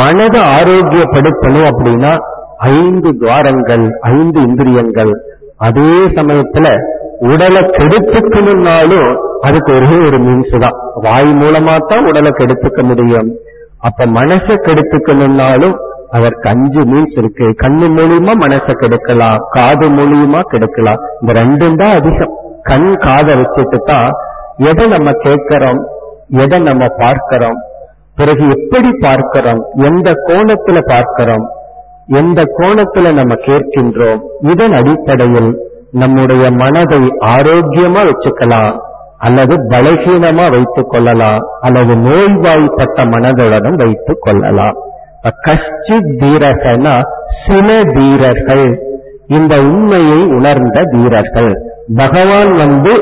மனதை 0.00 0.40
ஆரோக்கியப்படுத்தணும் 0.58 1.68
அப்படின்னா 1.70 2.12
ஐந்து 2.58 3.10
துவாரங்கள் 3.20 3.84
ஐந்து 4.00 4.40
இந்திரியங்கள். 4.40 5.12
அதே 5.58 5.92
சமயத்துல 6.18 6.66
உடலை 7.20 7.62
கெடுத்துக்கணும்னாலும் 7.78 9.08
அதுக்கு 9.40 9.70
ஒரே 9.78 9.96
ஒரு 10.08 10.18
மீன்ஸ் 10.18 10.54
தான். 10.64 10.76
வாய் 11.06 11.32
மூலமா 11.42 11.76
தான் 11.92 12.06
உடலை 12.10 12.32
கெடுத்துக்க 12.40 12.82
முடியும். 12.82 13.30
அப்ப 13.80 14.06
மனசை 14.06 14.56
கெடுத்துக்கணும்னாலும் 14.68 15.74
அதற்கு 16.16 16.46
அஞ்சு 16.48 16.82
மீன்ஸ் 16.92 17.16
இருக்கு. 17.20 17.46
கண்ணு 17.62 17.86
மூலியமா 17.96 18.32
மனசை 18.44 18.72
கெடுக்கலாம் 18.82 19.38
காது 19.56 19.86
மூலியமா 19.88 20.40
கெடுக்கலாம். 20.52 21.00
இந்த 21.20 21.32
ரெண்டும் 21.40 21.78
தான் 21.82 21.96
அதிகம். 21.98 22.34
கண் 22.62 22.90
காதை 23.04 23.34
வச்சுட்டு 23.34 23.78
தான் 23.90 24.10
எதை 24.70 24.84
நம்ம 24.86 25.10
கேட்கிறோம் 25.24 25.80
எதை 26.42 26.58
நம்ம 26.58 26.84
பார்க்கிறோம் 26.98 27.58
பிறகு 28.16 28.44
எப்படி 28.54 28.90
பார்க்கிறோம் 29.00 29.60
எந்த 29.88 30.10
கோணத்துல 30.28 30.78
பார்க்கிறோம் 30.92 31.44
எந்த 32.20 32.40
கோணத்துல 32.58 33.12
நம்ம 33.18 33.34
கேட்கின்றோம் 33.48 34.20
இதன் 34.52 34.72
அடிப்படையில் 34.72 35.50
நம்முடைய 36.02 36.44
மனதை 36.62 37.02
ஆரோக்கியமா 37.34 38.02
வச்சுக்கலாம் 38.10 38.72
அல்லது 39.18 39.54
பலகீனமா 39.72 40.46
வைத்துக் 40.54 40.90
கொள்ளலாம் 40.92 41.42
அல்லது 41.60 41.94
நோய்வாய்ப்பட்ட 42.06 43.04
மனதுடனும் 43.14 43.80
வைத்துக் 43.82 44.22
கொள்ளலாம். 44.22 44.78
கஷ்டி 45.30 45.96
தீரகனா 46.20 46.94
சில 47.46 47.68
தீரர்கள். 47.96 48.66
இந்த 49.26 49.54
உண்மையை 49.56 50.20
உணர்ந்த 50.36 50.78
வீரர்கள் 50.94 51.52
பகவான் 51.96 52.52
வந்து 52.56 52.92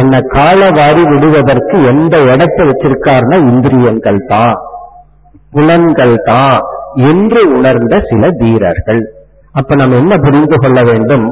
என்னை 0.00 0.20
காலவாரி 0.34 1.02
விடுவதற்கு 1.02 1.76
எந்த 1.84 2.14
இடத்தை 2.32 2.62
வச்சிருக்காருன்னா 2.66 3.38
இந்திரியங்கள் 3.52 4.20
தான். 4.26 4.56
புலன்கள் 5.50 6.16
தான் 6.24 6.60
என்று 7.10 7.40
உணர்ந்த 7.56 7.94
சில 8.10 8.30
தீரர்கள். 8.42 9.02
அப்ப 9.54 9.74
நம்ம 9.74 9.96
என்ன 9.96 10.14
புரிந்து 10.16 10.56
கொள்ள 10.58 10.82
வேண்டும்? 10.82 11.26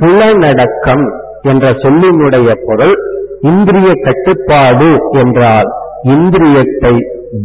புலனடக்கம் 0.00 1.04
என்ற 1.42 1.66
சொல்லினுடைய 1.82 2.48
பொருள் 2.66 2.94
இந்திரிய 3.42 3.90
கட்டுப்பாடு 4.06 4.90
என்றால் 5.12 5.68
இந்திரியத்தை 6.02 6.94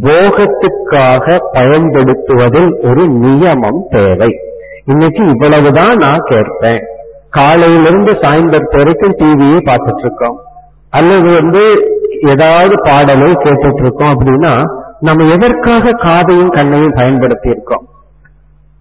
போகத்துக்காக 0.00 1.36
பயன்படுத்துவதில் 1.52 2.72
ஒரு 2.82 3.04
நியமம் 3.04 3.80
தேவை. 3.88 4.30
இன்னைக்கு 4.84 5.26
இவ்வளவுதான் 5.26 5.96
நான் 5.96 6.22
கேட்பேன். 6.24 6.82
காலையிலிருந்து 7.30 8.12
சாயந்தரத்து 8.12 8.76
வரைக்கும் 8.76 9.16
டிவியை 9.16 9.58
பார்த்துட்டு 9.64 9.98
இருக்கோம் 9.98 10.36
அல்லது 10.90 11.32
வந்து 11.32 11.62
ஏதாவது 12.20 12.74
பாடலை 12.82 13.32
கேட்டுட்டு 13.32 13.80
இருக்கோம் 13.80 14.08
அப்படின்னா 14.08 14.64
நம்ம 15.00 15.32
எதற்காக 15.32 15.90
காதையும் 15.90 16.50
கண்ணையும் 16.50 16.94
பயன்படுத்தி 16.94 17.48
இருக்கோம் 17.48 17.86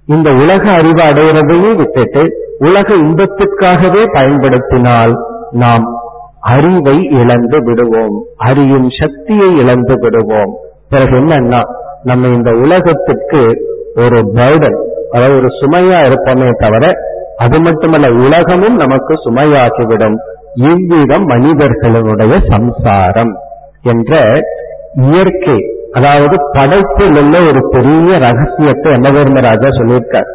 இந்த 0.08 0.30
உலக 0.34 0.72
அறிவு 0.72 1.04
அடைகிறதையும் 1.04 1.76
விட்டுட்டு 1.76 2.32
உலக 2.60 2.94
இன்பத்திற்காகவே 2.94 4.06
பயன்படுத்தினால் 4.14 5.16
நாம் 5.52 5.86
அறிவை 6.40 7.10
இழந்து 7.10 7.64
விடுவோம். 7.64 8.24
அறியும் 8.38 8.90
சக்தியை 8.90 9.58
இழந்து 9.58 9.96
விடுவோம். 10.00 10.58
பிறகு 10.92 11.14
என்னன்னா 11.22 11.62
நம்ம 12.04 12.28
இந்த 12.28 12.52
உலகத்திற்கு 12.52 13.42
ஒரு 13.96 14.20
பர்டன் 14.38 14.78
அதாவது 15.12 15.36
ஒரு 15.36 15.50
சுமையா 15.62 16.00
இருப்போமே 16.08 16.50
தவிர 16.58 16.86
அது 17.38 17.58
மட்டுமல்ல 17.60 18.08
உலகமும் 18.26 18.76
நமக்கு 18.76 19.14
சுமையாகிவிடும். 19.26 20.18
இவ்விதம் 20.70 21.26
மனிதர்களுடைய 21.26 22.34
சம்சாரம் 22.50 23.34
என்ற 23.84 24.20
இயற்கை 25.08 25.58
அதாவது 25.92 26.36
படைப்பில் 26.54 27.18
உள்ள 27.22 27.36
ஒரு 27.50 27.62
பெரிய 27.70 28.18
ரகசியத்தை 28.18 28.90
யமதர்மராஜா 28.94 29.70
சொல்லியிருக்கார். 29.80 30.30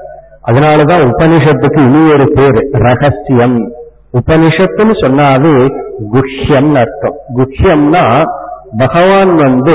அதனாலதான் 0.48 1.04
உபனிஷத்துக்கு 1.10 1.80
இனி 1.86 2.12
ஒரு 2.12 2.26
பேரு 2.34 2.60
ரகசியம். 2.86 3.58
உபனிஷத்துன்னு 4.18 4.96
சொன்னாவே 5.04 5.54
குஹ்யம் 6.14 6.72
அர்த்தம். 6.82 7.16
குஹ்யம்னா 7.38 8.04
பகவான் 8.76 9.34
வந்து 9.36 9.74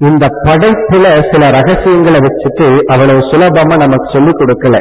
இந்த 0.00 0.26
படைப்புல 0.42 1.32
சில 1.32 1.50
ரகசியங்களை 1.50 2.20
வச்சுட்டு 2.20 2.82
அவ்வளவு 2.82 3.18
சுலபமா 3.18 3.76
நமக்கு 3.76 4.10
சொல்லிக் 4.12 4.38
கொடுக்கல. 4.38 4.78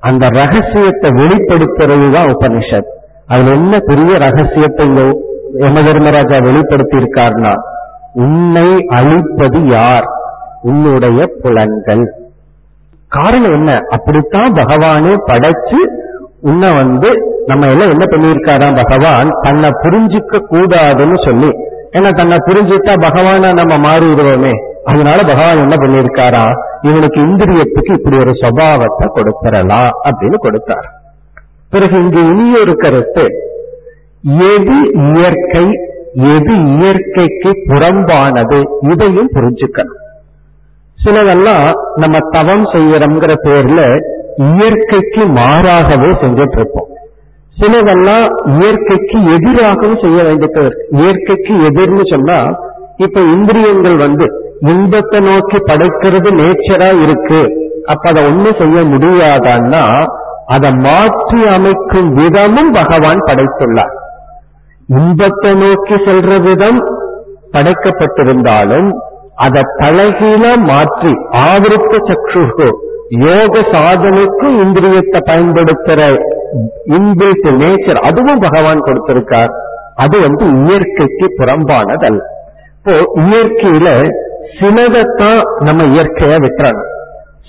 அந்த 0.00 0.26
ரகசியத்தை 0.26 1.10
வெளிப்படுத்துறதுதான் 1.10 2.30
உபனிஷத். 2.30 2.90
அதுல 3.26 3.50
என்ன 3.50 3.78
பெரிய 3.78 4.18
ரகசியத்தை 4.18 4.86
இங்க 4.86 5.00
யம 5.54 5.82
தர்மராஜா 5.82 6.38
வெளிப்படுத்தி 6.38 6.96
இருக்காருன்னா 6.96 7.54
உன்னை 8.12 8.86
அழிப்பது 8.88 9.66
யார்? 9.66 10.04
உன்னுடைய 10.62 11.26
புலன்கள். 11.42 12.14
காரணம் 13.08 13.52
என்ன? 13.52 13.80
அப்படித்தான் 13.90 14.52
பகவானே 14.52 15.16
படைச்சு 15.26 15.80
உன்னை 16.40 16.72
வந்து 16.72 17.08
நம்ம 17.46 17.66
எல்லாம் 17.66 17.90
என்ன 17.90 18.04
பண்ணியிருக்காராம்? 18.04 18.84
பகவான் 18.90 19.30
தன்னை 19.42 19.70
புரிஞ்சுக்க 19.70 20.40
கூடாதுன்னு 20.50 21.24
சொல்லி 21.24 21.50
ஏன்னா 21.92 22.10
தன்னை 22.14 22.36
புரிஞ்சுட்டா 22.36 22.94
பகவானா 23.06 23.50
நம்ம 23.60 23.74
மாறிடுவோமே? 23.88 24.52
அதனால 24.84 25.18
பகவான் 25.22 25.62
என்ன 25.62 25.76
பண்ணியிருக்காரா? 25.76 26.44
இவனுக்கு 26.82 27.20
இந்திரியத்துக்கு 27.20 27.92
இப்படி 27.92 28.18
ஒரு 28.18 28.30
சுபாவத்தை 28.30 29.06
கொடுத்துடலாம் 29.14 29.90
அப்படின்னு 30.04 30.34
கொடுத்தார். 30.34 30.88
பிறகு 31.70 31.98
இங்கு 31.98 32.20
இனியொரு 32.20 32.74
கருத்து 32.76 33.24
எது 34.22 34.76
இயற்கை 34.94 35.66
எது 36.14 36.54
இயற்கைக்கு 36.76 37.50
புறம்பானது? 37.68 38.58
இதையும் 38.80 39.30
புரிஞ்சுக்கணும். 39.34 40.00
சிலதெல்லாம் 41.04 41.68
நம்ம 41.94 42.18
தவம் 42.30 42.64
செய்யறோங்கிற 42.64 43.34
பேர்ல 43.44 43.82
இயற்கைக்கு 44.36 45.22
மாறாகவே 45.26 46.10
செஞ்சுட்டு 46.22 46.58
இருப்போம். 46.58 46.89
சிலதெல்லாம் 47.60 48.26
இயற்கைக்கு 48.56 49.18
எதிராகவும் 49.36 50.00
செய்ய 50.04 50.18
வேண்டியது. 50.28 50.64
இயற்கைக்கு 51.00 51.54
எதிர்னு 51.68 52.04
சொன்னா 52.12 52.38
இப்ப 53.04 53.20
இந்திரியங்கள் 53.34 53.98
வந்து 54.04 54.26
இன்பத்தை 54.72 55.18
நோக்கி 55.28 55.58
படைக்கிறது 55.68 56.30
நேச்சரா 56.40 56.90
இருக்கு. 57.04 57.40
அப்ப 57.92 58.08
அதை 58.10 58.22
ஒண்ணு 58.30 58.50
செய்ய 58.60 58.78
முடியாதான்னா 58.92 59.84
அதை 60.54 60.70
மாற்றி 60.86 61.40
அமைக்கும் 61.56 62.10
விதமும் 62.18 62.72
பகவான் 62.78 63.22
படைத்துள்ளார். 63.28 63.94
இன்பத்தை 64.88 65.50
நோக்கி 65.62 65.96
செல்ற 66.06 66.38
விதம் 66.48 66.80
படைக்கப்பட்டிருந்தாலும் 67.54 68.88
அதை 69.44 69.62
தலைகீழ 69.80 70.42
மாற்றி 70.70 71.12
ஆவிருத்த 71.46 71.94
சக்ஷுகு 72.08 72.68
யோக 73.24 73.62
சாதனைக்கு 73.74 74.48
இந்திரியத்தை 74.64 75.20
பயன்படுத்துற 75.30 76.00
இன்பில்ட் 76.86 77.48
நேச்சர் 77.62 78.00
அதுவும் 78.08 78.38
பகவான் 78.38 78.84
கொடுத்திருக்கார். 78.84 79.52
அது 79.94 80.20
வந்து 80.20 80.44
இயற்கைக்கு 80.64 81.26
புறம்பானதல்ல 81.38 82.20
இப்போ 82.76 82.92
இயற்கையில 83.20 83.88
சிலதைத்தான் 84.60 85.40
நம்ம 85.58 85.82
இயற்கைய 85.84 86.36
விட்டுறணும். 86.36 86.90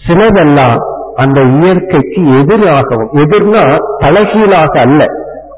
சிலதெல்லாம் 0.07 0.77
அந்த 1.15 1.41
இயற்கைக்கு 1.41 2.21
எதிராகவும் 2.39 3.13
எதிர்னா 3.13 3.63
தலைகீழாக 3.97 4.79
அல்ல 4.79 5.05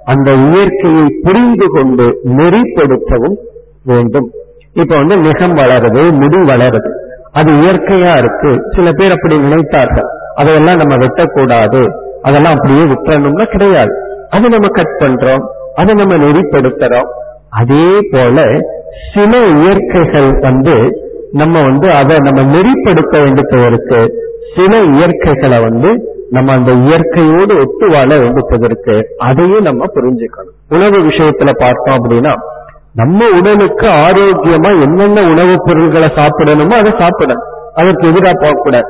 அந்த 0.05 0.31
இயற்கையை 0.31 1.05
புரிந்து 1.21 1.65
கொண்டு 1.67 2.19
நெறிப்படுத்தவும் 2.23 3.37
வேண்டும். 3.83 4.29
இப்ப 4.73 4.95
வந்து 4.95 5.17
நிகம் 5.17 5.53
வளருது 5.53 6.11
முடி 6.11 6.37
வளருது. 6.37 6.91
அது 7.31 7.51
இயற்கையா 7.51 8.17
இருக்கு. 8.17 8.51
சில 8.75 8.91
பேர் 8.91 9.11
அப்படி 9.11 9.35
நினைத்தார்கள். 9.35 10.09
அதையெல்லாம் 10.35 10.81
நம்ம 10.81 10.95
வெட்டக்கூடாது. 10.95 11.81
அதெல்லாம் 12.23 12.53
அப்படியே 12.53 12.83
விட்டுறணும்னா 12.83 13.45
கிடையாது. 13.45 13.93
அதை 14.29 14.49
நம்ம 14.49 14.67
கட் 14.67 14.95
பண்றோம். 14.99 15.43
அதை 15.75 15.93
நம்ம 15.93 16.15
நெறிப்படுத்துறோம். 16.15 17.09
அதே 17.49 18.07
போல 18.11 18.43
சில 19.13 19.45
இயற்கைகள் 19.45 20.39
வந்து 20.39 20.75
நம்ம 21.31 21.61
வந்து 21.61 21.93
அதை 21.93 22.17
நம்ம 22.17 22.41
நெறிப்படுத்த 22.57 23.23
வேண்டியது 23.23 23.65
இருக்கு 23.65 24.01
சில 24.55 24.77
இயற்கைகளை 24.77 25.59
வந்து 25.59 25.89
நம்ம 26.29 26.53
அந்த 26.53 26.71
இயற்கையோடு 26.71 27.57
ஒத்து 27.59 27.87
வாழ 27.89 28.17
வேண்டியதற்கு 28.17 29.07
அதையும் 29.17 29.61
நம்ம 29.61 29.85
புரிஞ்சுக்கணும். 29.95 30.53
உணவு 30.69 30.97
விஷயத்துல 30.97 31.51
பார்த்தோம் 31.59 31.95
அப்படின்னா 31.95 32.33
நம்ம 32.93 33.25
உடலுக்கு 33.37 33.87
ஆரோக்கியமா 33.87 34.81
என்னென்ன 34.81 35.21
உணவுப் 35.21 35.63
பொருள்களை 35.65 36.07
சாப்பிடணுமோ 36.07 36.73
அதை 36.73 36.93
சாப்பிடணும். 36.99 37.43
அதற்கு 37.75 38.07
எதிராக 38.07 38.37
போகக்கூடாது. 38.39 38.87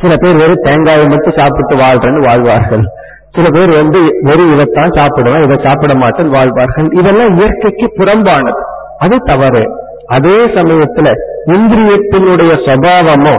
சில 0.00 0.16
பேர் 0.16 0.36
வெறும் 0.36 0.62
தேங்காயை 0.62 1.08
மட்டும் 1.08 1.34
சாப்பிட்டு 1.36 1.74
வாழ்றேன்னு 1.76 2.24
வாழ்வார்கள். 2.24 2.84
சில 3.30 3.46
பேர் 3.50 3.76
வந்து 3.76 4.00
வெறும் 4.20 4.52
இதைத்தான் 4.52 4.90
சாப்பிடுவேன் 4.90 5.42
இதை 5.42 5.56
சாப்பிட 5.64 5.94
மாட்டேன் 5.94 6.28
வாழ்வார்கள். 6.28 6.88
இதெல்லாம் 6.90 7.36
இயற்கைக்கு 7.36 7.92
புறம்பானது. 7.96 8.62
அது 8.98 9.16
தவறு. 9.24 9.64
அதே 10.06 10.36
சமயத்துல 10.46 11.12
இந்திரியத்தினுடைய 11.46 12.52
சுபாவமோ 12.66 13.34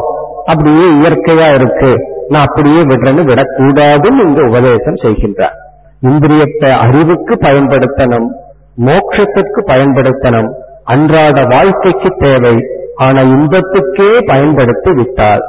அப்படியே 0.45 0.85
இயற்கையா 0.91 1.53
இருக்கு. 1.53 1.91
நான் 2.27 2.45
அப்படியே 2.47 2.81
விடுறேன்னு 2.81 3.25
விடக்கூடாதுன்னு 3.31 4.21
இங்க 4.25 4.41
உபதேசம் 4.43 5.01
செய்கின்றார். 5.01 5.57
இந்திரியத்தை 6.01 6.71
அறிவுக்கு 6.79 7.35
பயன்படுத்தணும் 7.41 8.27
மோட்சத்திற்கு 8.75 9.61
பயன்படுத்தணும். 9.67 10.51
அன்றாட 10.83 11.43
வாழ்க்கைக்கு 11.49 12.09
தேவை. 12.17 12.55
ஆனா 12.95 13.21
இன்பத்துக்கே 13.21 14.25
பயன்படுத்தி 14.25 14.91
விட்டார் 14.91 15.43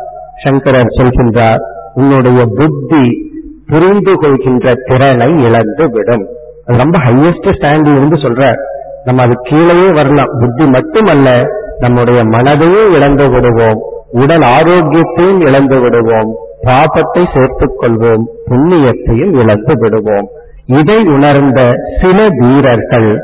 சங்கரர் 0.44 0.94
சொல்கின்றார் 0.96 1.60
உன்னுடைய 1.94 2.44
புத்தி 2.56 3.30
புரிந்து 3.66 4.14
கொள்கின்ற 4.14 4.74
திறனை 4.84 5.44
இழந்து 5.44 5.90
விடும் 5.90 6.26
அது 6.66 6.78
ரொம்ப 6.78 6.98
ஹையஸ்ட் 6.98 7.54
ஸ்டாண்டில் 7.54 7.96
இருந்து 7.96 8.16
சொல்ற 8.16 8.54
நம்ம 9.04 9.22
அது 9.22 9.34
கீழே 9.42 9.90
வரலாம். 9.90 10.28
புத்தி 10.38 10.64
மட்டுமல்ல 10.66 11.46
நம்முடைய 11.78 12.24
மனதையும் 12.24 12.94
இழந்து 12.94 13.30
விடுவோம். 13.30 13.80
உடல் 14.10 14.42
ஆரோக்கியத்தையும் 14.42 15.40
இழந்து 15.40 15.80
விடுவோம். 15.80 16.34
பாபத்தை 16.66 17.34
சேர்த்துக் 17.34 17.82
கொள்வோம். 17.82 18.24
புண்ணியத்தையும் 18.50 19.32
இழந்து 19.32 19.74
விடுவோம். 19.78 20.28
இதை 20.66 21.02
உணர்ந்த 21.02 21.72
சில 22.02 22.26
வீரர்கள் 22.30 23.20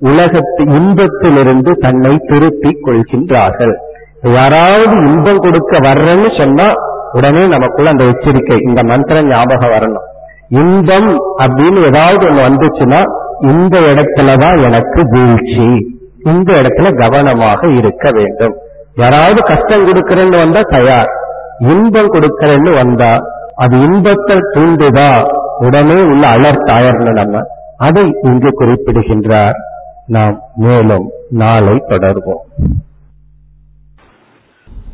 உலகத்து 0.00 0.64
இன்பத்திலிருந்து 0.64 1.72
தன்னை 1.72 2.16
திருப்பிக் 2.26 2.86
கொள்கின்றார்கள். 2.86 3.74
யாராவது 4.22 4.90
இன்பம் 4.90 5.38
கொடுக்க 5.38 5.78
வர்றேன்னு 5.78 6.38
சொன்னா 6.38 6.72
உடனே 7.12 7.46
நமக்குள்ள 7.46 7.90
அந்த 7.90 8.04
எச்சரிக்கை 8.04 8.56
இந்த 8.60 8.82
மந்திரம் 8.82 9.26
ஞாபகம் 9.26 9.70
வரணும். 9.70 10.06
இன்பம் 10.48 11.18
அப்படின்னு 11.40 11.86
ஏதாவது 11.86 12.26
ஒண்ணு 12.26 12.38
வந்துச்சுன்னா 12.38 13.02
இந்த 13.42 13.80
இடத்துலதான் 13.80 14.62
எனக்கு 14.62 15.02
வீழ்ச்சி. 15.10 15.96
இந்த 16.24 16.60
இடத்துல 16.62 16.94
கவனமாக 16.94 17.68
இருக்க 17.68 18.10
வேண்டும். 18.10 18.54
யாராவது 18.94 19.42
கஷ்டம் 19.42 19.86
கொடுக்கறேன்னு 19.86 20.38
வந்தா 20.38 20.60
தயார். 20.60 21.08
இன்பம் 21.58 22.12
கொடுக்கறேன்னு 22.12 22.74
வந்தா 22.74 23.16
அது 23.56 23.78
இன்பத்தை 23.78 24.36
தூண்டுதா? 24.36 25.32
உடனே 25.58 26.02
உள்ள 26.02 26.28
அலர்ட் 26.28 26.70
ஆயிரணும் 26.70 27.12
நம்ம. 27.12 27.40
அதை 27.76 28.14
இங்கு 28.22 28.50
குறிப்பிடுகின்றார். 28.50 29.54
நாம் 30.06 30.40
மேலும் 30.54 31.10
நாளை 31.30 31.82
தொடர்வோம். 31.88 32.44